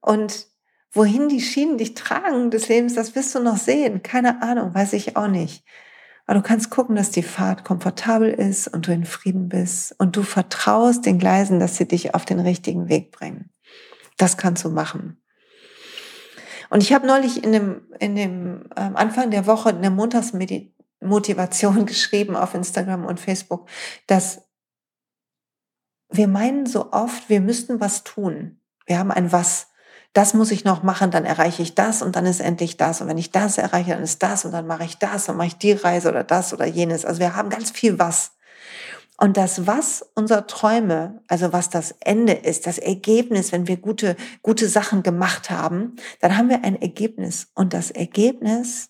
Und 0.01 0.47
wohin 0.91 1.29
die 1.29 1.41
Schienen 1.41 1.77
dich 1.77 1.93
tragen 1.93 2.51
des 2.51 2.67
Lebens, 2.67 2.95
das 2.95 3.15
wirst 3.15 3.33
du 3.33 3.39
noch 3.39 3.57
sehen. 3.57 4.03
Keine 4.03 4.41
Ahnung, 4.41 4.73
weiß 4.73 4.93
ich 4.93 5.15
auch 5.17 5.27
nicht. 5.27 5.63
Aber 6.29 6.37
du 6.37 6.43
kannst 6.43 6.69
gucken, 6.69 6.95
dass 6.95 7.09
die 7.09 7.23
Fahrt 7.23 7.63
komfortabel 7.63 8.29
ist 8.29 8.67
und 8.67 8.85
du 8.85 8.93
in 8.93 9.05
Frieden 9.05 9.49
bist 9.49 9.95
und 9.97 10.15
du 10.15 10.21
vertraust 10.21 11.07
den 11.07 11.17
Gleisen, 11.17 11.59
dass 11.59 11.75
sie 11.75 11.87
dich 11.87 12.13
auf 12.13 12.23
den 12.23 12.39
richtigen 12.39 12.87
Weg 12.87 13.11
bringen. 13.11 13.49
Das 14.17 14.37
kannst 14.37 14.63
du 14.63 14.69
machen. 14.69 15.19
Und 16.69 16.83
ich 16.83 16.93
habe 16.93 17.07
neulich 17.07 17.43
in 17.43 17.51
dem, 17.51 17.81
in 17.99 18.15
dem 18.15 18.69
ähm, 18.77 18.95
Anfang 18.95 19.31
der 19.31 19.47
Woche 19.47 19.69
eine 19.69 19.89
Montagsmotivation 19.89 21.85
geschrieben 21.87 22.35
auf 22.35 22.53
Instagram 22.53 23.05
und 23.05 23.19
Facebook, 23.19 23.67
dass 24.05 24.43
wir 26.11 26.27
meinen 26.27 26.67
so 26.67 26.91
oft, 26.91 27.27
wir 27.29 27.41
müssten 27.41 27.79
was 27.79 28.03
tun. 28.03 28.61
Wir 28.85 28.99
haben 28.99 29.09
ein 29.09 29.31
Was 29.31 29.68
das 30.13 30.33
muss 30.33 30.51
ich 30.51 30.63
noch 30.63 30.83
machen, 30.83 31.11
dann 31.11 31.25
erreiche 31.25 31.61
ich 31.61 31.75
das 31.75 32.01
und 32.01 32.15
dann 32.15 32.25
ist 32.25 32.39
endlich 32.39 32.77
das. 32.77 33.01
Und 33.01 33.07
wenn 33.07 33.17
ich 33.17 33.31
das 33.31 33.57
erreiche, 33.57 33.91
dann 33.91 34.03
ist 34.03 34.23
das 34.23 34.43
und 34.45 34.51
dann 34.51 34.65
mache 34.65 34.83
ich 34.83 34.97
das 34.97 35.29
und 35.29 35.37
mache 35.37 35.47
ich 35.47 35.57
die 35.57 35.73
Reise 35.73 36.09
oder 36.09 36.23
das 36.23 36.53
oder 36.53 36.65
jenes. 36.65 37.05
Also 37.05 37.19
wir 37.19 37.35
haben 37.35 37.49
ganz 37.49 37.71
viel 37.71 37.99
was. 37.99 38.31
Und 39.17 39.35
das 39.35 39.67
was 39.67 40.09
unserer 40.15 40.47
Träume, 40.47 41.21
also 41.27 41.51
was 41.51 41.69
das 41.69 41.93
Ende 41.99 42.33
ist, 42.33 42.65
das 42.65 42.77
Ergebnis, 42.77 43.51
wenn 43.51 43.67
wir 43.67 43.77
gute, 43.77 44.15
gute 44.41 44.69
Sachen 44.69 45.03
gemacht 45.03 45.49
haben, 45.49 45.97
dann 46.21 46.37
haben 46.37 46.49
wir 46.49 46.63
ein 46.63 46.81
Ergebnis. 46.81 47.47
Und 47.53 47.73
das 47.73 47.91
Ergebnis 47.91 48.89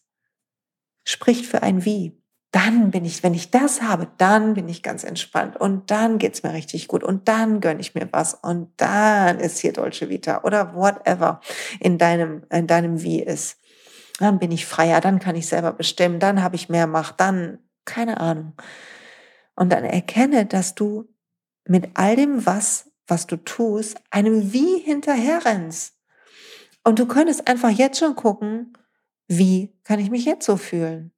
spricht 1.03 1.45
für 1.47 1.63
ein 1.63 1.83
Wie 1.83 2.18
dann 2.51 2.89
bin 2.89 3.05
ich, 3.05 3.21
wenn 3.21 3.35
ich 3.35 3.51
das 3.51 3.81
habe, 3.81 4.07
dann 4.17 4.55
bin 4.55 4.67
ich 4.67 4.81
ganz 4.81 5.03
entspannt 5.03 5.55
und 5.55 5.91
dann 5.91 6.17
geht's 6.17 6.41
mir 6.41 6.53
richtig 6.53 6.87
gut 6.87 7.03
und 7.03 7.27
dann 7.27 7.61
gönne 7.61 7.79
ich 7.79 7.93
mir 7.93 8.07
was 8.11 8.33
und 8.33 8.71
dann 8.77 9.39
ist 9.39 9.59
hier 9.59 9.73
Dolce 9.73 10.09
Vita 10.09 10.41
oder 10.43 10.73
whatever 10.73 11.41
in 11.79 11.99
deinem, 11.99 12.43
in 12.49 12.65
deinem 12.65 13.03
Wie 13.03 13.21
ist. 13.21 13.57
Dann 14.17 14.39
bin 14.39 14.51
ich 14.51 14.65
freier, 14.65 14.99
dann 14.99 15.19
kann 15.19 15.35
ich 15.35 15.47
selber 15.47 15.73
bestimmen, 15.73 16.19
dann 16.19 16.41
habe 16.41 16.55
ich 16.55 16.69
mehr 16.69 16.87
Macht, 16.87 17.19
dann 17.19 17.59
keine 17.85 18.19
Ahnung. 18.19 18.53
Und 19.55 19.71
dann 19.71 19.83
erkenne, 19.83 20.45
dass 20.45 20.73
du 20.73 21.07
mit 21.65 21.89
all 21.93 22.15
dem 22.15 22.45
was, 22.45 22.89
was 23.07 23.27
du 23.27 23.37
tust, 23.37 23.97
einem 24.09 24.53
Wie 24.53 24.79
hinterherrennst. 24.79 25.95
Und 26.83 26.97
du 26.97 27.05
könntest 27.05 27.47
einfach 27.47 27.69
jetzt 27.69 27.99
schon 27.99 28.15
gucken, 28.15 28.73
wie 29.27 29.77
kann 29.83 29.99
ich 29.99 30.09
mich 30.09 30.25
jetzt 30.25 30.45
so 30.45 30.57
fühlen? 30.57 31.11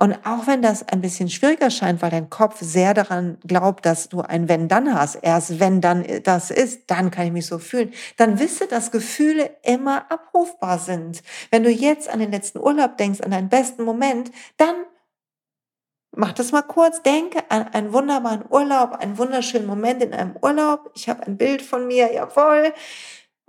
Und 0.00 0.14
auch 0.24 0.46
wenn 0.46 0.62
das 0.62 0.88
ein 0.88 1.02
bisschen 1.02 1.28
schwieriger 1.28 1.68
scheint, 1.68 2.00
weil 2.00 2.10
dein 2.10 2.30
Kopf 2.30 2.56
sehr 2.62 2.94
daran 2.94 3.36
glaubt, 3.46 3.84
dass 3.84 4.08
du 4.08 4.22
ein 4.22 4.48
Wenn-Dann 4.48 4.94
hast, 4.94 5.16
erst 5.16 5.60
wenn 5.60 5.82
dann 5.82 6.06
das 6.24 6.50
ist, 6.50 6.90
dann 6.90 7.10
kann 7.10 7.26
ich 7.26 7.32
mich 7.32 7.44
so 7.44 7.58
fühlen, 7.58 7.92
dann 8.16 8.38
wisse, 8.38 8.66
dass 8.66 8.92
Gefühle 8.92 9.50
immer 9.62 10.10
abrufbar 10.10 10.78
sind. 10.78 11.22
Wenn 11.50 11.64
du 11.64 11.70
jetzt 11.70 12.08
an 12.08 12.18
den 12.18 12.32
letzten 12.32 12.60
Urlaub 12.60 12.96
denkst, 12.96 13.20
an 13.20 13.30
deinen 13.30 13.50
besten 13.50 13.82
Moment, 13.82 14.30
dann 14.56 14.74
mach 16.16 16.32
das 16.32 16.50
mal 16.50 16.62
kurz, 16.62 17.02
denke 17.02 17.38
an 17.50 17.68
einen 17.68 17.92
wunderbaren 17.92 18.44
Urlaub, 18.48 18.92
einen 18.92 19.18
wunderschönen 19.18 19.66
Moment 19.66 20.02
in 20.02 20.14
einem 20.14 20.34
Urlaub. 20.40 20.90
Ich 20.94 21.10
habe 21.10 21.26
ein 21.26 21.36
Bild 21.36 21.60
von 21.60 21.86
mir, 21.86 22.10
jawohl 22.10 22.72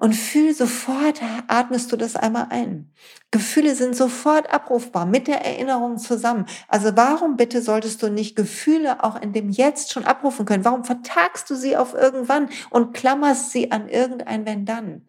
und 0.02 0.16
fühl 0.16 0.56
sofort, 0.56 1.22
atmest 1.46 1.92
du 1.92 1.96
das 1.96 2.16
einmal 2.16 2.48
ein. 2.50 2.92
Gefühle 3.30 3.76
sind 3.76 3.96
sofort 3.96 4.52
abrufbar 4.52 5.06
mit 5.06 5.28
der 5.28 5.46
Erinnerung 5.46 6.00
zusammen. 6.00 6.48
Also 6.68 6.96
warum 6.96 7.38
bitte 7.38 7.62
solltest 7.62 8.02
du 8.02 8.10
nicht 8.10 8.36
Gefühle 8.36 9.04
auch 9.04 9.22
in 9.22 9.32
dem 9.32 9.52
Jetzt 9.52 9.92
schon 9.92 10.06
abrufen 10.06 10.48
können? 10.48 10.66
Warum 10.66 10.86
vertagst 10.86 11.52
du 11.52 11.56
sie 11.56 11.78
auf 11.78 11.94
irgendwann 11.94 12.50
und 12.72 12.96
klammerst 12.96 13.52
sie 13.52 13.72
an 13.72 13.90
irgendein 13.90 14.48
Wenn 14.48 14.66
dann? 14.66 15.08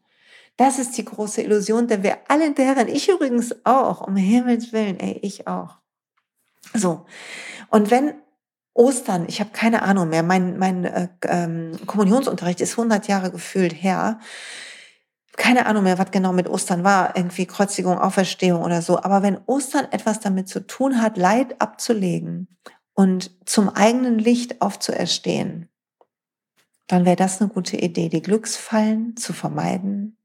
Das 0.58 0.78
ist 0.78 0.98
die 0.98 1.06
große 1.06 1.40
Illusion, 1.40 1.88
denn 1.88 2.02
wir 2.02 2.18
alle 2.28 2.52
deren, 2.52 2.88
ich 2.88 3.08
übrigens 3.08 3.64
auch, 3.64 4.06
um 4.06 4.14
Himmels 4.16 4.74
Willen, 4.74 5.00
ey, 5.00 5.18
ich 5.22 5.46
auch. 5.46 5.78
So. 6.74 7.06
Und 7.70 7.90
wenn 7.90 8.12
Ostern, 8.74 9.24
ich 9.26 9.40
habe 9.40 9.52
keine 9.54 9.80
Ahnung 9.80 10.10
mehr, 10.10 10.22
mein, 10.22 10.58
mein 10.58 10.84
äh, 10.84 11.08
ähm, 11.24 11.78
Kommunionsunterricht 11.86 12.60
ist 12.60 12.72
100 12.72 13.08
Jahre 13.08 13.30
gefühlt 13.30 13.72
her 13.72 14.20
keine 15.36 15.66
Ahnung 15.66 15.84
mehr, 15.84 15.98
was 15.98 16.10
genau 16.10 16.32
mit 16.32 16.48
Ostern 16.48 16.84
war, 16.84 17.16
irgendwie 17.16 17.46
Kreuzigung, 17.46 17.98
Auferstehung 17.98 18.62
oder 18.62 18.82
so. 18.82 19.02
Aber 19.02 19.22
wenn 19.22 19.38
Ostern 19.46 19.86
etwas 19.90 20.20
damit 20.20 20.48
zu 20.48 20.66
tun 20.66 21.00
hat, 21.00 21.16
Leid 21.16 21.60
abzulegen 21.60 22.58
und 22.94 23.30
zum 23.46 23.68
eigenen 23.70 24.18
Licht 24.18 24.60
aufzuerstehen, 24.60 25.68
dann 26.86 27.06
wäre 27.06 27.16
das 27.16 27.40
eine 27.40 27.48
gute 27.48 27.76
Idee, 27.76 28.08
die 28.08 28.22
Glücksfallen 28.22 29.16
zu 29.16 29.32
vermeiden 29.32 30.18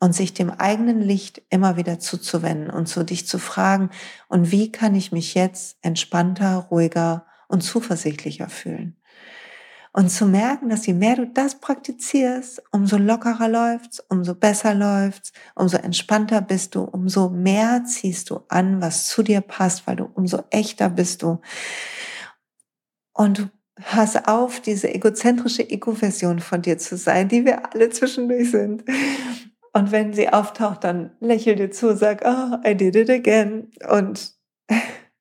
und 0.00 0.14
sich 0.14 0.32
dem 0.32 0.50
eigenen 0.50 1.00
Licht 1.00 1.42
immer 1.50 1.76
wieder 1.76 1.98
zuzuwenden 1.98 2.70
und 2.70 2.86
zu 2.86 3.04
dich 3.04 3.26
zu 3.26 3.38
fragen, 3.38 3.90
und 4.28 4.50
wie 4.50 4.72
kann 4.72 4.94
ich 4.94 5.12
mich 5.12 5.34
jetzt 5.34 5.78
entspannter, 5.82 6.68
ruhiger 6.70 7.26
und 7.48 7.62
zuversichtlicher 7.62 8.48
fühlen? 8.48 8.96
Und 9.96 10.10
zu 10.10 10.26
merken, 10.26 10.68
dass 10.68 10.84
je 10.84 10.92
mehr 10.92 11.16
du 11.16 11.26
das 11.26 11.58
praktizierst, 11.58 12.62
umso 12.70 12.98
lockerer 12.98 13.48
läuft's, 13.48 13.98
umso 14.10 14.34
besser 14.34 14.74
läuft's, 14.74 15.32
umso 15.54 15.78
entspannter 15.78 16.42
bist 16.42 16.74
du, 16.74 16.82
umso 16.82 17.30
mehr 17.30 17.82
ziehst 17.86 18.28
du 18.28 18.40
an, 18.48 18.82
was 18.82 19.06
zu 19.06 19.22
dir 19.22 19.40
passt, 19.40 19.86
weil 19.86 19.96
du 19.96 20.04
umso 20.12 20.44
echter 20.50 20.90
bist 20.90 21.22
du. 21.22 21.40
Und 23.14 23.38
du 23.38 23.48
auf, 24.26 24.60
diese 24.60 24.94
egozentrische 24.94 25.66
Ego-Version 25.66 26.40
von 26.40 26.60
dir 26.60 26.76
zu 26.76 26.98
sein, 26.98 27.28
die 27.28 27.46
wir 27.46 27.72
alle 27.72 27.88
zwischendurch 27.88 28.50
sind. 28.50 28.84
Und 29.72 29.92
wenn 29.92 30.12
sie 30.12 30.28
auftaucht, 30.28 30.84
dann 30.84 31.16
lächel 31.20 31.56
dir 31.56 31.70
zu, 31.70 31.96
sag, 31.96 32.20
oh, 32.22 32.58
I 32.68 32.74
did 32.74 32.96
it 32.96 33.08
again. 33.08 33.70
Und 33.88 34.34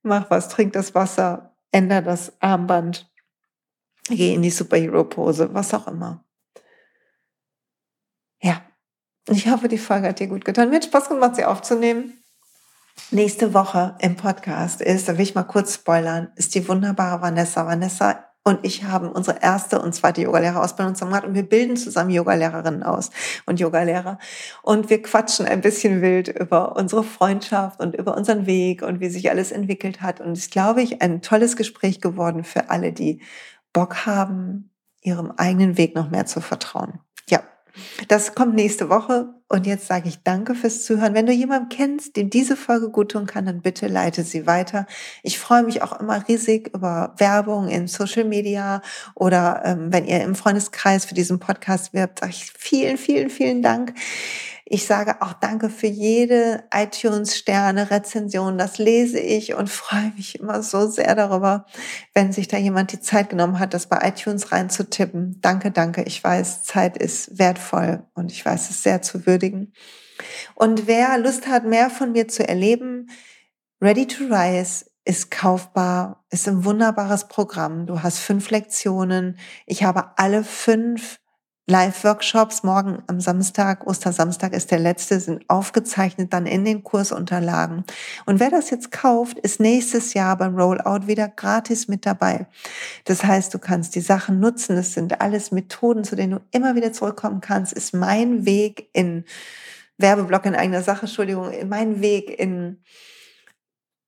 mach 0.04 0.30
was, 0.30 0.50
trink 0.50 0.74
das 0.74 0.94
Wasser, 0.94 1.56
änder 1.72 2.02
das 2.02 2.34
Armband, 2.42 3.10
geh 4.10 4.34
in 4.34 4.42
die 4.42 4.52
Superhero-Pose, 4.52 5.54
was 5.54 5.74
auch 5.74 5.88
immer. 5.88 6.24
Ja, 8.42 8.62
ich 9.28 9.50
hoffe, 9.50 9.68
die 9.68 9.78
Folge 9.78 10.10
hat 10.10 10.20
dir 10.20 10.28
gut 10.28 10.46
getan. 10.46 10.70
Mir 10.70 10.78
hat 10.78 10.86
Spaß 10.86 11.10
gemacht, 11.10 11.36
sie 11.36 11.46
aufzunehmen. 11.46 12.14
Nächste 13.12 13.54
Woche 13.54 13.96
im 14.00 14.16
Podcast 14.16 14.82
ist, 14.82 15.08
da 15.08 15.18
will 15.18 15.24
ich 15.24 15.36
mal 15.36 15.44
kurz 15.44 15.76
spoilern, 15.76 16.32
ist 16.36 16.56
die 16.56 16.68
wunderbare 16.68 17.22
Vanessa. 17.22 17.66
Vanessa 17.66 18.26
und 18.48 18.60
ich 18.62 18.84
haben 18.84 19.10
unsere 19.12 19.42
erste 19.42 19.82
und 19.82 19.96
zweite 19.96 20.22
Yogalehrerausbildung 20.22 20.94
zusammen 20.94 21.14
gemacht 21.14 21.28
und 21.28 21.34
wir 21.34 21.50
bilden 21.50 21.78
zusammen 21.78 22.12
Yogalehrerinnen 22.12 22.84
aus 22.84 23.10
und 23.48 23.60
Yogalehrer. 23.60 24.20
Und 24.62 24.92
wir 24.92 25.02
quatschen 25.02 25.48
ein 25.48 25.62
bisschen 25.62 26.04
wild 26.04 26.28
über 26.28 26.76
unsere 26.76 27.04
Freundschaft 27.04 27.80
und 27.80 27.96
über 27.96 28.16
unseren 28.16 28.46
Weg 28.46 28.84
und 28.84 29.00
wie 29.00 29.10
sich 29.10 29.32
alles 29.32 29.52
entwickelt 29.52 30.02
hat. 30.02 30.22
Und 30.22 30.34
es 30.34 30.42
ist, 30.42 30.52
glaube 30.52 30.84
ich, 30.84 31.02
ein 31.02 31.24
tolles 31.24 31.56
Gespräch 31.56 32.02
geworden 32.02 32.44
für 32.44 32.70
alle, 32.70 32.94
die 32.94 33.20
Bock 33.76 34.06
haben, 34.06 34.72
ihrem 35.02 35.32
eigenen 35.32 35.78
Weg 35.78 35.96
noch 35.96 36.10
mehr 36.10 36.26
zu 36.26 36.40
vertrauen. 36.40 37.02
Ja, 37.30 37.44
das 38.08 38.34
kommt 38.34 38.56
nächste 38.56 38.90
Woche. 38.90 39.34
Und 39.48 39.68
jetzt 39.68 39.86
sage 39.86 40.08
ich 40.08 40.24
danke 40.24 40.56
fürs 40.56 40.86
Zuhören. 40.86 41.14
Wenn 41.14 41.26
du 41.26 41.34
jemanden 41.34 41.68
kennst, 41.70 42.16
dem 42.16 42.30
diese 42.30 42.56
Folge 42.56 42.90
gut 42.90 43.12
tun 43.12 43.28
kann, 43.28 43.46
dann 43.46 43.62
bitte 43.62 43.88
leite 43.88 44.24
sie 44.24 44.48
weiter. 44.48 44.88
Ich 45.24 45.38
freue 45.38 45.64
mich 45.64 45.84
auch 45.84 46.00
immer 46.00 46.26
riesig 46.28 46.74
über 46.74 47.14
Werbung 47.18 47.68
in 47.68 47.88
Social 47.88 48.24
Media 48.24 48.82
oder 49.14 49.62
ähm, 49.66 49.94
wenn 49.94 50.06
ihr 50.06 50.24
im 50.24 50.36
Freundeskreis 50.36 51.06
für 51.06 51.14
diesen 51.14 51.40
Podcast 51.40 51.94
wirbt, 51.94 52.22
sage 52.22 52.32
ich 52.32 52.54
vielen, 52.58 52.98
vielen, 52.98 53.30
vielen 53.30 53.62
Dank. 53.62 53.94
Ich 54.68 54.88
sage 54.88 55.22
auch 55.22 55.34
danke 55.34 55.70
für 55.70 55.86
jede 55.86 56.64
iTunes-Sterne, 56.74 57.92
Rezension. 57.92 58.58
Das 58.58 58.80
lese 58.80 59.20
ich 59.20 59.54
und 59.54 59.70
freue 59.70 60.12
mich 60.18 60.40
immer 60.40 60.64
so 60.64 60.88
sehr 60.88 61.14
darüber, 61.14 61.68
wenn 62.16 62.32
sich 62.32 62.48
da 62.48 62.58
jemand 62.58 62.92
die 62.92 63.00
Zeit 63.00 63.30
genommen 63.30 63.60
hat, 63.60 63.76
das 63.76 63.88
bei 63.88 64.00
iTunes 64.02 64.52
reinzutippen. 64.52 65.40
Danke, 65.42 65.70
danke. 65.70 66.02
Ich 66.04 66.24
weiß, 66.24 66.64
Zeit 66.64 66.98
ist 66.98 67.38
wertvoll 67.38 68.04
und 68.16 68.32
ich 68.32 68.44
weiß 68.44 68.72
es 68.72 68.82
sehr 68.82 69.04
zu 69.04 69.28
würdigen. 69.28 69.72
Und 70.56 70.88
wer 70.88 71.18
Lust 71.20 71.48
hat, 71.48 71.66
mehr 71.66 71.92
von 71.92 72.14
mir 72.14 72.28
zu 72.28 72.48
erleben, 72.48 73.10
Ready 73.82 74.08
to 74.08 74.24
Rise 74.24 74.86
ist 75.04 75.30
kaufbar, 75.30 76.26
ist 76.32 76.48
ein 76.48 76.66
wunderbares 76.66 77.28
Programm. 77.28 77.86
Du 77.86 78.02
hast 78.02 78.18
fünf 78.18 78.50
Lektionen. 78.50 79.38
Ich 79.68 79.84
habe 79.84 80.18
alle 80.18 80.44
fünf 80.44 81.20
Live-Workshops 81.68 82.62
morgen 82.62 83.02
am 83.08 83.20
Samstag, 83.20 83.88
Ostersamstag 83.88 84.54
ist 84.54 84.70
der 84.70 84.78
letzte, 84.78 85.20
sind 85.20 85.50
aufgezeichnet 85.50 86.32
dann 86.32 86.46
in 86.46 86.64
den 86.64 86.84
Kursunterlagen. 86.84 87.86
Und 88.28 88.40
wer 88.40 88.52
das 88.52 88.70
jetzt 88.70 88.92
kauft, 88.92 89.40
ist 89.40 89.60
nächstes 89.60 90.14
Jahr 90.14 90.38
beim 90.38 90.56
Rollout 90.56 91.08
wieder 91.08 91.28
gratis 91.28 91.88
mit 91.88 92.06
dabei. 92.06 92.46
Das 93.06 93.24
heißt, 93.24 93.52
du 93.52 93.58
kannst 93.58 93.96
die 93.96 94.02
Sachen 94.02 94.40
nutzen. 94.40 94.78
Es 94.78 94.94
sind 94.94 95.20
alles 95.22 95.52
Methoden, 95.52 96.04
zu 96.04 96.16
denen 96.16 96.34
du 96.34 96.42
immer 96.52 96.76
wieder 96.76 96.94
zurückkommen 96.94 97.42
kannst. 97.42 97.74
Ist 97.74 97.96
mein 97.96 98.46
Weg 98.46 98.90
in 98.94 99.26
Werbeblock 99.98 100.46
in 100.46 100.54
eigener 100.54 100.84
Sache, 100.84 101.08
Entschuldigung, 101.08 101.52
mein 101.68 102.00
Weg 102.00 102.30
in 102.30 102.78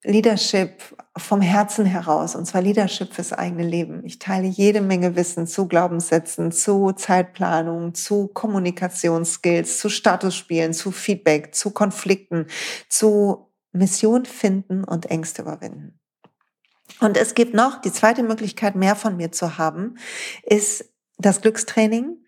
Leadership 0.04 0.96
vom 1.18 1.42
Herzen 1.42 1.86
heraus, 1.86 2.36
und 2.36 2.46
zwar 2.46 2.62
Leadership 2.62 3.14
fürs 3.14 3.34
eigene 3.34 3.64
Leben. 3.64 4.06
Ich 4.06 4.20
teile 4.20 4.48
jede 4.48 4.82
Menge 4.82 5.16
Wissen 5.16 5.48
zu 5.48 5.68
Glaubenssätzen, 5.68 6.52
zu 6.52 6.92
Zeitplanung, 6.92 7.96
zu 7.96 8.28
Kommunikationsskills, 8.28 9.80
zu 9.80 9.90
Statusspielen, 9.90 10.74
zu 10.74 10.92
Feedback, 10.92 11.56
zu 11.56 11.72
Konflikten, 11.72 12.46
zu 12.90 13.52
Mission 13.72 14.26
finden 14.26 14.84
und 14.84 15.08
Ängste 15.08 15.42
überwinden. 15.42 16.00
Und 17.00 17.18
es 17.18 17.36
gibt 17.36 17.54
noch 17.54 17.82
die 17.82 17.92
zweite 17.92 18.24
Möglichkeit, 18.24 18.76
mehr 18.76 18.96
von 18.96 19.18
mir 19.18 19.32
zu 19.32 19.58
haben, 19.58 19.96
ist 20.44 20.86
das 21.18 21.42
Glückstraining. 21.42 22.24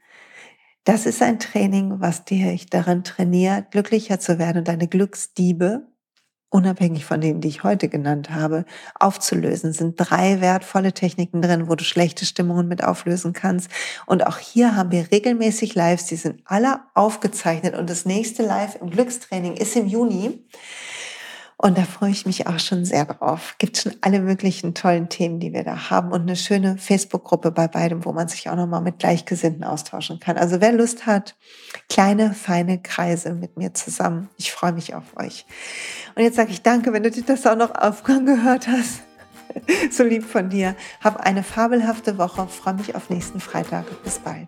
Das 0.84 1.06
ist 1.06 1.22
ein 1.22 1.40
Training, 1.40 2.00
was 2.00 2.26
dir 2.26 2.52
ich 2.52 2.70
darin 2.70 3.04
trainiert, 3.04 3.72
glücklicher 3.72 4.20
zu 4.20 4.40
werden 4.40 4.60
und 4.60 4.68
deine 4.68 4.88
Glücksdiebe 4.88 5.88
unabhängig 6.50 7.06
von 7.06 7.22
denen, 7.22 7.42
die 7.42 7.48
ich 7.48 7.64
heute 7.64 7.90
genannt 7.90 8.32
habe, 8.32 8.66
aufzulösen. 9.00 9.70
Es 9.70 9.78
sind 9.78 9.96
drei 9.98 10.42
wertvolle 10.42 10.94
Techniken 10.94 11.42
drin, 11.42 11.70
wo 11.70 11.76
du 11.76 11.84
schlechte 11.84 12.26
Stimmungen 12.26 12.68
mit 12.68 12.84
auflösen 12.84 13.34
kannst. 13.34 13.70
Und 14.06 14.26
auch 14.26 14.38
hier 14.40 14.76
haben 14.76 14.92
wir 14.92 15.12
regelmäßig 15.12 15.76
Lives, 15.76 16.06
die 16.06 16.16
sind 16.16 16.42
alle 16.46 16.80
aufgezeichnet. 16.96 17.76
Und 17.76 17.90
das 17.90 18.06
nächste 18.06 18.44
Live 18.44 18.78
im 18.82 18.90
Glückstraining 18.90 19.56
ist 19.56 19.76
im 19.76 19.88
Juni. 19.88 20.44
Und 21.62 21.78
da 21.78 21.84
freue 21.84 22.12
ich 22.12 22.26
mich 22.26 22.48
auch 22.48 22.58
schon 22.58 22.86
sehr 22.86 23.04
drauf. 23.04 23.56
Gibt 23.58 23.76
schon 23.76 23.94
alle 24.00 24.22
möglichen 24.22 24.74
tollen 24.74 25.10
Themen, 25.10 25.42
die 25.42 25.52
wir 25.52 25.66
da 25.66 25.90
haben 25.90 26.14
und 26.14 26.22
eine 26.22 26.38
schöne 26.38 26.78
Facebook-Gruppe 26.78 27.52
bei 27.52 27.68
beidem, 27.68 28.06
wo 28.06 28.14
man 28.14 28.30
sich 28.30 28.50
auch 28.50 28.56
nochmal 28.56 28.80
mit 28.80 29.00
Gleichgesinnten 29.00 29.66
austauschen 29.66 30.22
kann. 30.22 30.38
Also 30.38 30.62
wer 30.62 30.72
Lust 30.72 31.06
hat, 31.06 31.36
kleine, 31.90 32.34
feine 32.34 32.82
Kreise 32.82 33.34
mit 33.34 33.58
mir 33.58 33.74
zusammen. 33.74 34.30
Ich 34.38 34.54
freue 34.54 34.72
mich 34.72 34.96
auf 34.96 35.18
euch. 35.18 35.46
Und 36.16 36.24
jetzt 36.24 36.38
sage 36.38 36.52
ich 36.52 36.62
danke, 36.62 36.94
wenn 36.94 37.04
du 37.04 37.12
dir 37.12 37.24
das 37.24 37.46
auch 37.46 37.58
noch 37.58 37.76
aufgehört 37.76 38.70
hast. 38.70 39.02
so 39.92 40.04
lieb 40.04 40.24
von 40.24 40.50
dir. 40.50 40.78
Hab 41.04 41.18
eine 41.18 41.44
fabelhafte 41.44 42.18
Woche. 42.18 42.48
Freue 42.48 42.76
mich 42.76 42.96
auf 42.96 43.10
nächsten 43.10 43.42
Freitag. 43.42 43.86
Bis 44.06 44.20
bald. 44.20 44.48